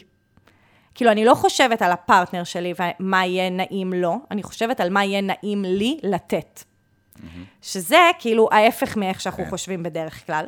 [0.94, 5.04] כאילו, אני לא חושבת על הפרטנר שלי ומה יהיה נעים לו, אני חושבת על מה
[5.04, 6.62] יהיה נעים לי לתת.
[6.62, 7.20] Mm-hmm.
[7.62, 9.46] שזה כאילו ההפך מאיך שאנחנו okay.
[9.46, 9.50] כן.
[9.50, 10.46] חושבים בדרך כלל.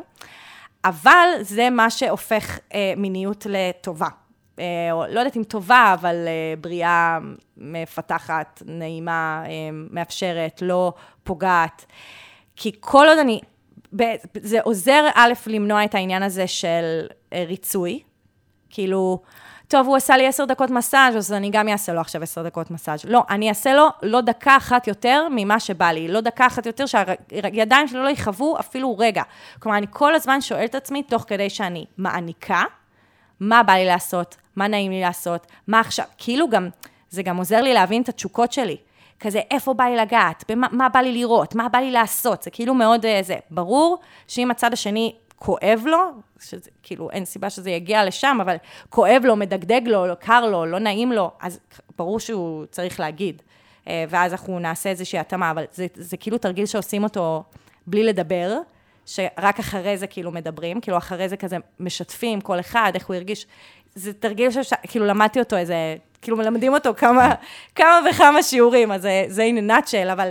[0.84, 4.08] אבל זה מה שהופך אה, מיניות לטובה.
[4.58, 4.64] אה,
[5.08, 7.18] לא יודעת אם טובה, אבל אה, בריאה
[7.56, 10.92] מפתחת, נעימה, אה, מאפשרת, לא
[11.24, 11.86] פוגעת.
[12.56, 13.40] כי כל עוד אני...
[14.36, 18.02] זה עוזר, א', למנוע את העניין הזה של אה, ריצוי.
[18.70, 19.22] כאילו,
[19.70, 22.70] טוב, הוא עשה לי עשר דקות מסאז', אז אני גם אעשה לו עכשיו עשר דקות
[22.70, 23.04] מסאז'.
[23.04, 26.84] לא, אני אעשה לו לא דקה אחת יותר ממה שבא לי, לא דקה אחת יותר
[26.86, 29.22] שהידיים שלו לא יכאבו אפילו רגע.
[29.58, 32.62] כלומר, אני כל הזמן שואלת את עצמי, תוך כדי שאני מעניקה,
[33.40, 36.68] מה בא לי לעשות, מה נעים לי לעשות, מה עכשיו, כאילו גם,
[37.10, 38.76] זה גם עוזר לי להבין את התשוקות שלי.
[39.20, 42.50] כזה, איפה בא לי לגעת, במה, מה בא לי לראות, מה בא לי לעשות, זה
[42.50, 43.98] כאילו מאוד, אה, זה, ברור
[44.28, 45.98] שאם הצד השני כואב לו,
[46.40, 48.56] שזה, כאילו, אין סיבה שזה יגיע לשם, אבל
[48.90, 51.60] כואב לו, מדגדג לו, לא קר לו, לא נעים לו, אז
[51.98, 53.42] ברור שהוא צריך להגיד.
[53.88, 57.44] אה, ואז אנחנו נעשה איזושהי התאמה, אבל זה, זה כאילו תרגיל שעושים אותו
[57.86, 58.58] בלי לדבר,
[59.06, 63.46] שרק אחרי זה כאילו מדברים, כאילו אחרי זה כזה משתפים כל אחד, איך הוא הרגיש.
[63.94, 67.34] זה תרגיל שכאילו למדתי אותו איזה, כאילו מלמדים אותו כמה,
[67.74, 70.30] כמה וכמה שיעורים, אז זה, זה in a nutshell, אבל...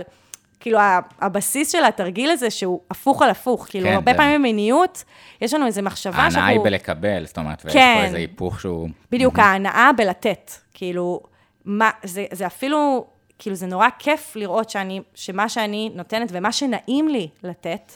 [0.60, 0.78] כאילו,
[1.20, 3.66] הבסיס של התרגיל הזה, שהוא הפוך על הפוך.
[3.70, 4.18] כאילו, כן, הרבה זה...
[4.18, 5.04] פעמים במיניות,
[5.40, 6.40] יש לנו איזו מחשבה שאנחנו...
[6.40, 7.96] ההנאה היא בלקבל, זאת אומרת, ויש כן.
[7.98, 8.88] פה איזה היפוך שהוא...
[9.10, 10.52] בדיוק, ההנאה בלתת.
[10.74, 11.20] כאילו,
[11.64, 13.06] מה, זה, זה אפילו,
[13.38, 17.92] כאילו, זה נורא כיף לראות שאני, שמה שאני נותנת ומה שנעים לי לתת,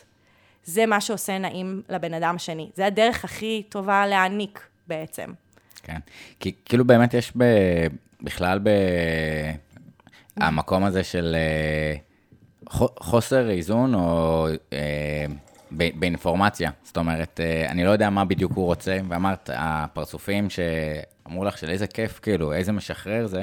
[0.65, 2.71] זה מה שעושה נעים לבן אדם השני.
[2.75, 5.33] זה הדרך הכי טובה להעניק בעצם.
[5.83, 5.99] כן,
[6.41, 7.45] כי כאילו באמת יש ב,
[8.21, 8.69] בכלל ב...
[10.37, 11.37] המקום הזה של...
[11.99, 12.14] Uh,
[13.01, 15.27] חוסר איזון או אה,
[15.71, 16.71] באינפורמציה.
[16.83, 21.71] זאת אומרת, אה, אני לא יודע מה בדיוק הוא רוצה, ואמרת, הפרצופים שאמרו לך של
[21.71, 23.43] איזה כיף, כאילו, איזה משחרר זה,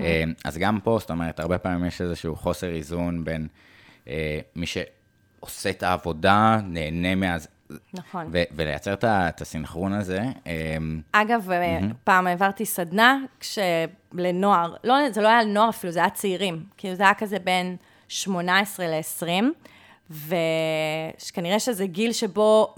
[0.00, 3.48] אה, אז גם פה, זאת אומרת, הרבה פעמים יש איזשהו חוסר איזון בין
[4.08, 7.36] אה, מי שעושה את העבודה, נהנה מה...
[7.94, 8.26] נכון.
[8.32, 10.22] ו- ולייצר את, את הסינכרון הזה.
[10.46, 10.76] אה,
[11.12, 11.94] אגב, mm-hmm.
[12.04, 16.64] פעם העברתי סדנה כשלנוער, לא, זה לא היה לנוער אפילו, זה היה צעירים.
[16.76, 17.76] כאילו, זה היה כזה בין...
[18.14, 19.44] 18 ל-20,
[20.10, 22.74] וכנראה שזה גיל שבו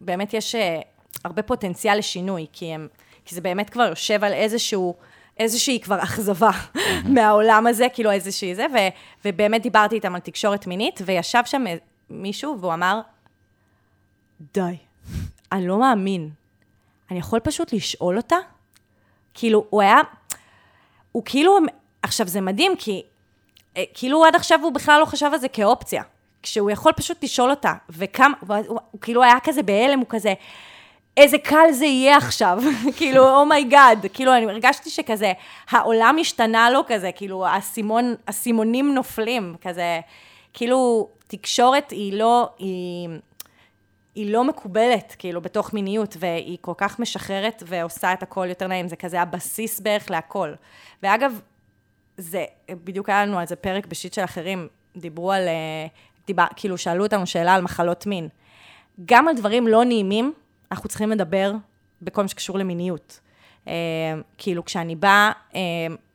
[0.00, 0.80] באמת יש אה,
[1.24, 2.88] הרבה פוטנציאל לשינוי, כי, הם,
[3.24, 4.94] כי זה באמת כבר יושב על איזשהו...
[5.38, 6.50] איזושהי כבר אכזבה
[7.14, 8.76] מהעולם הזה, כאילו איזושהי זה, ו,
[9.24, 11.64] ובאמת דיברתי איתם על תקשורת מינית, וישב שם
[12.10, 13.00] מישהו והוא אמר,
[14.54, 14.76] די,
[15.52, 16.30] אני לא מאמין.
[17.10, 18.36] אני יכול פשוט לשאול אותה?
[19.34, 19.96] כאילו, הוא היה,
[21.12, 21.58] הוא כאילו,
[22.02, 23.08] עכשיו זה מדהים, כי אה,
[23.94, 26.02] כאילו עד עכשיו הוא בכלל לא חשב על זה כאופציה.
[26.42, 28.56] כשהוא יכול פשוט לשאול אותה, וכמה, הוא,
[28.90, 30.34] הוא כאילו היה כזה בהלם, הוא כזה,
[31.16, 32.58] איזה קל זה יהיה עכשיו,
[32.98, 35.32] כאילו, oh my God, כאילו, אני הרגשתי שכזה,
[35.70, 40.00] העולם השתנה לו כזה, כאילו, האסימון, האסימונים נופלים, כזה,
[40.52, 43.08] כאילו, תקשורת היא לא, היא,
[44.14, 48.88] היא לא מקובלת, כאילו, בתוך מיניות, והיא כל כך משחררת ועושה את הכל יותר נעים,
[48.88, 50.52] זה כזה הבסיס בערך להכל.
[51.02, 51.40] ואגב,
[52.16, 52.44] זה,
[52.84, 55.86] בדיוק היה לנו על זה פרק בשיט של אחרים, דיברו על, אה,
[56.26, 58.28] דיבר, כאילו, שאלו אותנו שאלה על מחלות מין.
[59.04, 60.32] גם על דברים לא נעימים,
[60.72, 61.52] אנחנו צריכים לדבר
[62.02, 63.20] בכל מה שקשור למיניות.
[63.64, 63.68] Uh,
[64.38, 65.56] כאילו, כשאני באה uh,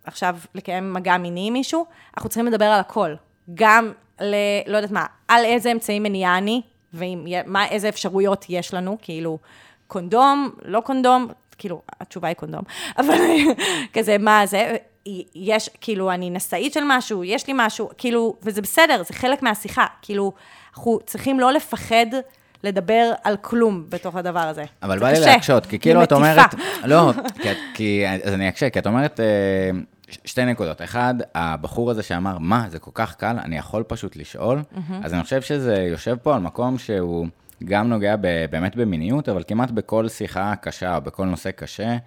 [0.03, 1.85] עכשיו לקיים מגע מיני עם מישהו,
[2.17, 3.13] אנחנו צריכים לדבר על הכל.
[3.53, 3.91] גם
[4.21, 4.35] ל...
[4.67, 6.61] לא יודעת מה, על איזה אמצעים מניעה אני,
[6.93, 9.37] ואיזה אפשרויות יש לנו, כאילו,
[9.87, 11.27] קונדום, לא קונדום,
[11.57, 12.61] כאילו, התשובה היא קונדום,
[12.99, 13.17] אבל
[13.93, 14.75] כזה, מה זה,
[15.35, 19.85] יש, כאילו, אני נשאית של משהו, יש לי משהו, כאילו, וזה בסדר, זה חלק מהשיחה,
[20.01, 20.33] כאילו,
[20.73, 22.05] אנחנו צריכים לא לפחד
[22.63, 24.63] לדבר על כלום בתוך הדבר הזה.
[24.83, 26.53] אבל בא לי להקשות, כי כאילו את אומרת...
[26.83, 29.69] לא, כי, כי, אז אני אקשה, כי את אומרת אה,
[30.25, 30.81] שתי נקודות.
[30.81, 34.61] אחד, הבחור הזה שאמר, מה, זה כל כך קל, אני יכול פשוט לשאול,
[35.03, 37.27] אז אני חושב שזה יושב פה על מקום שהוא
[37.63, 41.97] גם נוגע ב, באמת במיניות, אבל כמעט בכל שיחה קשה או בכל נושא קשה,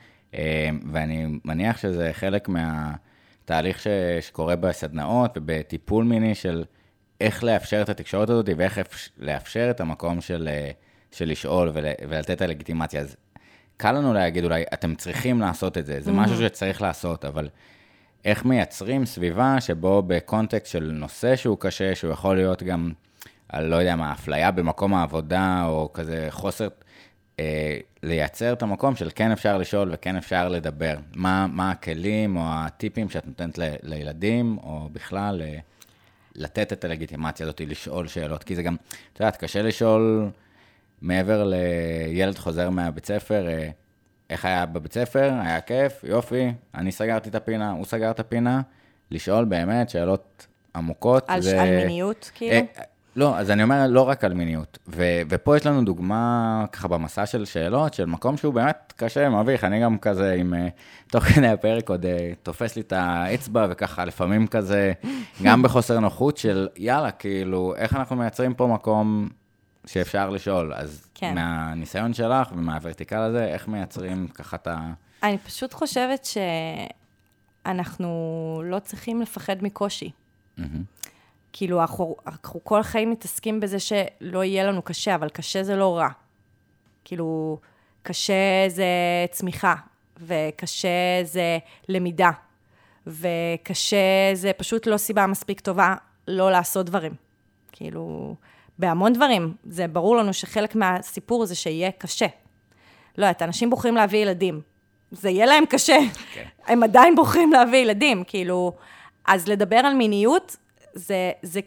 [0.93, 3.87] ואני מניח שזה חלק מהתהליך ש,
[4.21, 6.65] שקורה בסדנאות ובטיפול מיני של...
[7.21, 8.81] איך לאפשר את התקשורת הזאת ואיך
[9.19, 10.71] לאפשר את המקום של, אה,
[11.11, 13.01] של לשאול ול, ולתת את הלגיטימציה.
[13.01, 13.17] אז
[13.77, 16.49] קל לנו להגיד אולי, אתם צריכים לעשות את זה, זה משהו mm-hmm.
[16.49, 17.49] שצריך לעשות, אבל
[18.25, 22.93] איך מייצרים סביבה שבו בקונטקסט של נושא שהוא קשה, שהוא יכול להיות גם,
[23.49, 26.69] על לא יודע מה, אפליה במקום העבודה, או כזה חוסר,
[28.03, 30.95] לייצר את המקום של כן אפשר לשאול וכן אפשר לדבר.
[31.15, 35.43] מה, מה הכלים או הטיפים שאת נותנת ל, לילדים, או בכלל...
[35.43, 35.59] אה,
[36.37, 38.77] לתת את הלגיטימציה הזאת, לשאול שאלות, כי זה גם,
[39.13, 40.31] את יודעת, קשה לשאול
[41.03, 43.69] מעבר לילד חוזר מהבית ספר, אה,
[44.31, 48.61] איך היה בבית ספר, היה כיף, יופי, אני סגרתי את הפינה, הוא סגר את הפינה,
[49.11, 51.25] לשאול באמת שאלות עמוקות.
[51.29, 51.63] על, זה...
[51.63, 52.67] על מיניות, כאילו?
[53.17, 54.79] אה, לא, אז אני אומר, לא רק על מיניות.
[54.89, 59.65] ו- ופה יש לנו דוגמה, ככה, במסע של שאלות, של מקום שהוא באמת קשה, מביך.
[59.65, 60.57] אני גם כזה, עם, uh,
[61.11, 62.09] תוך כדי הפרק עוד uh,
[62.43, 64.93] תופס לי את האצבע, וככה, לפעמים כזה,
[65.43, 69.29] גם בחוסר נוחות של, יאללה, כאילו, איך אנחנו מייצרים פה מקום
[69.87, 70.75] שאפשר לשאול?
[70.75, 71.35] אז כן.
[71.35, 74.93] מהניסיון שלך ומהוורטיקל הזה, איך מייצרים ככה את ה...
[75.23, 76.29] אני פשוט חושבת
[77.65, 80.11] שאנחנו לא צריכים לפחד מקושי.
[80.59, 81.02] Mm-hmm.
[81.53, 85.97] כאילו, אנחנו, אנחנו כל החיים מתעסקים בזה שלא יהיה לנו קשה, אבל קשה זה לא
[85.97, 86.09] רע.
[87.05, 87.59] כאילו,
[88.03, 88.87] קשה זה
[89.31, 89.75] צמיחה,
[90.21, 90.89] וקשה
[91.25, 92.31] זה למידה,
[93.07, 93.97] וקשה
[94.35, 95.95] זה פשוט לא סיבה מספיק טובה
[96.29, 97.13] לא לעשות דברים.
[97.73, 98.35] כאילו,
[98.79, 102.27] בהמון דברים, זה ברור לנו שחלק מהסיפור זה שיהיה קשה.
[103.19, 104.61] לא יודעת, אנשים בוחרים להביא ילדים.
[105.11, 105.99] זה יהיה להם קשה.
[105.99, 106.19] Okay.
[106.35, 106.45] כן.
[106.67, 108.73] הם עדיין בוחרים להביא ילדים, כאילו...
[109.25, 110.57] אז לדבר על מיניות
[110.95, 111.61] זה, זה,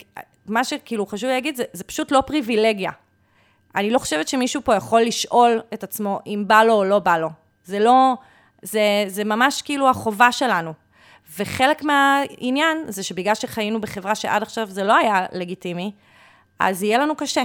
[0.45, 2.91] מה שכאילו חשוב להגיד, זה, זה פשוט לא פריבילגיה.
[3.75, 7.17] אני לא חושבת שמישהו פה יכול לשאול את עצמו אם בא לו או לא בא
[7.17, 7.29] לו.
[7.65, 8.13] זה לא,
[8.61, 10.73] זה, זה ממש כאילו החובה שלנו.
[11.37, 15.91] וחלק מהעניין זה שבגלל שחיינו בחברה שעד עכשיו זה לא היה לגיטימי,
[16.59, 17.43] אז יהיה לנו קשה.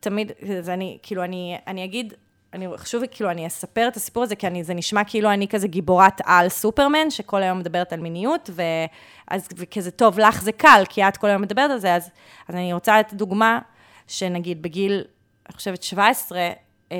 [0.00, 2.14] תמיד, אז אני, כאילו, אני, אני אגיד,
[2.54, 5.68] אני חשוב, כאילו, אני אספר את הסיפור הזה, כי אני, זה נשמע כאילו אני כזה
[5.68, 11.08] גיבורת על סופרמן, שכל היום מדברת על מיניות, ואז וכזה, טוב, לך זה קל, כי
[11.08, 12.10] את כל היום מדברת על זה, אז,
[12.48, 13.58] אז אני רוצה לתת דוגמה,
[14.08, 15.04] שנגיד בגיל,
[15.46, 16.38] אני חושבת, 17,
[16.92, 16.96] אה,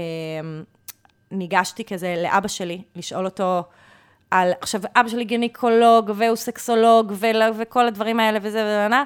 [1.31, 3.63] ניגשתי כזה לאבא שלי, לשאול אותו
[4.31, 7.27] על, עכשיו, אבא שלי גינקולוג, והוא סקסולוג, ו,
[7.59, 9.03] וכל הדברים האלה וזה וזה,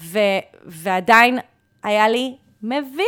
[0.00, 0.18] ו,
[0.66, 1.38] ועדיין
[1.82, 3.02] היה לי מביך,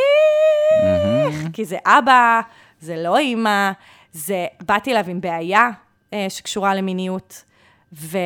[0.83, 1.53] mm-hmm.
[1.53, 2.41] כי זה אבא,
[2.81, 3.71] זה לא אימא,
[4.13, 5.71] זה, באתי אליו עם בעיה
[6.13, 7.45] אה, שקשורה למיניות,
[7.93, 8.19] ו,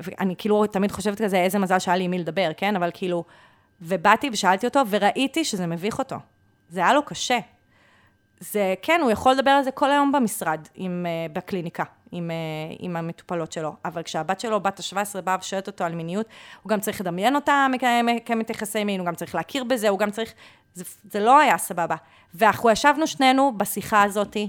[0.00, 2.76] ואני כאילו תמיד חושבת כזה, איזה מזל שהיה לי עם מי לדבר, כן?
[2.76, 3.24] אבל כאילו,
[3.80, 6.16] ובאתי ושאלתי אותו, וראיתי שזה מביך אותו.
[6.68, 7.38] זה היה לו קשה.
[8.40, 12.76] זה, כן, הוא יכול לדבר על זה כל היום במשרד, עם, uh, בקליניקה, עם, uh,
[12.78, 13.74] עם המטופלות שלו.
[13.84, 16.26] אבל כשהבת שלו, בת ה-17, באה ושואלת אותו על מיניות,
[16.62, 20.10] הוא גם צריך לדמיין אותה מקיימת יחסי מין, הוא גם צריך להכיר בזה, הוא גם
[20.10, 20.34] צריך...
[20.74, 21.96] זה, זה לא היה סבבה.
[22.34, 24.48] ואנחנו ישבנו שנינו בשיחה הזאתי,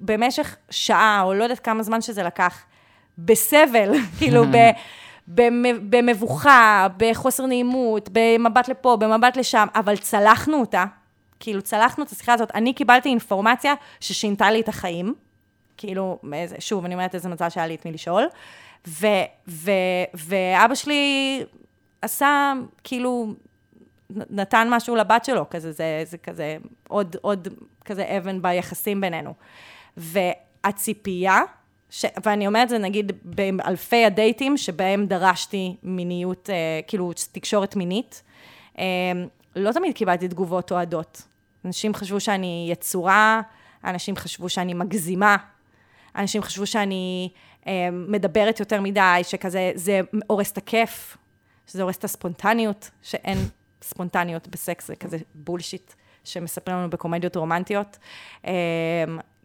[0.00, 2.62] במשך שעה, או לא יודעת כמה זמן שזה לקח,
[3.18, 4.56] בסבל, כאילו, ב...
[5.90, 10.84] במבוכה, בחוסר נעימות, במבט לפה, במבט לשם, אבל צלחנו אותה,
[11.40, 12.50] כאילו צלחנו את השיחה הזאת.
[12.54, 15.14] אני קיבלתי אינפורמציה ששינתה לי את החיים,
[15.76, 16.18] כאילו,
[16.58, 18.24] שוב, אני אומרת איזה מזל שהיה לי את מי לשאול,
[18.88, 19.06] ו,
[19.48, 19.70] ו,
[20.14, 21.44] ואבא שלי
[22.02, 22.52] עשה,
[22.84, 23.34] כאילו,
[24.30, 26.56] נתן משהו לבת שלו, כזה, זה, זה כזה
[26.88, 27.48] עוד, עוד
[27.84, 29.34] כזה אבן ביחסים בינינו.
[29.96, 31.40] והציפייה,
[31.90, 32.04] ש...
[32.24, 38.22] ואני אומרת זה נגיד באלפי הדייטים שבהם דרשתי מיניות, אה, כאילו תקשורת מינית,
[38.78, 38.84] אה,
[39.56, 41.22] לא תמיד קיבלתי תגובות אוהדות.
[41.64, 43.40] אנשים חשבו שאני יצורה,
[43.84, 45.36] אנשים חשבו שאני מגזימה,
[46.16, 47.28] אנשים חשבו שאני
[47.66, 51.16] אה, מדברת יותר מדי, שכזה, זה הורס את הכיף,
[51.66, 53.38] שזה הורס את הספונטניות, שאין
[53.82, 55.92] ספונטניות בסקס, זה כזה בולשיט
[56.24, 57.98] שמספרים לנו בקומדיות רומנטיות.
[58.46, 58.52] אה,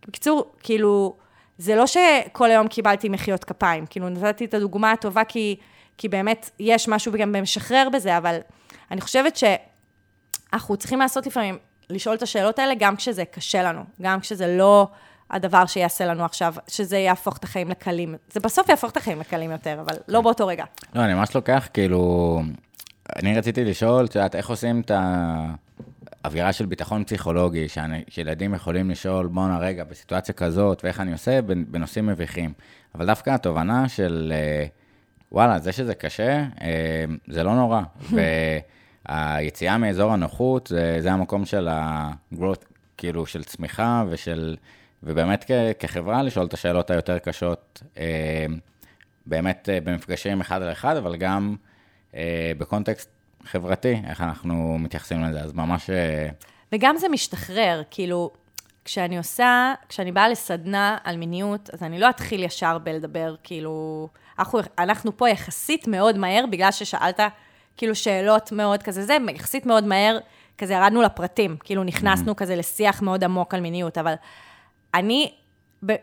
[0.08, 1.18] בקיצור, כאילו,
[1.58, 5.56] זה לא שכל היום קיבלתי מחיאות כפיים, כאילו נתתי את הדוגמה הטובה כי,
[5.98, 8.38] כי באמת יש משהו גם במשחרר בזה, אבל
[8.92, 11.58] אני חושבת שאנחנו צריכים לעשות לפעמים,
[11.90, 14.88] לשאול את השאלות האלה גם כשזה קשה לנו, גם כשזה לא
[15.30, 18.16] הדבר שיעשה לנו עכשיו, שזה יהפוך את החיים לקלים.
[18.32, 20.64] זה בסוף יהפוך את החיים לקלים יותר, אבל לא באותו רגע.
[20.94, 22.42] לא, אני ממש לוקח, כאילו,
[23.16, 24.91] אני רציתי לשאול, את יודעת, איך עושים את
[26.24, 31.41] האווירה של ביטחון פסיכולוגי, שאני, שילדים יכולים לשאול, בואנה רגע, בסיטואציה כזאת, ואיך אני עושה,
[31.41, 32.53] בנושאים מביכים.
[32.95, 34.66] אבל דווקא התובנה של, אה,
[35.32, 37.82] וואלה, זה שזה קשה, אה, זה לא נורא.
[39.10, 42.66] והיציאה מאזור הנוחות, זה, זה המקום של ה-growth,
[42.97, 44.55] כאילו, של צמיחה ושל...
[45.03, 48.45] ובאמת כ- כחברה לשאול את השאלות היותר קשות, אה,
[49.26, 51.55] באמת במפגשים אחד על אחד, אבל גם
[52.57, 53.09] בקונטקסט
[53.43, 55.89] חברתי, איך אנחנו מתייחסים לזה, אז ממש...
[55.89, 56.30] אה...
[56.72, 58.32] וגם זה משתחרר, כאילו,
[58.86, 64.07] כשאני עושה, כשאני באה לסדנה על מיניות, אז אני לא אתחיל ישר בלדבר, כאילו,
[64.39, 67.20] אנחנו, אנחנו פה יחסית מאוד מהר, בגלל ששאלת,
[67.78, 70.18] כאילו, שאלות מאוד כזה, זה יחסית מאוד מהר,
[70.57, 72.36] כזה ירדנו לפרטים, כאילו, נכנסנו mm-hmm.
[72.36, 74.13] כזה לשיח מאוד עמוק על מיניות, אבל
[74.93, 75.34] אני,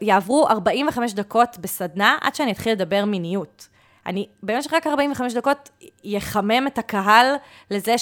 [0.01, 3.69] יעברו 45 דקות בסדנה עד שאני אתחיל לדבר מיניות.
[4.07, 5.71] אני במשך רק 45 דקות
[6.05, 7.35] יחמם את הקהל
[7.71, 7.95] לזה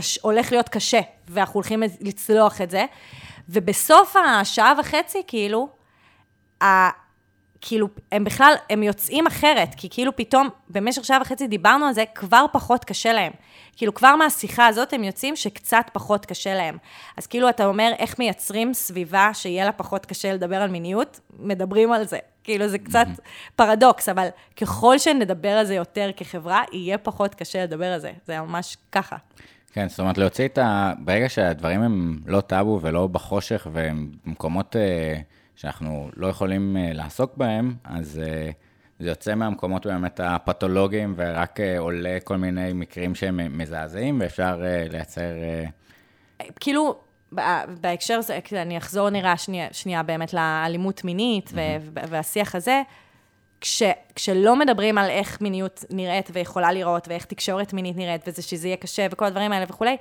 [0.00, 2.84] שהולך להיות קשה, ואנחנו הולכים לצלוח את זה.
[3.48, 5.68] ובסוף השעה וחצי, כאילו.
[7.60, 12.04] כאילו, הם בכלל, הם יוצאים אחרת, כי כאילו פתאום, במשך שעה וחצי דיברנו על זה,
[12.14, 13.32] כבר פחות קשה להם.
[13.76, 16.78] כאילו, כבר מהשיחה הזאת הם יוצאים שקצת פחות קשה להם.
[17.16, 21.20] אז כאילו, אתה אומר, איך מייצרים סביבה שיהיה לה פחות קשה לדבר על מיניות?
[21.38, 22.18] מדברים על זה.
[22.44, 23.06] כאילו, זה קצת
[23.56, 28.12] פרדוקס, אבל ככל שנדבר על זה יותר כחברה, יהיה פחות קשה לדבר על זה.
[28.26, 29.16] זה ממש ככה.
[29.72, 30.92] כן, זאת אומרת, להוציא את ה...
[30.98, 34.78] ברגע שהדברים הם לא טאבו ולא בחושך, והם במקומות uh,
[35.60, 38.52] שאנחנו לא יכולים uh, לעסוק בהם, אז uh,
[38.98, 45.32] זה יוצא מהמקומות באמת הפתולוגיים, ורק uh, עולה כל מיני מקרים שהם מזעזעים, ואפשר לייצר...
[46.60, 46.98] כאילו,
[47.80, 52.00] בהקשר הזה, אני אחזור נראה שנייה, שנייה באמת לאלימות מינית mm-hmm.
[52.08, 52.82] והשיח הזה,
[53.60, 53.82] כש,
[54.14, 58.76] כשלא מדברים על איך מיניות נראית ויכולה לראות, ואיך תקשורת מינית נראית, וזה שזה יהיה
[58.76, 59.96] קשה, וכל הדברים האלה וכולי,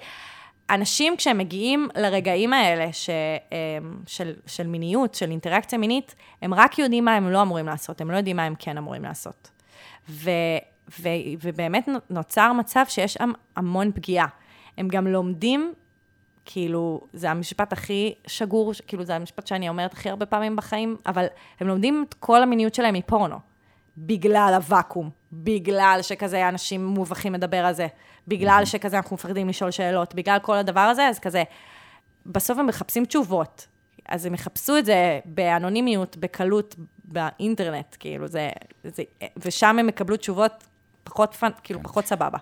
[0.69, 3.09] אנשים כשהם מגיעים לרגעים האלה ש,
[3.51, 3.57] אמ,
[4.07, 8.11] של, של מיניות, של אינטראקציה מינית, הם רק יודעים מה הם לא אמורים לעשות, הם
[8.11, 9.51] לא יודעים מה הם כן אמורים לעשות.
[10.09, 10.29] ו,
[10.99, 11.09] ו,
[11.41, 14.27] ובאמת נוצר מצב שיש שם המון פגיעה.
[14.77, 15.73] הם גם לומדים
[16.45, 21.25] כאילו, זה המשפט הכי שגור, כאילו, זה המשפט שאני אומרת הכי הרבה פעמים בחיים, אבל
[21.59, 23.35] הם לומדים את כל המיניות שלהם מפורנו,
[23.97, 27.87] בגלל הוואקום, בגלל שכזה אנשים מובכים לדבר על זה,
[28.29, 31.43] בגלל שכזה אנחנו מפחדים לשאול שאלות, בגלל כל הדבר הזה, אז כזה,
[32.25, 33.67] בסוף הם מחפשים תשובות.
[34.07, 36.75] אז הם יחפשו את זה באנונימיות, בקלות,
[37.05, 38.49] באינטרנט, כאילו, זה,
[38.83, 39.03] זה,
[39.37, 40.63] ושם הם יקבלו תשובות
[41.09, 41.83] פחות fun, כאילו, כן.
[41.83, 42.37] פחות סבבה.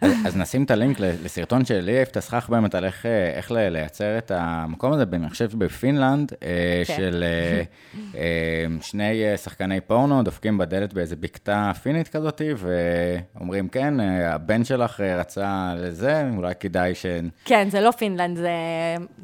[0.00, 4.30] אז, נשים את הלינק לסרטון שלי העיף את הסכך באמת על איך, איך לייצר את
[4.34, 6.96] המקום הזה, אני חושב בפינלנד, אה, כן.
[6.96, 7.62] של אה,
[8.20, 15.74] אה, שני שחקני פורנו דופקים בדלת באיזה בקתה פינית כזאת, ואומרים, כן, הבן שלך רצה
[15.76, 17.06] לזה, אולי כדאי ש...
[17.44, 18.36] כן, זה לא פינלנד,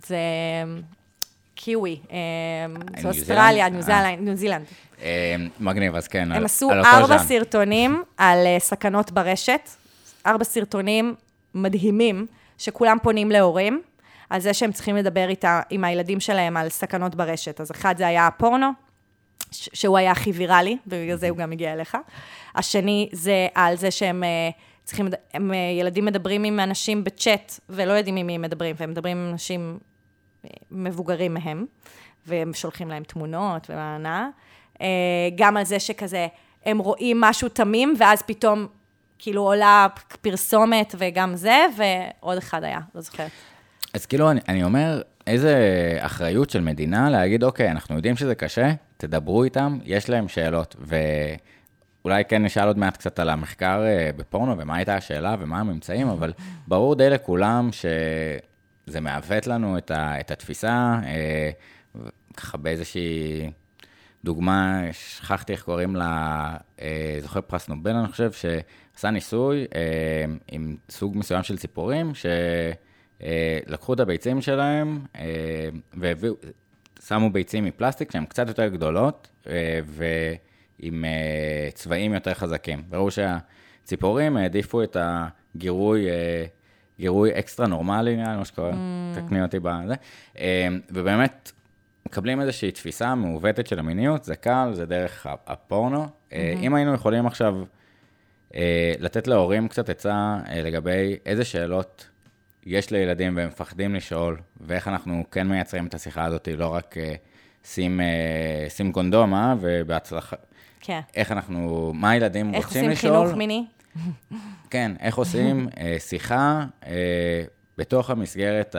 [0.06, 0.16] זה...
[1.68, 2.00] קיווי,
[2.98, 4.64] זה אוסטרליה, ניו זילנד.
[5.02, 5.06] אמ,
[5.60, 9.70] מגניב, אז כן, הם עשו ארבע סרטונים על סכנות ברשת,
[10.26, 11.14] ארבע סרטונים
[11.54, 12.26] מדהימים,
[12.58, 13.82] שכולם פונים להורים,
[14.30, 17.60] על זה שהם צריכים לדבר איתה, עם הילדים שלהם על סכנות ברשת.
[17.60, 18.70] אז אחד זה היה הפורנו,
[19.50, 21.96] שהוא היה הכי ויראלי, ובגלל זה הוא גם הגיע אליך.
[22.54, 24.24] השני זה על זה שהם
[24.84, 29.16] צריכים, הם, ילדים מדברים עם אנשים בצ'אט, ולא יודעים עם מי הם מדברים, והם מדברים
[29.16, 29.78] עם אנשים
[30.70, 31.66] מבוגרים מהם,
[32.26, 34.26] והם שולחים להם תמונות והנאה.
[34.80, 34.86] אה,
[35.36, 36.26] גם על זה שכזה,
[36.66, 38.66] הם רואים משהו תמים, ואז פתאום
[39.18, 39.86] כאילו עולה
[40.22, 43.30] פרסומת וגם זה, ועוד אחד היה, לא זוכרת.
[43.94, 45.54] אז כאילו, אני, אני אומר, איזה
[46.00, 50.76] אחריות של מדינה להגיד, אוקיי, אנחנו יודעים שזה קשה, תדברו איתם, יש להם שאלות,
[52.04, 56.08] אולי כן נשאל עוד מעט קצת על המחקר אה, בפורנו, ומה הייתה השאלה ומה הממצאים,
[56.08, 56.32] אבל
[56.68, 57.68] ברור די לכולם
[58.88, 61.50] שזה מעוות לנו את, ה, את התפיסה, אה,
[62.36, 63.50] ככה באיזושהי
[64.24, 69.66] דוגמה, שכחתי איך קוראים לה, אה, זוכר פרס נובל, אני חושב, שעשה ניסוי
[70.48, 72.12] עם סוג מסוים של ציפורים,
[73.20, 75.00] שלקחו את הביצים שלהם
[75.94, 76.34] והביאו...
[77.06, 79.28] שמו ביצים מפלסטיק שהן קצת יותר גדולות,
[79.84, 80.04] ו...
[80.78, 82.82] עם uh, צבעים יותר חזקים.
[82.92, 86.06] ראו שהציפורים העדיפו את הגירוי,
[86.98, 89.18] גירוי אקסטרה נורמלי, נראה לי מה שקורה, mm.
[89.18, 89.94] תקני אותי בזה.
[90.34, 90.38] Uh,
[90.90, 91.52] ובאמת,
[92.06, 96.04] מקבלים איזושהי תפיסה מעוותת של המיניות, זה קל, זה דרך הפורנו.
[96.04, 96.32] Mm-hmm.
[96.32, 97.54] Uh, אם היינו יכולים עכשיו
[98.50, 98.54] uh,
[98.98, 102.08] לתת להורים קצת עצה uh, לגבי איזה שאלות
[102.66, 106.94] יש לילדים והם מפחדים לשאול, ואיך אנחנו כן מייצרים את השיחה הזאת, לא רק
[107.64, 108.00] שים,
[108.68, 109.54] שים קונדום, אה?
[109.60, 110.36] ובהצלחה,
[110.80, 111.00] כן.
[111.14, 112.90] איך אנחנו, מה הילדים רוצים לשאול.
[112.90, 113.66] איך עושים חינוך מיני?
[114.70, 117.42] כן, איך עושים אה, שיחה אה,
[117.78, 118.76] בתוך המסגרת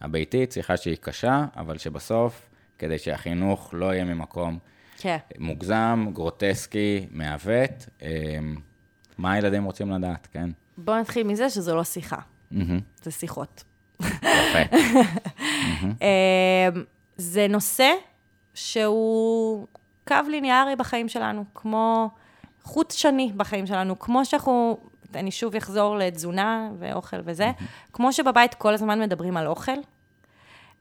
[0.00, 2.48] הביתית, שיחה שהיא קשה, אבל שבסוף,
[2.78, 4.58] כדי שהחינוך לא יהיה ממקום
[4.98, 5.16] כן.
[5.38, 8.08] מוגזם, גרוטסקי, מעוות, אה,
[9.18, 10.50] מה הילדים רוצים לדעת, כן?
[10.78, 12.18] בואו נתחיל מזה שזו לא שיחה.
[13.02, 13.64] זה שיחות.
[14.00, 14.76] יפה.
[17.16, 17.92] זה נושא
[18.54, 19.66] שהוא
[20.08, 22.10] קו ליניארי בחיים שלנו, כמו
[22.62, 24.78] חוט שני בחיים שלנו, כמו שאנחנו,
[25.14, 27.50] אני שוב אחזור לתזונה ואוכל וזה,
[27.92, 29.72] כמו שבבית כל הזמן מדברים על אוכל.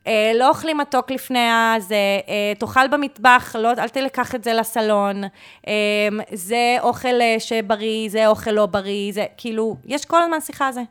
[0.08, 1.96] אה, לא אוכלים מתוק לפני הזה,
[2.28, 5.24] אה, תאכל במטבח, לא, אל תלקח את זה לסלון,
[5.68, 10.68] אה, זה אוכל אה, שבריא, זה אוכל לא בריא, זה כאילו, יש כל הזמן שיחה
[10.68, 10.82] על זה,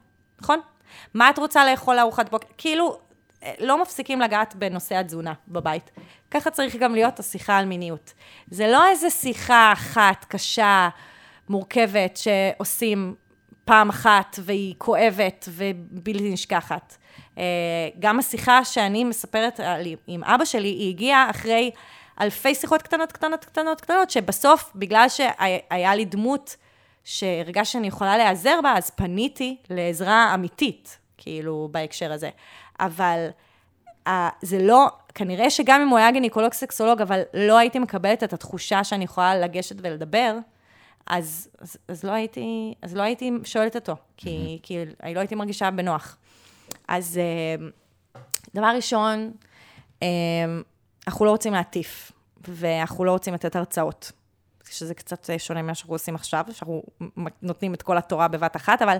[0.40, 0.60] נכון?
[1.14, 2.46] מה את רוצה לאכול לארוחת בוקר?
[2.58, 2.98] כאילו,
[3.60, 5.90] לא מפסיקים לגעת בנושא התזונה בבית.
[6.30, 8.12] ככה צריך גם להיות השיחה על מיניות.
[8.50, 10.88] זה לא איזה שיחה אחת קשה,
[11.48, 13.14] מורכבת, שעושים
[13.64, 16.96] פעם אחת והיא כואבת ובלתי נשכחת.
[17.38, 17.44] אה,
[17.98, 19.60] גם השיחה שאני מספרת
[20.06, 21.70] עם אבא שלי, היא הגיעה אחרי
[22.20, 26.56] אלפי שיחות קטנות, קטנות, קטנות, קטנות, שבסוף, בגלל שהיה לי דמות
[27.04, 32.30] שהרגשתי שאני יכולה להיעזר בה, אז פניתי לעזרה אמיתית, כאילו, בהקשר הזה.
[32.80, 33.28] אבל
[34.08, 34.10] uh,
[34.42, 38.84] זה לא, כנראה שגם אם הוא היה גינקולוג סקסולוג, אבל לא הייתי מקבלת את התחושה
[38.84, 40.36] שאני יכולה לגשת ולדבר,
[41.06, 44.66] אז, אז, אז, לא, הייתי, אז לא הייתי שואלת אותו, כי, mm-hmm.
[44.66, 46.16] כי אני לא הייתי מרגישה בנוח.
[46.88, 47.62] אז uh,
[48.54, 49.32] דבר ראשון,
[50.00, 50.04] uh,
[51.06, 52.12] אנחנו לא רוצים להטיף,
[52.48, 54.12] ואנחנו לא רוצים לתת הרצאות,
[54.70, 56.82] שזה קצת שונה ממה שאנחנו עושים עכשיו, שאנחנו
[57.42, 58.96] נותנים את כל התורה בבת אחת, אבל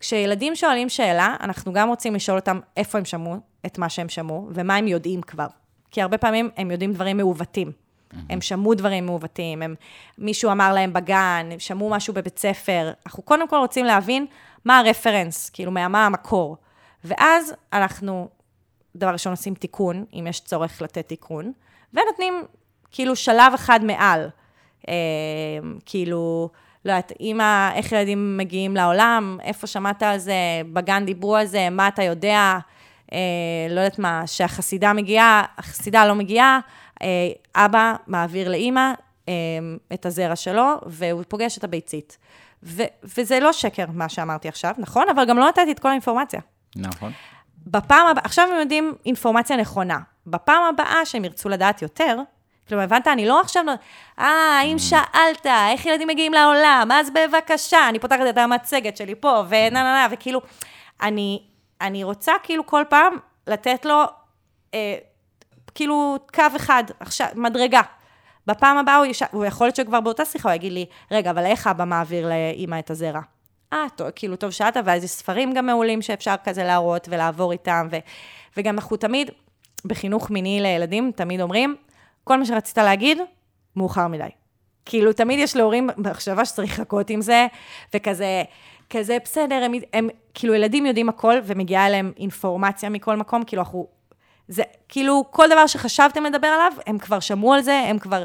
[0.00, 3.36] כשילדים שואלים שאלה, אנחנו גם רוצים לשאול אותם איפה הם שמעו
[3.66, 5.46] את מה שהם שמעו, ומה הם יודעים כבר.
[5.90, 7.68] כי הרבה פעמים הם יודעים דברים מעוותים.
[7.68, 8.16] Mm-hmm.
[8.30, 9.74] הם שמעו דברים מעוותים, הם,
[10.18, 12.92] מישהו אמר להם בגן, הם שמעו משהו בבית ספר.
[13.06, 14.26] אנחנו קודם כל רוצים להבין
[14.64, 16.56] מה הרפרנס, כאילו, מה המקור.
[17.04, 18.28] ואז אנחנו,
[18.96, 21.52] דבר ראשון, עושים תיקון, אם יש צורך לתת תיקון,
[21.94, 22.34] ונותנים
[22.90, 24.28] כאילו שלב אחד מעל.
[24.88, 24.94] אה,
[25.86, 26.48] כאילו,
[26.84, 30.34] לא יודעת, אימא, איך ילדים מגיעים לעולם, איפה שמעת על זה,
[30.72, 32.58] בגן דיברו על זה, מה אתה יודע,
[33.12, 33.18] אה,
[33.70, 36.60] לא יודעת מה, שהחסידה מגיעה, החסידה לא מגיעה,
[37.02, 37.06] אה,
[37.54, 38.92] אבא מעביר לאימא
[39.28, 39.34] אה,
[39.92, 42.18] את הזרע שלו, והוא פוגש את הביצית.
[42.62, 42.82] ו-
[43.18, 45.08] וזה לא שקר, מה שאמרתי עכשיו, נכון?
[45.08, 46.40] אבל גם לא נתתי את כל האינפורמציה.
[46.76, 47.12] נכון.
[47.66, 49.98] בפעם הבאה, עכשיו הם יודעים אינפורמציה נכונה.
[50.26, 52.18] בפעם הבאה שהם ירצו לדעת יותר,
[52.68, 53.08] כלומר, הבנת?
[53.08, 53.64] אני לא עכשיו,
[54.18, 54.26] אה,
[54.60, 54.78] האם.
[54.78, 59.82] שאלת, איך ילדים מגיעים לעולם, אז בבקשה, אני פותחת את המצגת שלי פה, ונה נה
[59.82, 60.40] נה, וכאילו,
[61.02, 61.42] אני,
[61.80, 64.02] אני רוצה כאילו כל פעם לתת לו,
[64.74, 64.94] אה,
[65.74, 67.80] כאילו, קו אחד, עכשיו, מדרגה.
[68.46, 69.22] בפעם הבאה הוא, יש...
[69.30, 72.78] הוא יכול להיות שכבר באותה שיחה הוא יגיד לי, רגע, אבל איך אבא מעביר לאימא
[72.78, 73.20] את הזרע?
[73.72, 77.88] אה, טוב, כאילו, טוב שאלת, ואז יש ספרים גם מעולים שאפשר כזה להראות ולעבור איתם,
[77.90, 77.96] ו...
[78.56, 79.30] וגם אנחנו תמיד,
[79.84, 81.76] בחינוך מיני לילדים, תמיד אומרים,
[82.24, 83.18] כל מה שרצית להגיד,
[83.76, 84.28] מאוחר מדי.
[84.84, 87.46] כאילו, תמיד יש להורים מחשבה שצריך לחכות עם זה,
[87.94, 88.42] וכזה,
[88.90, 93.86] כזה, בסדר, הם, הם, כאילו, ילדים יודעים הכל, ומגיעה אליהם אינפורמציה מכל מקום, כאילו, אנחנו,
[94.48, 98.24] זה, כאילו, כל דבר שחשבתם לדבר עליו, הם כבר שמעו על זה, הם כבר,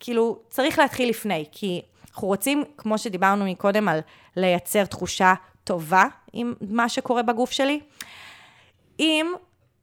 [0.00, 4.00] כאילו, צריך להתחיל לפני, כי אנחנו רוצים, כמו שדיברנו מקודם, על
[4.36, 7.80] לייצר תחושה טובה עם מה שקורה בגוף שלי.
[9.00, 9.32] אם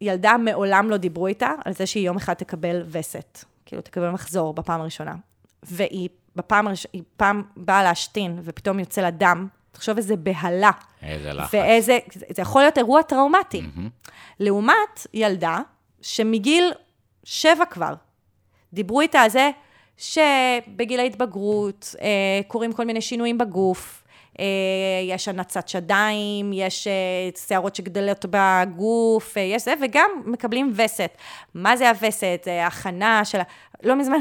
[0.01, 4.53] ילדה מעולם לא דיברו איתה על זה שהיא יום אחד תקבל וסת, כאילו תקבל מחזור
[4.53, 5.15] בפעם הראשונה,
[5.63, 10.71] והיא בפעם הראשונה, היא פעם באה להשתין, ופתאום יוצא לה דם, תחשוב איזה בהלה.
[11.03, 11.53] איזה לחץ.
[11.53, 11.99] ואיזה,
[12.35, 13.61] זה יכול להיות אירוע טראומטי.
[13.61, 14.09] Mm-hmm.
[14.39, 15.59] לעומת ילדה
[16.01, 16.71] שמגיל
[17.23, 17.93] שבע כבר,
[18.73, 19.49] דיברו איתה על זה
[19.97, 22.07] שבגיל ההתבגרות אה,
[22.47, 24.03] קורים כל מיני שינויים בגוף.
[24.39, 24.45] אה,
[25.03, 26.93] יש הנצת שדיים, יש אה,
[27.47, 31.11] שערות שגדלות בגוף, אה, יש זה, וגם מקבלים וסת.
[31.53, 32.47] מה זה הווסת?
[32.63, 33.39] הכנה של...
[33.83, 34.17] לא מזמן,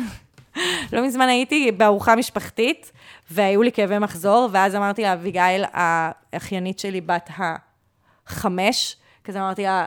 [0.93, 2.93] לא מזמן הייתי בארוחה משפחתית,
[3.31, 7.31] והיו לי כאבי מחזור, ואז אמרתי לאביגיל, האחיינית שלי בת
[8.27, 9.85] החמש, כזה אמרתי לה,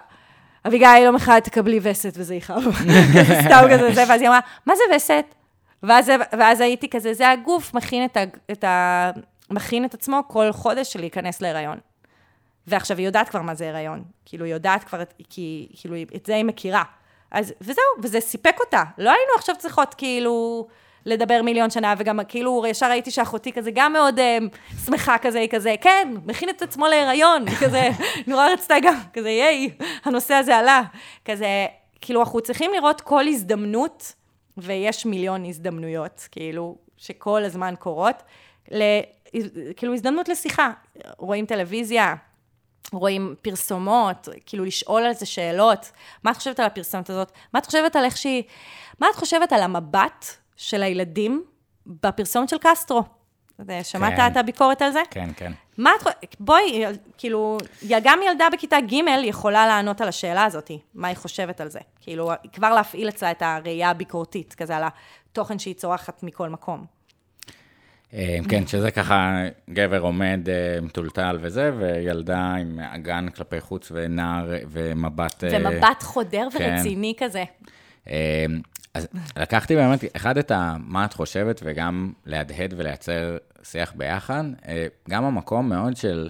[0.67, 2.63] אביגיל, יום אחד תקבלי וסת וזה יכאב.
[3.45, 5.25] סתם כזה זה, ואז היא אמרה, מה זה וסת?
[5.83, 9.11] ואז, ואז הייתי כזה, זה הגוף מכין את, ה, את, ה,
[9.49, 11.77] מכין את עצמו כל חודש להיכנס להיריון.
[12.67, 14.03] ועכשיו היא יודעת כבר מה זה הריון.
[14.25, 16.83] כאילו, היא יודעת כבר, כי, כאילו, את זה היא מכירה.
[17.31, 18.83] אז, וזהו, וזה סיפק אותה.
[18.97, 20.67] לא היינו עכשיו צריכות, כאילו,
[21.05, 24.37] לדבר מיליון שנה, וגם, כאילו, ישר ראיתי שאחותי כזה גם מאוד אה,
[24.85, 27.89] שמחה כזה, היא כזה, כן, מכין את עצמו להיריון, כזה,
[28.27, 29.69] נורא רצתה גם, כזה, ייי,
[30.05, 30.81] הנושא הזה עלה.
[31.25, 31.65] כזה,
[32.01, 34.13] כאילו, אנחנו צריכים לראות כל הזדמנות,
[34.57, 38.23] ויש מיליון הזדמנויות, כאילו, שכל הזמן קורות,
[38.71, 38.83] ל,
[39.75, 40.71] כאילו, הזדמנות לשיחה.
[41.17, 42.15] רואים טלוויזיה,
[42.91, 45.91] רואים פרסומות, כאילו לשאול על זה שאלות.
[46.23, 47.31] מה את חושבת על הפרסומת הזאת?
[47.53, 48.43] מה את חושבת על איך שהיא...
[48.99, 50.25] מה את חושבת על המבט
[50.55, 51.43] של הילדים
[51.87, 53.03] בפרסומת של קסטרו?
[53.83, 54.27] שמעת כן.
[54.31, 55.01] את הביקורת על זה?
[55.11, 55.51] כן, כן.
[55.77, 56.35] מה את חושבת?
[56.39, 56.85] בואי,
[57.17, 57.57] כאילו,
[58.03, 61.79] גם ילדה בכיתה ג' יכולה לענות על השאלה הזאת, מה היא חושבת על זה.
[62.01, 64.83] כאילו, כבר להפעיל אצלה את הראייה הביקורתית, כזה על
[65.31, 66.98] התוכן שהיא צורחת מכל מקום.
[68.13, 74.53] אה, כן, שזה ככה גבר עומד אה, מטולטל וזה, וילדה עם אגן כלפי חוץ ונער
[74.69, 75.43] ומבט...
[75.43, 76.75] אה, ומבט חודר כן.
[76.75, 77.43] ורציני כזה.
[78.93, 79.07] אז
[79.37, 80.75] לקחתי באמת, אחד את ה...
[80.79, 84.43] מה את חושבת, וגם להדהד ולייצר שיח ביחד,
[85.09, 86.29] גם המקום מאוד של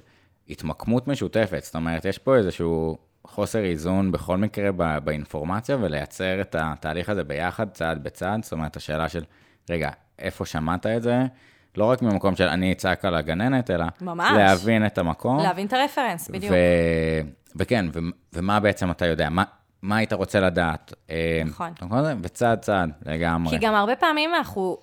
[0.50, 1.64] התמקמות משותפת.
[1.64, 7.24] זאת אומרת, יש פה איזשהו חוסר איזון בכל מקרה ב- באינפורמציה, ולייצר את התהליך הזה
[7.24, 8.44] ביחד, צעד בצעד.
[8.44, 9.24] זאת אומרת, השאלה של,
[9.70, 11.24] רגע, איפה שמעת את זה?
[11.78, 14.32] לא רק ממקום של אני אצעק על הגננת, אלא ממש.
[14.38, 15.40] להבין את המקום.
[15.40, 16.54] להבין את הרפרנס, בדיוק.
[16.54, 16.56] ו...
[17.56, 18.00] וכן, ו...
[18.34, 19.30] ומה בעצם אתה יודע?
[19.30, 19.44] מה,
[19.82, 20.94] מה היית רוצה לדעת?
[21.10, 21.74] אה, נכון.
[22.22, 23.60] וצעד צעד, לגמרי.
[23.60, 24.78] כי גם הרבה פעמים אנחנו,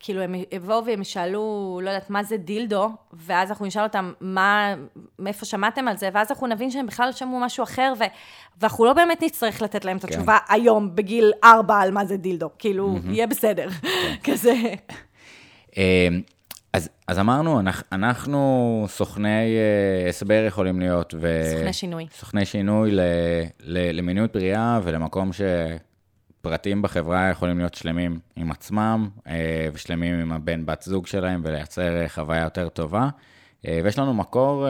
[0.00, 4.74] כאילו, הם יבואו והם ישאלו, לא יודעת, מה זה דילדו, ואז אנחנו נשאל אותם, מה,
[5.18, 8.04] מאיפה שמעתם על זה, ואז אנחנו נבין שהם בכלל שמעו משהו אחר, ו,
[8.60, 10.08] ואנחנו לא באמת נצטרך לתת להם את כן.
[10.08, 12.48] התשובה היום, בגיל ארבע, על מה זה דילדו.
[12.58, 13.70] כאילו, יהיה בסדר.
[13.70, 14.14] כן.
[14.32, 14.54] כזה.
[15.78, 16.08] אה,
[16.72, 21.14] אז, אז אמרנו, אנחנו, אנחנו סוכני אה, הסבר יכולים להיות.
[21.20, 21.42] ו...
[21.56, 22.06] סוכני שינוי.
[22.10, 23.00] סוכני שינוי ל,
[23.60, 30.66] ל, למיניות בריאה ולמקום שפרטים בחברה יכולים להיות שלמים עם עצמם אה, ושלמים עם הבן
[30.66, 33.08] בת זוג שלהם ולייצר אה, חוויה יותר טובה.
[33.64, 34.66] ויש לנו מקור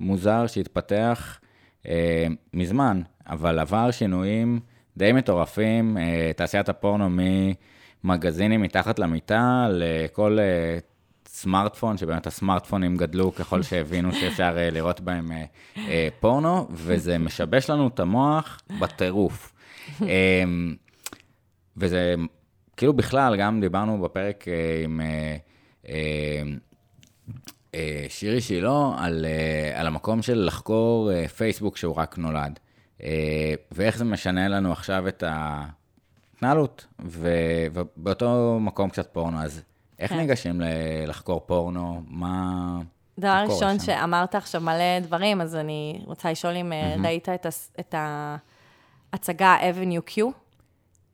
[0.00, 1.40] מוזר שהתפתח
[2.54, 4.60] מזמן, אבל עבר שינויים
[4.96, 5.96] די מטורפים,
[6.36, 7.10] תעשיית הפורנו
[8.04, 10.78] ממגזינים מתחת למיטה לכל אה,
[11.26, 15.44] סמארטפון, שבאמת הסמארטפונים גדלו ככל שהבינו שאפשר אה, לראות בהם אה,
[15.76, 19.52] אה, פורנו, וזה משבש לנו את המוח בטירוף.
[20.02, 20.44] אה,
[21.76, 22.14] וזה,
[22.76, 25.36] כאילו בכלל, גם דיברנו בפרק אה, עם אה,
[27.74, 29.26] אה, שירי שילה על,
[29.74, 32.58] על המקום של לחקור פייסבוק שהוא רק נולד,
[33.72, 35.79] ואיך זה משנה לנו עכשיו את ההתנהלות,
[37.04, 37.28] ו-
[37.72, 39.62] ובאותו מקום קצת פורנו, אז
[39.98, 40.18] איך כן.
[40.18, 40.60] ניגשים
[41.06, 42.02] לחקור פורנו?
[42.08, 42.78] מה...
[43.18, 43.84] דבר ראשון שם?
[43.86, 47.94] שאמרת עכשיו מלא דברים, אז אני רוצה לשאול אם אה, ראית את הס- את
[49.12, 50.22] ההצגה Avenue Q?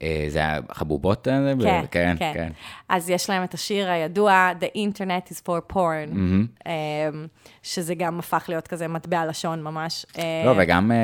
[0.03, 1.55] אה, זה האלה?
[1.55, 2.31] ב- כן, כן, כן.
[2.35, 2.53] כן.
[2.89, 6.11] אז יש להם את השיר הידוע, The Internet is for porn.
[6.17, 7.27] אמ,
[7.63, 10.07] שזה גם הפך להיות כזה מטבע לשון ממש.
[10.19, 10.97] אה, לא, וגם אה,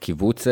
[0.00, 0.46] קיבוץ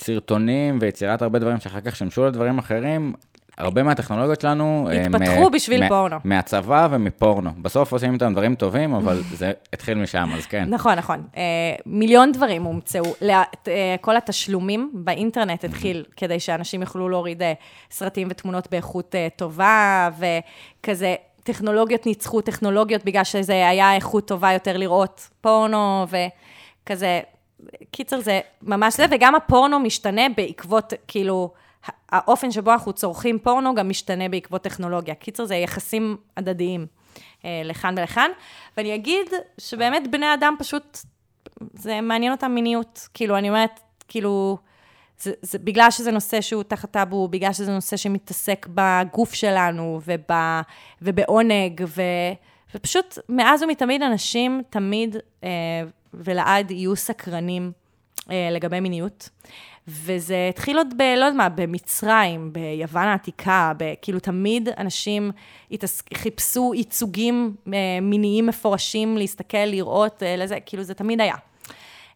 [0.00, 3.12] סרטונים ויצירת הרבה דברים שאחר כך שימשו לדברים אחרים.
[3.58, 4.88] הרבה מהטכנולוגיות שלנו...
[4.92, 6.16] הם, התפתחו אה, בשביל פורנו.
[6.24, 7.50] מהצבא ומפורנו.
[7.62, 10.64] בסוף עושים איתם דברים טובים, אבל זה התחיל משם, אז כן.
[10.68, 11.22] נכון, נכון.
[11.36, 11.42] אה,
[11.86, 13.04] מיליון דברים הומצאו.
[13.68, 17.52] אה, כל התשלומים באינטרנט התחיל כדי שאנשים יוכלו להוריד אה,
[17.90, 24.76] סרטים ותמונות באיכות אה, טובה, וכזה, טכנולוגיות ניצחו טכנולוגיות בגלל שזה היה איכות טובה יותר
[24.76, 27.20] לראות פורנו, וכזה,
[27.90, 31.50] קיצר, זה ממש זה, וגם הפורנו משתנה בעקבות, כאילו,
[32.12, 35.14] האופן שבו אנחנו צורכים פורנו גם משתנה בעקבות טכנולוגיה.
[35.14, 36.86] קיצר, זה יחסים הדדיים
[37.44, 38.30] אה, לכאן ולכאן.
[38.76, 39.26] ואני אגיד
[39.58, 40.98] שבאמת בני אדם פשוט,
[41.72, 43.08] זה מעניין אותם מיניות.
[43.14, 44.58] כאילו, אני אומרת, כאילו,
[45.20, 50.30] זה, זה בגלל שזה נושא שהוא תחת טאבו, בגלל שזה נושא שמתעסק בגוף שלנו וב,
[51.02, 52.02] ובעונג, ו,
[52.74, 55.48] ופשוט מאז ומתמיד אנשים תמיד אה,
[56.14, 57.72] ולעד יהיו סקרנים
[58.30, 59.28] אה, לגבי מיניות.
[59.88, 61.02] וזה התחיל עוד ב...
[61.02, 65.30] לא יודעת מה, במצרים, ביוון העתיקה, ב, כאילו תמיד אנשים
[65.70, 66.02] התעס...
[66.14, 71.34] חיפשו ייצוגים אה, מיניים מפורשים, להסתכל, לראות, אה, לזה, כאילו זה תמיד היה.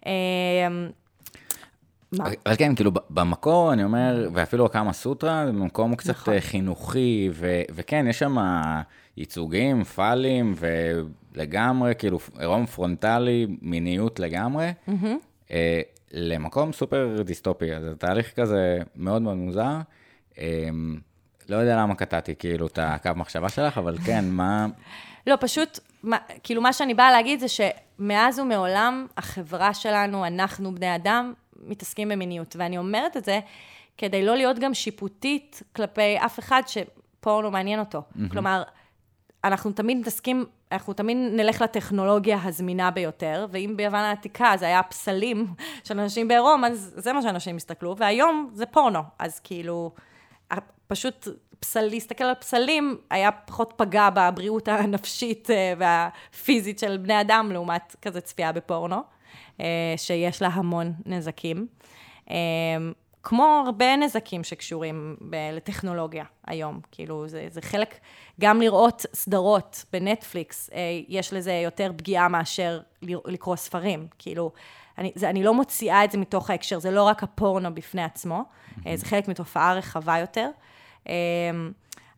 [0.06, 0.12] אה,
[2.12, 2.24] מה?
[2.46, 6.40] אבל כן, כאילו, במקור, אני אומר, ואפילו הקמה סוטרה, זה במקום קצת נכון.
[6.40, 8.36] חינוכי, ו- וכן, יש שם
[9.16, 10.54] ייצוגים, פאלים,
[11.34, 14.72] ולגמרי, כאילו, עירום פרונטלי, מיניות לגמרי.
[14.88, 15.52] Mm-hmm.
[16.12, 19.76] למקום סופר דיסטופי, אז זה תהליך כזה מאוד מאוד מוזר.
[20.38, 20.98] אמ,
[21.48, 24.66] לא יודע למה קטעתי כאילו את הקו מחשבה שלך, אבל כן, מה...
[25.26, 30.94] לא, פשוט, מה, כאילו מה שאני באה להגיד זה שמאז ומעולם החברה שלנו, אנחנו בני
[30.94, 31.32] אדם,
[31.66, 32.56] מתעסקים במיניות.
[32.58, 33.40] ואני אומרת את זה
[33.98, 37.98] כדי לא להיות גם שיפוטית כלפי אף אחד שפורנו מעניין אותו.
[37.98, 38.30] Mm-hmm.
[38.30, 38.62] כלומר,
[39.44, 45.46] אנחנו תמיד מתעסקים, אנחנו תמיד נלך לטכנולוגיה הזמינה ביותר, ואם ביוון העתיקה זה היה פסלים
[45.86, 49.00] של אנשים בעירום, אז זה מה שאנשים הסתכלו, והיום זה פורנו.
[49.18, 49.92] אז כאילו,
[50.90, 51.28] פשוט
[51.60, 57.96] פסל, להסתכל על פסלים היה פחות פגע בבריאות הנפשית אה, והפיזית של בני אדם, לעומת
[58.02, 58.96] כזה צפייה בפורנו,
[59.60, 61.66] אה, שיש לה המון נזקים.
[63.20, 67.98] אה, כמו הרבה נזקים שקשורים ב- לטכנולוגיה היום, כאילו זה, זה חלק,
[68.40, 74.52] גם לראות סדרות בנטפליקס, אה, יש לזה יותר פגיעה מאשר לקרוא ספרים, כאילו,
[74.98, 78.42] אני, זה, אני לא מוציאה את זה מתוך ההקשר, זה לא רק הפורנו בפני עצמו,
[78.42, 78.88] mm-hmm.
[78.94, 80.50] זה חלק מתופעה רחבה יותר,
[81.08, 81.14] אה,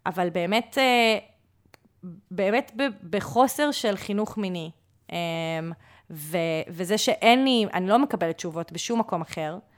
[0.07, 0.79] אבל באמת,
[2.31, 2.73] באמת
[3.11, 4.71] בחוסר של חינוך מיני,
[6.11, 6.39] ו,
[6.69, 9.72] וזה שאין לי, אני לא מקבלת תשובות בשום מקום אחר, אה,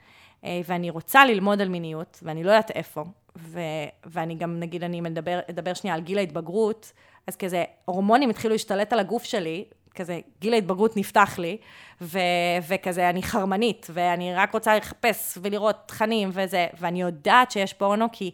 [0.65, 3.03] ואני רוצה ללמוד על מיניות, ואני לא יודעת איפה,
[3.37, 3.59] ו,
[4.05, 6.91] ואני גם, נגיד, אני מדבר, אדבר שנייה על גיל ההתבגרות,
[7.27, 9.65] אז כזה, הורמונים התחילו להשתלט על הגוף שלי,
[9.95, 11.57] כזה, גיל ההתבגרות נפתח לי,
[12.01, 12.19] ו,
[12.67, 18.31] וכזה, אני חרמנית, ואני רק רוצה לחפש ולראות תכנים וזה, ואני יודעת שיש פורנו, כי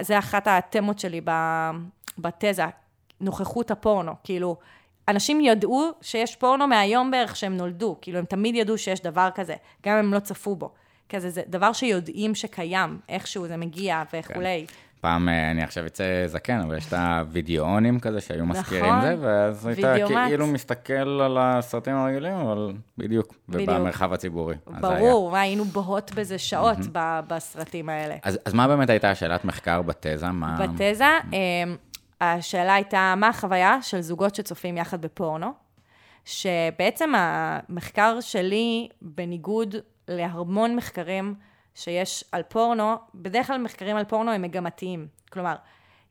[0.00, 1.20] זה אחת התמות שלי
[2.18, 2.64] בתזה,
[3.20, 4.56] נוכחות הפורנו, כאילו,
[5.08, 9.54] אנשים ידעו שיש פורנו מהיום בערך שהם נולדו, כאילו, הם תמיד ידעו שיש דבר כזה,
[9.86, 10.70] גם אם הם לא צפו בו.
[11.08, 14.64] כזה, זה דבר שיודעים שקיים, איכשהו זה מגיע וכולי.
[14.68, 14.74] כן.
[15.04, 19.16] פעם, אה, אני עכשיו אצא זקן, אבל יש את הווידאונים כזה שהיו מזכירים נכון, זה,
[19.20, 19.86] ואז היית
[20.26, 23.68] כאילו מסתכל על הסרטים הרגילים, אבל בדיוק, בדיוק.
[23.68, 24.54] ובמרחב הציבורי.
[24.80, 26.98] ברור, מה, היינו בוהות בזה שעות mm-hmm.
[27.28, 28.16] בסרטים האלה.
[28.22, 30.26] אז, אז מה באמת הייתה שאלת מחקר בתזה?
[30.26, 30.66] מה...
[30.66, 31.76] בתזה, אמ,
[32.20, 35.52] השאלה הייתה, מה החוויה של זוגות שצופים יחד בפורנו?
[36.24, 39.74] שבעצם המחקר שלי, בניגוד
[40.08, 41.34] להמון מחקרים
[41.74, 45.08] שיש על פורנו, בדרך כלל מחקרים על פורנו הם מגמתיים.
[45.30, 45.54] כלומר,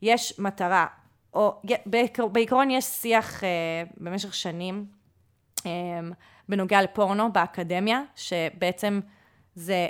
[0.02, 0.88] יש מטרה,
[1.34, 3.44] או בעיקר, בעיקרון יש שיח uh,
[3.98, 4.86] במשך שנים
[5.60, 5.64] um,
[6.50, 9.00] בנוגע לפורנו באקדמיה, שבעצם
[9.56, 9.88] זה,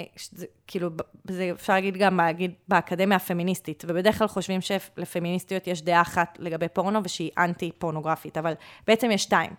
[0.00, 0.90] אה, זה כאילו,
[1.24, 6.68] זה אפשר להגיד גם להגיד באקדמיה הפמיניסטית, ובדרך כלל חושבים שלפמיניסטיות יש דעה אחת לגבי
[6.68, 8.52] פורנו ושהיא אנטי פורנוגרפית, אבל
[8.86, 9.50] בעצם יש שתיים.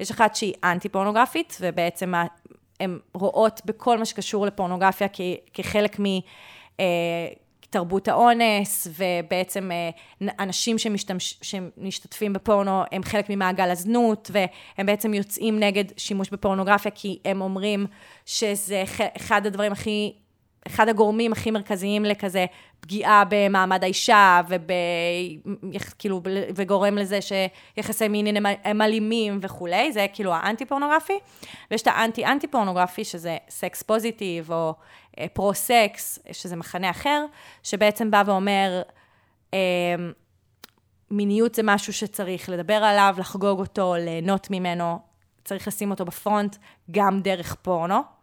[0.00, 2.12] יש אחת שהיא אנטי פורנוגרפית, ובעצם
[2.80, 5.20] הן רואות בכל מה שקשור לפורנוגרפיה כ,
[5.54, 5.96] כחלק
[7.68, 9.90] מתרבות אה, האונס, ובעצם אה,
[10.38, 17.18] אנשים שמשתמש, שמשתתפים בפורנו הם חלק ממעגל הזנות, והם בעצם יוצאים נגד שימוש בפורנוגרפיה, כי
[17.24, 17.86] הם אומרים
[18.26, 18.84] שזה
[19.16, 20.12] אחד הדברים הכי
[20.66, 22.46] אחד הגורמים הכי מרכזיים לכזה
[22.80, 24.62] פגיעה במעמד האישה, וב,
[25.98, 26.20] כאילו,
[26.56, 31.18] וגורם לזה שיחסי מין הם אלימים וכולי, זה כאילו האנטי-פורנוגרפי.
[31.70, 34.74] ויש את האנטי-אנטי-פורנוגרפי, שזה sex positive, או
[35.18, 37.24] אה, pro-sex, שזה מחנה אחר,
[37.62, 38.82] שבעצם בא ואומר,
[39.54, 39.58] אה,
[41.10, 44.98] מיניות זה משהו שצריך לדבר עליו, לחגוג אותו, ליהנות ממנו,
[45.44, 46.56] צריך לשים אותו ב front,
[46.90, 48.15] גם דרך פורנו.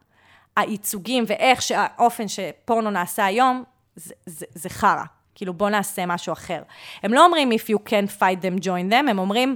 [0.55, 3.63] הייצוגים ואיך שהאופן שפורנו נעשה היום,
[3.95, 5.03] זה, זה, זה חרא.
[5.35, 6.61] כאילו, בוא נעשה משהו אחר.
[7.03, 9.55] הם לא אומרים, if you can fight them, join them, הם אומרים,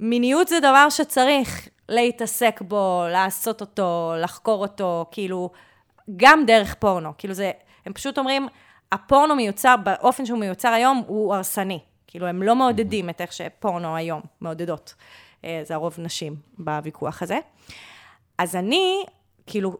[0.00, 5.50] מיניות זה דבר שצריך להתעסק בו, לעשות אותו, לחקור אותו, כאילו,
[6.16, 7.12] גם דרך פורנו.
[7.18, 7.50] כאילו, זה,
[7.86, 8.48] הם פשוט אומרים,
[8.92, 11.78] הפורנו מיוצר, באופן שהוא מיוצר היום, הוא הרסני.
[12.06, 14.94] כאילו, הם לא מעודדים את איך שפורנו היום מעודדות.
[15.44, 17.38] אה, זה הרוב נשים בוויכוח הזה.
[18.38, 19.04] אז אני,
[19.46, 19.76] כאילו,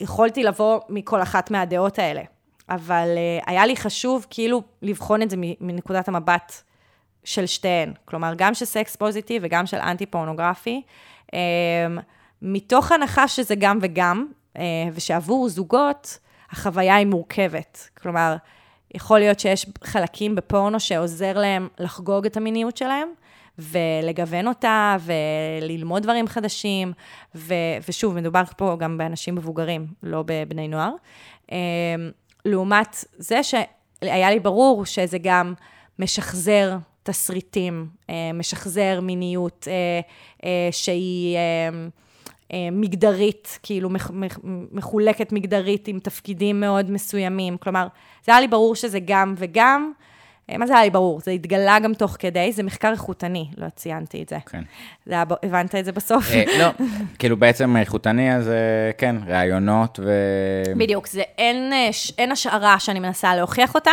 [0.00, 2.22] יכולתי לבוא מכל אחת מהדעות האלה,
[2.68, 6.62] אבל uh, היה לי חשוב כאילו לבחון את זה מנקודת המבט
[7.24, 10.82] של שתיהן, כלומר, גם של סקס פוזיטיב וגם של אנטי פורנוגרפי,
[11.26, 11.32] um,
[12.42, 14.60] מתוך הנחה שזה גם וגם, uh,
[14.94, 16.18] ושעבור זוגות,
[16.50, 17.90] החוויה היא מורכבת.
[18.02, 18.36] כלומר,
[18.94, 23.08] יכול להיות שיש חלקים בפורנו שעוזר להם לחגוג את המיניות שלהם,
[23.58, 26.92] ולגוון אותה, וללמוד דברים חדשים,
[27.34, 27.54] ו,
[27.88, 30.92] ושוב, מדובר פה גם באנשים מבוגרים, לא בבני נוער.
[31.52, 31.56] אמ,
[32.44, 35.54] לעומת זה שהיה לי ברור שזה גם
[35.98, 40.00] משחזר תסריטים, אה, משחזר מיניות אה,
[40.44, 41.38] אה, שהיא
[42.72, 43.90] מגדרית, כאילו
[44.72, 47.56] מחולקת מגדרית עם תפקידים מאוד מסוימים.
[47.56, 47.86] כלומר,
[48.24, 49.92] זה היה לי ברור שזה גם וגם.
[50.58, 51.20] מה זה היה לי ברור?
[51.20, 54.38] זה התגלה גם תוך כדי, זה מחקר איכותני, לא ציינתי את זה.
[54.46, 54.62] כן.
[55.06, 56.24] זה היה, הבנת את זה בסוף?
[56.58, 56.68] לא,
[57.18, 58.50] כאילו בעצם איכותני, אז
[58.98, 60.10] כן, ראיונות ו...
[60.76, 61.72] בדיוק, זה אין,
[62.18, 63.90] אין השערה שאני מנסה להוכיח אותה,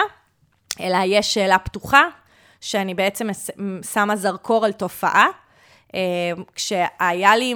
[0.80, 2.04] אלא יש שאלה פתוחה,
[2.62, 3.28] שאני בעצם
[3.94, 5.28] שמה זרקור על תופעה,
[5.96, 6.00] אה,
[6.56, 7.54] כשהיה לי,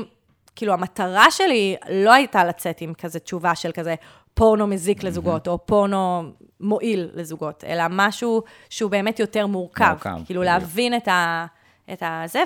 [0.55, 3.95] כאילו, המטרה שלי לא הייתה לצאת עם כזה תשובה של כזה
[4.33, 6.23] פורנו מזיק לזוגות, או פורנו
[6.59, 9.89] מועיל לזוגות, אלא משהו שהוא באמת יותר מורכב.
[9.89, 10.17] מורכב.
[10.25, 10.53] כאילו, בדיוק.
[10.53, 11.45] להבין את ה...
[11.93, 12.43] את הזה,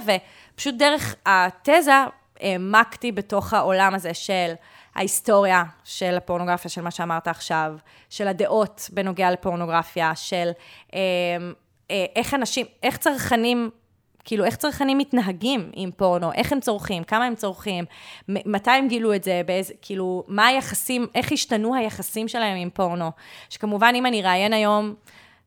[0.53, 1.91] ופשוט דרך התזה
[2.39, 4.53] העמקתי בתוך העולם הזה של
[4.95, 7.75] ההיסטוריה של הפורנוגרפיה, של מה שאמרת עכשיו,
[8.09, 10.51] של הדעות בנוגע לפורנוגרפיה, של
[10.93, 10.99] אה,
[11.91, 13.69] אה, איך אנשים, איך צרכנים,
[14.23, 17.85] כאילו, איך צרכנים מתנהגים עם פורנו, איך הם צורכים, כמה הם צורכים,
[18.27, 23.11] מתי הם גילו את זה, באיזה, כאילו, מה היחסים, איך השתנו היחסים שלהם עם פורנו.
[23.49, 24.93] שכמובן, אם אני ראיין היום,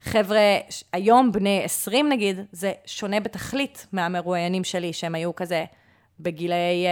[0.03, 0.59] חבר'ה,
[0.93, 5.65] היום בני 20 נגיד, זה שונה בתכלית מהמרואיינים שלי, שהם היו כזה
[6.21, 6.87] בגילאי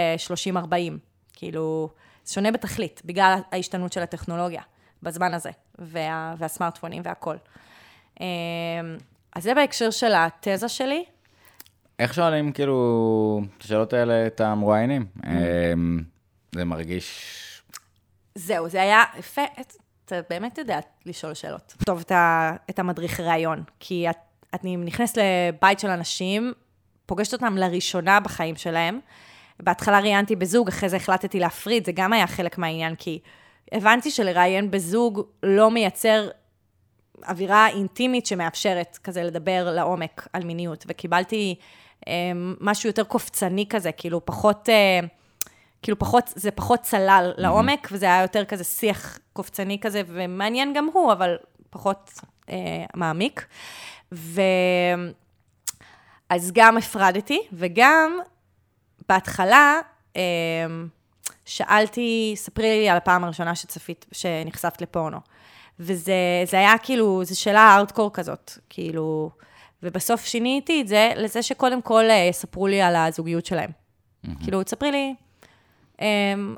[0.57, 0.57] 30-40.
[0.57, 0.89] אה,
[1.33, 1.89] כאילו,
[2.25, 4.63] זה שונה בתכלית, בגלל ההשתנות של הטכנולוגיה
[5.03, 7.39] בזמן הזה, וה, והסמארטפונים והכול.
[8.21, 8.27] אמ,
[9.35, 11.05] אז זה בהקשר של התזה שלי.
[12.03, 15.07] איך שואלים, כאילו, את השאלות האלה את המרואיינים?
[15.17, 15.27] Mm.
[15.27, 16.03] אמ,
[16.55, 17.39] זה מרגיש...
[18.35, 19.43] זהו, זה היה יפה,
[20.05, 21.75] אתה באמת יודע לשאול שאלות.
[21.87, 24.17] טוב את, ה, את המדריך ראיון, כי את,
[24.55, 26.53] אני נכנסת לבית של אנשים,
[27.07, 29.01] פוגשת אותם לראשונה בחיים שלהם.
[29.61, 33.19] בהתחלה ראיינתי בזוג, אחרי זה החלטתי להפריד, זה גם היה חלק מהעניין, כי
[33.73, 36.29] הבנתי שלראיין בזוג לא מייצר
[37.29, 41.55] אווירה אינטימית שמאפשרת כזה לדבר לעומק על מיניות, וקיבלתי
[42.61, 45.01] משהו יותר קופצני כזה, כאילו פחות, אה,
[45.83, 50.89] כאילו פחות, זה פחות צלל לעומק, וזה היה יותר כזה שיח קופצני כזה, ומעניין גם
[50.93, 51.37] הוא, אבל
[51.71, 52.13] פחות
[52.51, 53.47] אה, מעמיק.
[54.13, 54.41] ו...
[56.29, 58.19] אז גם הפרדתי, וגם
[59.09, 59.81] בהתחלה
[60.17, 60.23] אה,
[61.45, 65.19] שאלתי, ספרי לי על הפעם הראשונה שצפית, שנחשפת לפורנו.
[65.79, 66.13] וזה
[66.53, 69.31] היה כאילו, זו שאלה ארדקור כזאת, כאילו,
[69.83, 73.71] ובסוף שיניתי את זה לזה שקודם כל אה, יספרו לי על הזוגיות שלהם.
[73.71, 74.31] Mm-hmm.
[74.43, 75.15] כאילו, תספרי לי
[75.97, 76.01] um,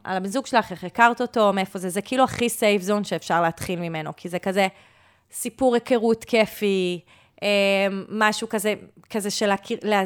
[0.05, 3.43] על הבן זוג שלך, איך הכרת אותו, מאיפה זה, זה כאילו הכי סייף זון שאפשר
[3.43, 4.67] להתחיל ממנו, כי זה כזה
[5.33, 7.01] סיפור היכרות כיפי,
[8.09, 8.75] משהו כזה,
[9.11, 9.51] כזה של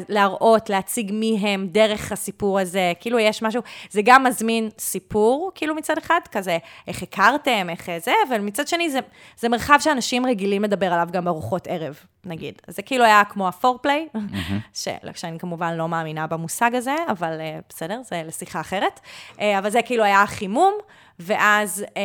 [0.09, 5.75] להראות, להציג מי הם דרך הסיפור הזה, כאילו יש משהו, זה גם מזמין סיפור, כאילו
[5.75, 6.57] מצד אחד, כזה,
[6.87, 8.99] איך הכרתם, איך זה, אבל מצד שני זה,
[9.37, 12.61] זה מרחב שאנשים רגילים לדבר עליו גם בארוחות ערב, נגיד.
[12.67, 14.79] אז זה כאילו היה כמו הפורפליי, mm-hmm.
[15.15, 18.99] שאני כמובן לא מאמינה במושג הזה, אבל uh, בסדר, זה לשיחה אחרת.
[19.31, 20.73] Uh, אבל זה כאילו היה החימום,
[21.19, 21.95] ואז, uh,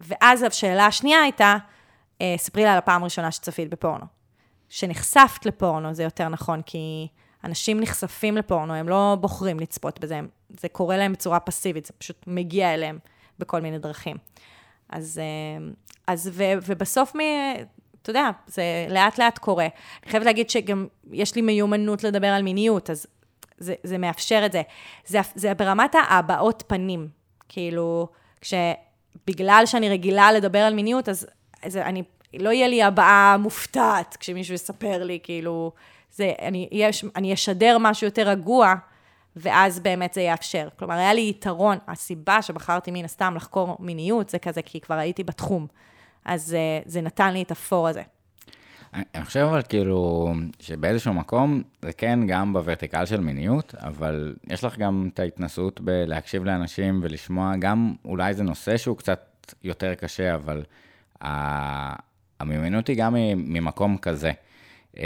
[0.00, 1.56] ואז השאלה השנייה הייתה,
[2.36, 4.19] ספרי לה על הפעם הראשונה שצפית בפורנו.
[4.70, 7.08] שנחשפת לפורנו, זה יותר נכון, כי
[7.44, 10.20] אנשים נחשפים לפורנו, הם לא בוחרים לצפות בזה,
[10.60, 12.98] זה קורה להם בצורה פסיבית, זה פשוט מגיע אליהם
[13.38, 14.16] בכל מיני דרכים.
[14.88, 15.72] אז, אה,
[16.06, 17.20] אז ו, ובסוף, מ,
[18.02, 19.66] אתה יודע, זה לאט לאט קורה.
[20.02, 23.06] אני חייבת להגיד שגם יש לי מיומנות לדבר על מיניות, אז
[23.58, 24.62] זה, זה מאפשר את זה.
[25.06, 25.18] זה.
[25.34, 27.08] זה ברמת ההבעות פנים,
[27.48, 28.08] כאילו,
[28.40, 31.26] כשבגלל שאני רגילה לדבר על מיניות, אז,
[31.62, 32.02] אז אני
[32.38, 35.72] לא יהיה לי הבעה מופתעת כשמישהו יספר לי, כאילו,
[36.12, 38.74] זה, אני, יש, אני אשדר משהו יותר רגוע,
[39.36, 40.68] ואז באמת זה יאפשר.
[40.78, 45.24] כלומר, היה לי יתרון, הסיבה שבחרתי מן הסתם לחקור מיניות, זה כזה כי כבר הייתי
[45.24, 45.66] בתחום.
[46.24, 48.02] אז אה, זה נתן לי את הפור הזה.
[48.94, 54.78] אני חושב אבל כאילו, שבאיזשהו מקום, זה כן גם בוורטיקל של מיניות, אבל יש לך
[54.78, 60.62] גם את ההתנסות בלהקשיב לאנשים ולשמוע, גם אולי זה נושא שהוא קצת יותר קשה, אבל
[62.40, 64.32] המיומנות היא גם ממקום כזה.
[64.96, 65.02] אמ,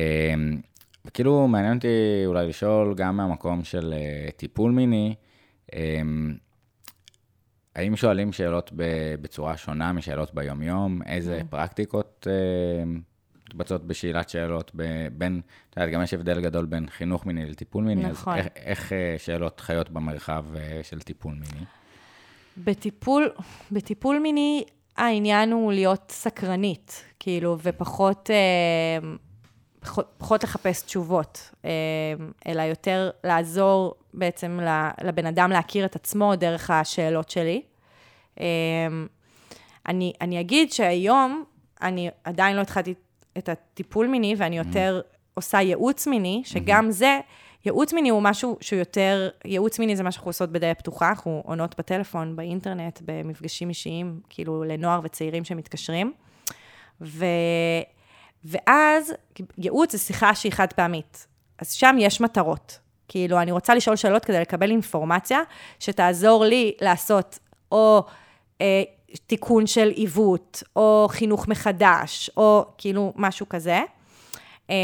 [1.05, 5.15] וכאילו מעניין אותי אולי לשאול גם מהמקום של אה, טיפול מיני,
[5.75, 6.35] אמ,
[7.77, 8.71] האם שואלים שאלות
[9.21, 11.03] בצורה שונה משאלות ביומיום?
[11.07, 11.45] איזה mm.
[11.45, 12.85] פרקטיקות אה,
[13.49, 14.71] מתבצעות בשאלת שאלות
[15.13, 15.41] בין,
[15.71, 18.39] את יודעת, גם יש הבדל גדול בין חינוך מיני לטיפול מיני, נכון.
[18.39, 20.45] אז איך, איך אה, שאלות חיות במרחב
[20.83, 21.65] של טיפול מיני?
[22.57, 23.31] בטיפול,
[23.73, 24.65] בטיפול מיני
[24.97, 29.09] העניין הוא להיות סקרנית, כאילו, ופחות אה,
[29.81, 31.71] פחות, פחות לחפש תשובות, אה,
[32.47, 34.61] אלא יותר לעזור בעצם
[35.05, 37.63] לבן אדם להכיר את עצמו דרך השאלות שלי.
[38.41, 38.47] אה,
[39.89, 41.45] אני, אני אגיד שהיום,
[41.83, 42.95] אני עדיין לא התחלתי
[43.39, 45.15] את הטיפול מיני, ואני יותר mm.
[45.35, 46.93] עושה ייעוץ מיני, שגם mm-hmm.
[46.93, 47.21] זה,
[47.65, 51.43] ייעוץ מיני הוא משהו שהוא יותר, ייעוץ מיני זה מה שאנחנו עושות בדלת פתוחה, אנחנו
[51.47, 56.13] עונות בטלפון, באינטרנט, במפגשים אישיים, כאילו לנוער וצעירים שמתקשרים.
[57.01, 57.25] ו...
[58.45, 59.13] ואז
[59.59, 61.27] ייעוץ זה שיחה שהיא חד פעמית.
[61.59, 62.79] אז שם יש מטרות.
[63.09, 65.41] כאילו, אני רוצה לשאול שאלות כדי לקבל אינפורמציה
[65.79, 67.39] שתעזור לי לעשות
[67.73, 68.05] או
[68.61, 68.83] אה,
[69.27, 73.81] תיקון של עיוות, או חינוך מחדש, או כאילו משהו כזה.
[74.71, 74.75] אה,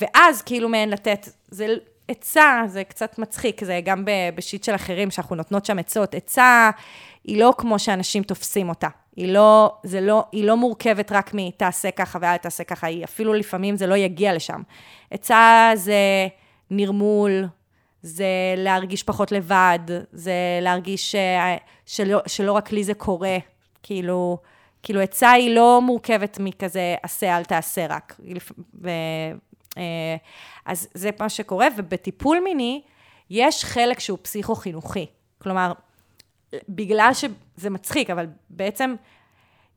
[0.00, 1.76] ואז כאילו מעין לתת, זה
[2.08, 4.04] עצה, זה קצת מצחיק, זה גם
[4.34, 6.14] בשיט של אחרים, שאנחנו נותנות שם עצות.
[6.14, 6.70] עצה
[7.24, 8.88] היא לא כמו שאנשים תופסים אותה.
[9.16, 13.34] היא לא, זה לא, היא לא מורכבת רק מתעשה ככה ואל תעשה ככה, היא אפילו
[13.34, 14.62] לפעמים זה לא יגיע לשם.
[15.10, 16.28] עצה זה
[16.70, 17.46] נרמול,
[18.02, 18.26] זה
[18.56, 19.78] להרגיש פחות לבד,
[20.12, 20.32] זה
[20.62, 21.16] להרגיש ש,
[21.86, 23.36] שלא, שלא רק לי זה קורה,
[23.82, 24.38] כאילו,
[24.82, 28.16] כאילו עצה היא לא מורכבת מכזה עשה, אל תעשה רק.
[28.82, 29.32] ו, אה,
[30.64, 32.82] אז זה מה שקורה, ובטיפול מיני
[33.30, 35.06] יש חלק שהוא פסיכו-חינוכי.
[35.38, 35.72] כלומר,
[36.68, 38.94] בגלל שזה מצחיק, אבל בעצם,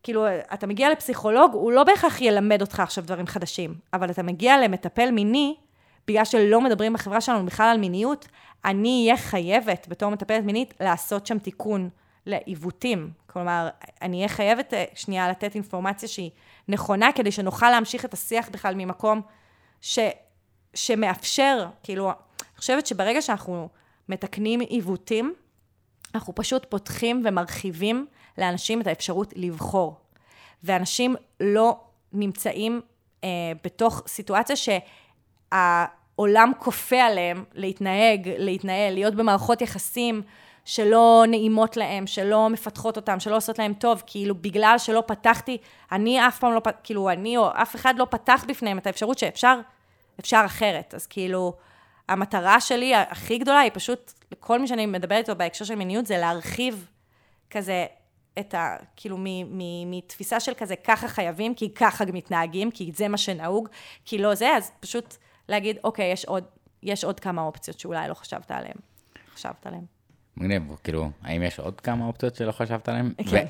[0.03, 4.57] כאילו, אתה מגיע לפסיכולוג, הוא לא בהכרח ילמד אותך עכשיו דברים חדשים, אבל אתה מגיע
[4.57, 5.55] למטפל מיני,
[6.07, 8.27] בגלל שלא מדברים בחברה שלנו בכלל על מיניות,
[8.65, 11.89] אני אהיה חייבת, בתור מטפלת מינית, לעשות שם תיקון
[12.25, 13.11] לעיוותים.
[13.27, 13.69] כלומר,
[14.01, 16.31] אני אהיה חייבת אה, שנייה לתת אינפורמציה שהיא
[16.67, 19.21] נכונה, כדי שנוכל להמשיך את השיח בכלל ממקום
[19.81, 19.99] ש,
[20.73, 23.69] שמאפשר, כאילו, אני חושבת שברגע שאנחנו
[24.09, 25.33] מתקנים עיוותים,
[26.15, 29.95] אנחנו פשוט פותחים ומרחיבים לאנשים את האפשרות לבחור.
[30.63, 31.79] ואנשים לא
[32.13, 32.81] נמצאים
[33.23, 33.29] אה,
[33.63, 40.21] בתוך סיטואציה שהעולם כופה עליהם להתנהג, להתנהל, להיות במערכות יחסים
[40.67, 45.57] שלא נעימות להם, שלא מפתחות אותם, שלא עושות להם טוב, כאילו בגלל שלא פתחתי,
[45.91, 49.59] אני אף פעם לא, כאילו אני או אף אחד לא פתח בפניהם את האפשרות שאפשר,
[50.19, 50.93] אפשר אחרת.
[50.93, 51.53] אז כאילו,
[52.09, 56.17] המטרה שלי הכי גדולה היא פשוט, לכל מי שאני מדברת איתו בהקשר של מיניות, זה
[56.17, 56.87] להרחיב
[57.49, 57.85] כזה
[58.39, 58.75] את ה...
[58.95, 59.17] כאילו,
[59.85, 63.69] מתפיסה של כזה, ככה חייבים, כי ככה מתנהגים, כי זה מה שנהוג,
[64.05, 65.15] כי לא זה, אז פשוט
[65.49, 66.43] להגיד, אוקיי, יש עוד,
[66.83, 68.77] יש עוד כמה אופציות שאולי לא חשבת עליהן.
[69.35, 69.96] חשבת עליהן.
[70.37, 73.13] מגניב, כאילו, האם יש עוד כמה אופציות שלא חשבת עליהן?
[73.31, 73.45] כן.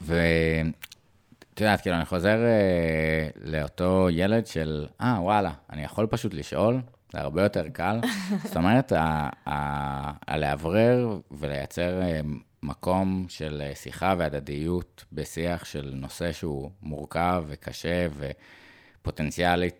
[0.00, 6.80] ואת יודעת, כאילו, אני חוזר אה, לאותו ילד של, אה, וואלה, אני יכול פשוט לשאול,
[7.12, 8.00] זה הרבה יותר קל.
[8.44, 8.92] זאת אומרת,
[10.26, 12.20] הלאוורר ולייצר אה,
[12.62, 18.61] מקום של אה, שיחה והדדיות בשיח של נושא שהוא מורכב וקשה ופוטנציאלית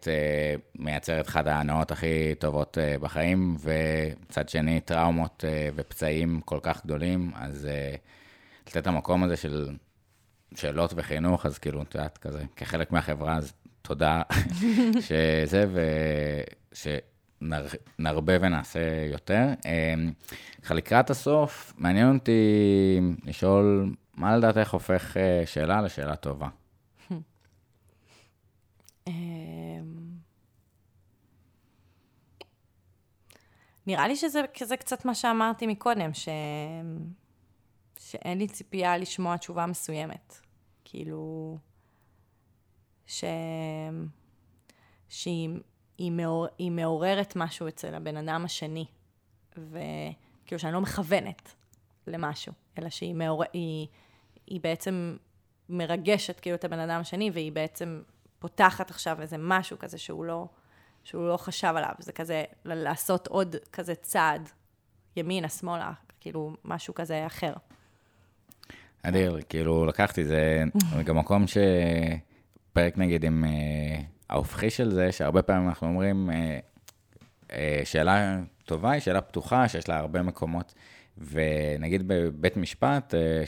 [0.08, 5.44] אה, מייצר את אחת ההנאות הכי טובות בחיים, ומצד שני, טראומות
[5.74, 7.68] ופצעים כל כך גדולים, אז
[8.66, 9.68] לתת את המקום הזה של
[10.54, 14.22] שאלות וחינוך, אז כאילו, את יודעת, כזה, כחלק מהחברה, אז תודה
[15.06, 16.86] שזה, וש...
[17.98, 18.80] נרבה ונעשה
[19.12, 19.46] יותר.
[20.62, 26.48] ככה לקראת הסוף, מעניין אותי לשאול, מה לדעתך הופך אה, שאלה לשאלה טובה?
[33.86, 36.28] נראה לי שזה כזה קצת מה שאמרתי מקודם, ש...
[37.98, 40.40] שאין לי ציפייה לשמוע תשובה מסוימת.
[40.84, 41.58] כאילו,
[43.06, 43.24] ש...
[45.08, 45.48] שהיא
[45.98, 48.86] היא, מעור, היא מעוררת משהו אצל הבן אדם השני,
[49.56, 51.54] וכאילו שאני לא מכוונת
[52.06, 53.44] למשהו, אלא שהיא מעור...
[53.52, 53.86] היא,
[54.46, 55.16] היא בעצם
[55.68, 58.02] מרגשת כאילו את הבן אדם השני, והיא בעצם
[58.38, 60.46] פותחת עכשיו איזה משהו כזה שהוא לא,
[61.04, 64.48] שהוא לא חשב עליו, זה כזה לעשות עוד כזה צעד
[65.16, 67.52] ימינה, שמאלה, כאילו משהו כזה אחר.
[69.02, 70.64] אדיר, כאילו לקחתי, זה
[71.04, 74.00] גם מקום שפרק נגיד עם אה,
[74.30, 76.58] ההופכי של זה, שהרבה פעמים אנחנו אומרים, אה,
[77.52, 80.74] אה, שאלה טובה היא שאלה פתוחה, שיש לה הרבה מקומות,
[81.18, 83.42] ונגיד בבית משפט, אה,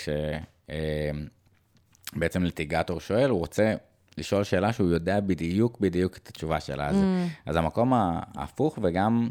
[2.14, 3.74] שבעצם ליטיגטור שואל, הוא רוצה
[4.18, 6.86] לשאול שאלה שהוא יודע בדיוק בדיוק את התשובה שלה.
[6.88, 7.28] אז, mm.
[7.46, 9.30] אז המקום ההפוך וגם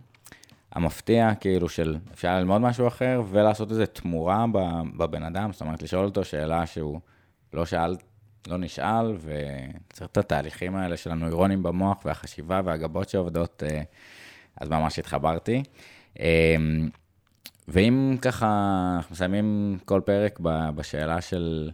[0.72, 4.45] המפתיע, כאילו, של אפשר ללמוד משהו אחר ולעשות איזו תמורה
[4.97, 6.99] בבן אדם, זאת אומרת, לשאול אותו שאלה שהוא
[7.53, 7.95] לא שאל
[8.47, 13.81] לא נשאל, וצריך את התהליכים האלה של הנוירונים במוח והחשיבה והגבות שעובדות, אה,
[14.61, 15.64] אז ממש התחברתי.
[16.19, 16.55] אה,
[17.68, 18.47] ואם ככה,
[18.97, 20.39] אנחנו מסיימים כל פרק
[20.76, 21.72] בשאלה של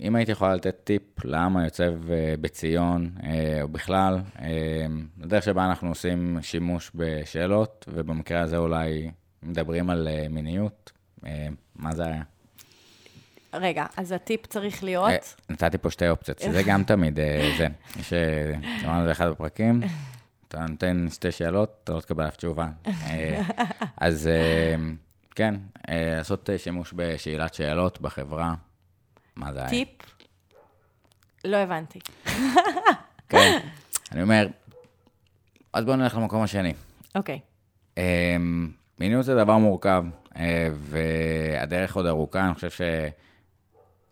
[0.00, 4.18] אם הייתי יכולה לתת טיפ למה יוצב אה, בציון, אה, או בכלל,
[5.22, 9.10] הדרך שבה אנחנו עושים שימוש בשאלות, ובמקרה הזה אולי
[9.42, 10.92] מדברים על מיניות,
[11.76, 12.22] מה זה היה?
[13.54, 15.34] רגע, אז הטיפ צריך להיות...
[15.50, 17.18] נתתי פה שתי אופציות, שזה גם תמיד
[17.58, 17.66] זה.
[18.00, 18.12] יש,
[18.84, 19.80] אמרנו את זה אחד הפרקים,
[20.48, 22.68] אתה נותן שתי שאלות, אתה לא תקבל אף תשובה.
[23.96, 24.28] אז
[25.34, 25.54] כן,
[25.88, 28.54] לעשות שימוש בשאלת שאלות בחברה.
[29.36, 29.68] מה זה היה?
[29.68, 29.88] טיפ?
[31.44, 31.98] לא הבנתי.
[33.28, 33.58] כן,
[34.12, 34.46] אני אומר,
[35.72, 36.74] אז בואו נלך למקום השני.
[37.14, 37.40] אוקיי.
[37.96, 40.04] אמ, מיניות זה דבר מורכב,
[40.36, 42.86] אה, והדרך עוד ארוכה, אני חושב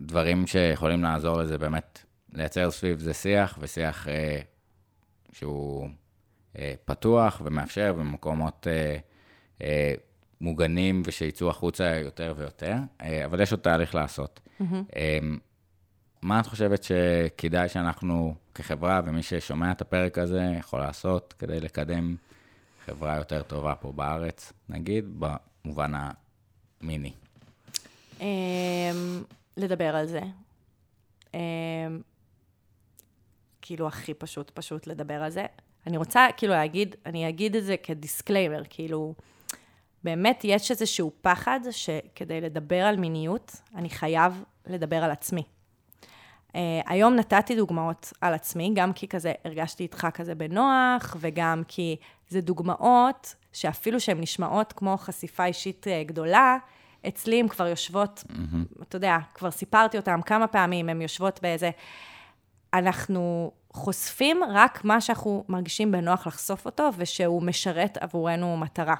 [0.01, 4.40] שדברים שיכולים לעזור לזה באמת לייצר סביב זה שיח, ושיח אה,
[5.32, 5.88] שהוא
[6.59, 8.66] אה, פתוח ומאפשר במקומות
[10.40, 12.74] מוגנים ושיצאו החוצה יותר ויותר,
[13.24, 14.40] אבל יש עוד תהליך לעשות.
[14.60, 14.64] Mm-hmm.
[16.22, 22.16] מה את חושבת שכדאי שאנחנו כחברה, ומי ששומע את הפרק הזה יכול לעשות כדי לקדם
[22.86, 25.92] חברה יותר טובה פה בארץ, נגיד, במובן
[26.80, 27.12] המיני?
[28.20, 28.26] אמ,
[29.56, 30.20] לדבר על זה.
[31.34, 31.40] אמ,
[33.62, 35.46] כאילו, הכי פשוט, פשוט לדבר על זה.
[35.86, 39.14] אני רוצה כאילו להגיד, אני אגיד את זה כדיסקליימר, כאילו,
[40.05, 45.43] באמת יש איזשהו פחד שכדי לדבר על מיניות, אני חייב לדבר על עצמי.
[46.48, 46.52] Uh,
[46.86, 51.97] היום נתתי דוגמאות על עצמי, גם כי כזה הרגשתי איתך כזה בנוח, וגם כי
[52.28, 56.56] זה דוגמאות שאפילו שהן נשמעות כמו חשיפה אישית uh, גדולה,
[57.09, 58.82] אצלי הן כבר יושבות, mm-hmm.
[58.82, 61.70] אתה יודע, כבר סיפרתי אותן כמה פעמים, הן יושבות באיזה...
[62.74, 68.94] אנחנו חושפים רק מה שאנחנו מרגישים בנוח לחשוף אותו, ושהוא משרת עבורנו מטרה.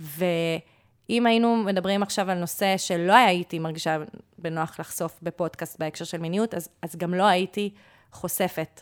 [0.00, 3.96] ואם היינו מדברים עכשיו על נושא שלא הייתי מרגישה
[4.38, 7.70] בנוח לחשוף בפודקאסט בהקשר של מיניות, אז, אז גם לא הייתי
[8.12, 8.80] חושפת.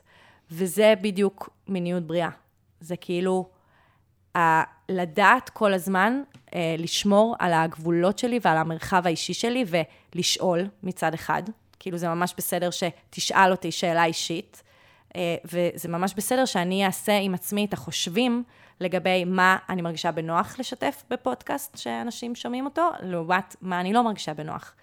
[0.51, 2.29] וזה בדיוק מיניות בריאה.
[2.81, 3.49] זה כאילו
[4.37, 6.23] ה- לדעת כל הזמן
[6.55, 9.65] אה, לשמור על הגבולות שלי ועל המרחב האישי שלי
[10.15, 11.43] ולשאול מצד אחד.
[11.79, 14.63] כאילו זה ממש בסדר שתשאל אותי שאלה אישית,
[15.45, 18.43] וזה ממש בסדר שאני אעשה עם עצמי את החושבים
[18.81, 24.35] לגבי מה אני מרגישה בנוח לשתף בפודקאסט שאנשים שומעים אותו, לעומת מה אני לא מרגישה
[24.35, 24.75] בנוח.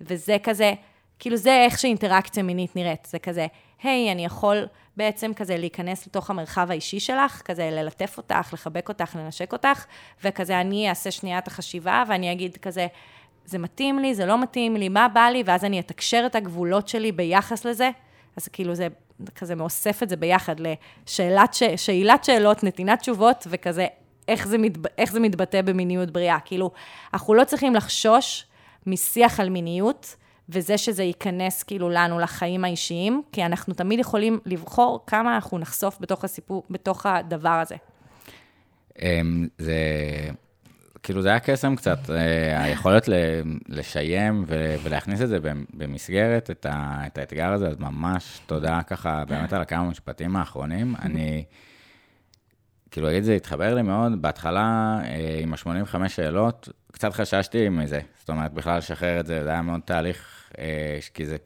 [0.00, 0.72] וזה כזה,
[1.18, 3.46] כאילו זה איך שאינטראקציה מינית נראית, זה כזה,
[3.82, 8.88] היי, hey, אני יכול בעצם כזה להיכנס לתוך המרחב האישי שלך, כזה ללטף אותך, לחבק
[8.88, 9.84] אותך, לנשק אותך,
[10.24, 12.86] וכזה אני אעשה שנייה את החשיבה, ואני אגיד כזה,
[13.44, 16.88] זה מתאים לי, זה לא מתאים לי, מה בא לי, ואז אני אתקשר את הגבולות
[16.88, 17.90] שלי ביחס לזה.
[18.36, 18.88] אז כאילו זה
[19.34, 21.62] כזה מאוסף את זה ביחד לשאלת, ש...
[21.76, 23.86] שאלת שאלות, נתינת תשובות, וכזה,
[24.28, 24.72] איך זה, מת...
[24.98, 26.38] איך זה מתבטא במיניות בריאה.
[26.44, 26.70] כאילו,
[27.14, 28.46] אנחנו לא צריכים לחשוש
[28.86, 30.16] משיח על מיניות,
[30.48, 35.96] וזה שזה ייכנס כאילו לנו לחיים האישיים, כי אנחנו תמיד יכולים לבחור כמה אנחנו נחשוף
[36.00, 37.76] בתוך הסיפור, בתוך הדבר הזה.
[39.02, 39.74] אמ, זה
[41.02, 43.08] כאילו זה היה קסם קצת, אה, היכולת
[43.68, 44.44] לשיים
[44.84, 45.38] ולהכניס את זה
[45.74, 46.66] במסגרת, את,
[47.18, 50.94] האתגר הזה, אז ממש תודה ככה באמת על הכמה משפטים האחרונים.
[51.02, 51.44] אני,
[52.90, 58.00] כאילו, אגיד, זה התחבר לי מאוד, בהתחלה אה, עם ה-85 שאלות, קצת חששתי מזה.
[58.18, 61.36] זאת אומרת, בכלל לשחרר את זה, זה היה מאוד תהליך, אה, כי זה,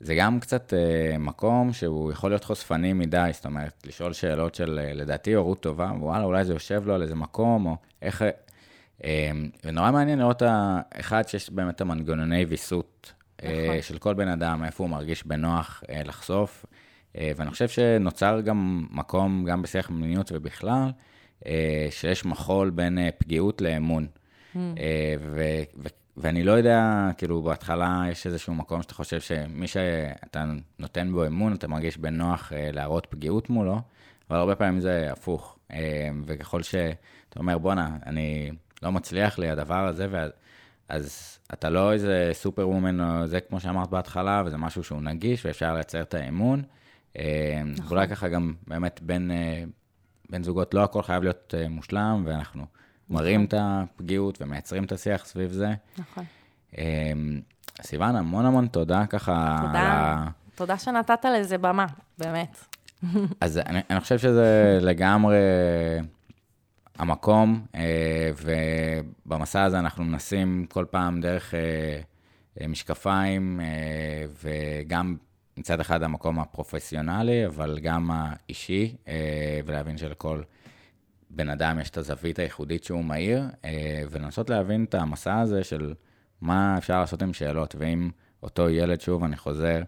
[0.00, 0.72] זה גם קצת
[1.18, 6.24] מקום שהוא יכול להיות חושפני מדי, זאת אומרת, לשאול שאלות של, לדעתי, הורות טובה, וואלה,
[6.24, 8.24] אולי זה יושב לו על איזה מקום, או איך...
[9.64, 10.42] ונורא מעניין לראות,
[10.94, 13.12] אחד, שיש באמת את המנגנוני ויסות
[13.42, 13.82] נכון.
[13.82, 16.66] של כל בן אדם, איפה הוא מרגיש בנוח לחשוף.
[17.14, 20.90] ואני חושב שנוצר גם מקום, גם בשיח מיניות ובכלל,
[21.90, 24.06] שיש מחול בין פגיעות לאמון.
[24.54, 24.58] Mm.
[25.20, 25.88] ו- ו-
[26.20, 30.44] ואני לא יודע, כאילו, בהתחלה יש איזשהו מקום שאתה חושב שמי שאתה
[30.78, 33.80] נותן בו אמון, אתה מרגיש בנוח להראות פגיעות מולו,
[34.30, 35.58] אבל הרבה פעמים זה הפוך.
[36.26, 38.50] וככל שאתה אומר, בואנה, אני
[38.82, 40.30] לא מצליח לי הדבר הזה, ואז,
[40.88, 45.46] אז אתה לא איזה סופר וומן, או זה כמו שאמרת בהתחלה, וזה משהו שהוא נגיש
[45.46, 46.62] ואפשר לייצר את האמון.
[47.18, 47.86] אה, נכון.
[47.86, 49.64] ואולי ככה גם באמת בין, אה,
[50.30, 52.66] בין זוגות, לא הכל חייב להיות אה, מושלם, ואנחנו
[53.10, 53.22] נכון.
[53.22, 55.74] מראים את הפגיעות ומייצרים את השיח סביב זה.
[55.98, 56.24] נכון.
[57.82, 59.58] סיוון, המון המון תודה ככה.
[59.66, 59.78] תודה.
[59.78, 60.30] ה...
[60.54, 61.86] תודה שנתת לזה במה,
[62.18, 62.64] באמת.
[63.40, 65.36] אז אני, אני חושב שזה לגמרי
[66.98, 68.30] המקום, אה,
[69.26, 75.16] ובמסע הזה אנחנו מנסים כל פעם דרך אה, משקפיים, אה, וגם
[75.56, 78.96] מצד אחד המקום הפרופסיונלי, אבל גם האישי,
[79.64, 80.42] ולהבין שלכל
[81.30, 83.42] בן אדם יש את הזווית הייחודית שהוא מהיר,
[84.10, 85.94] ולנסות להבין את המסע הזה של
[86.40, 88.10] מה אפשר לעשות עם שאלות, ואם
[88.42, 89.82] אותו ילד, שוב, אני חוזר,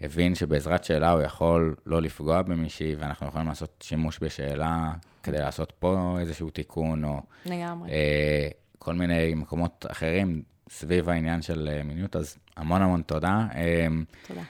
[0.00, 4.92] הבין שבעזרת שאלה הוא יכול לא לפגוע במישהי, ואנחנו יכולים לעשות שימוש בשאלה
[5.22, 7.90] כדי לעשות פה איזשהו תיקון, או לגמרי.
[7.90, 8.48] אה,
[8.78, 13.46] כל מיני מקומות אחרים סביב העניין של אה, מיניות, אז המון המון תודה.
[13.54, 13.86] אה,
[14.26, 14.42] תודה.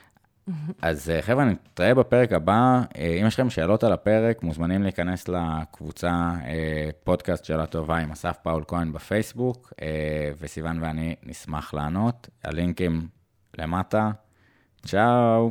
[0.82, 2.82] אז אה, חבר'ה, נתראה בפרק הבא.
[2.96, 8.10] אה, אם יש לכם שאלות על הפרק, מוזמנים להיכנס לקבוצה אה, פודקאסט שאלה טובה עם
[8.12, 9.72] אסף פאול כהן בפייסבוק,
[10.40, 12.28] וסיון ואני נשמח לענות.
[12.44, 13.08] הלינקים
[13.58, 14.10] למטה.
[14.86, 15.50] צ'או.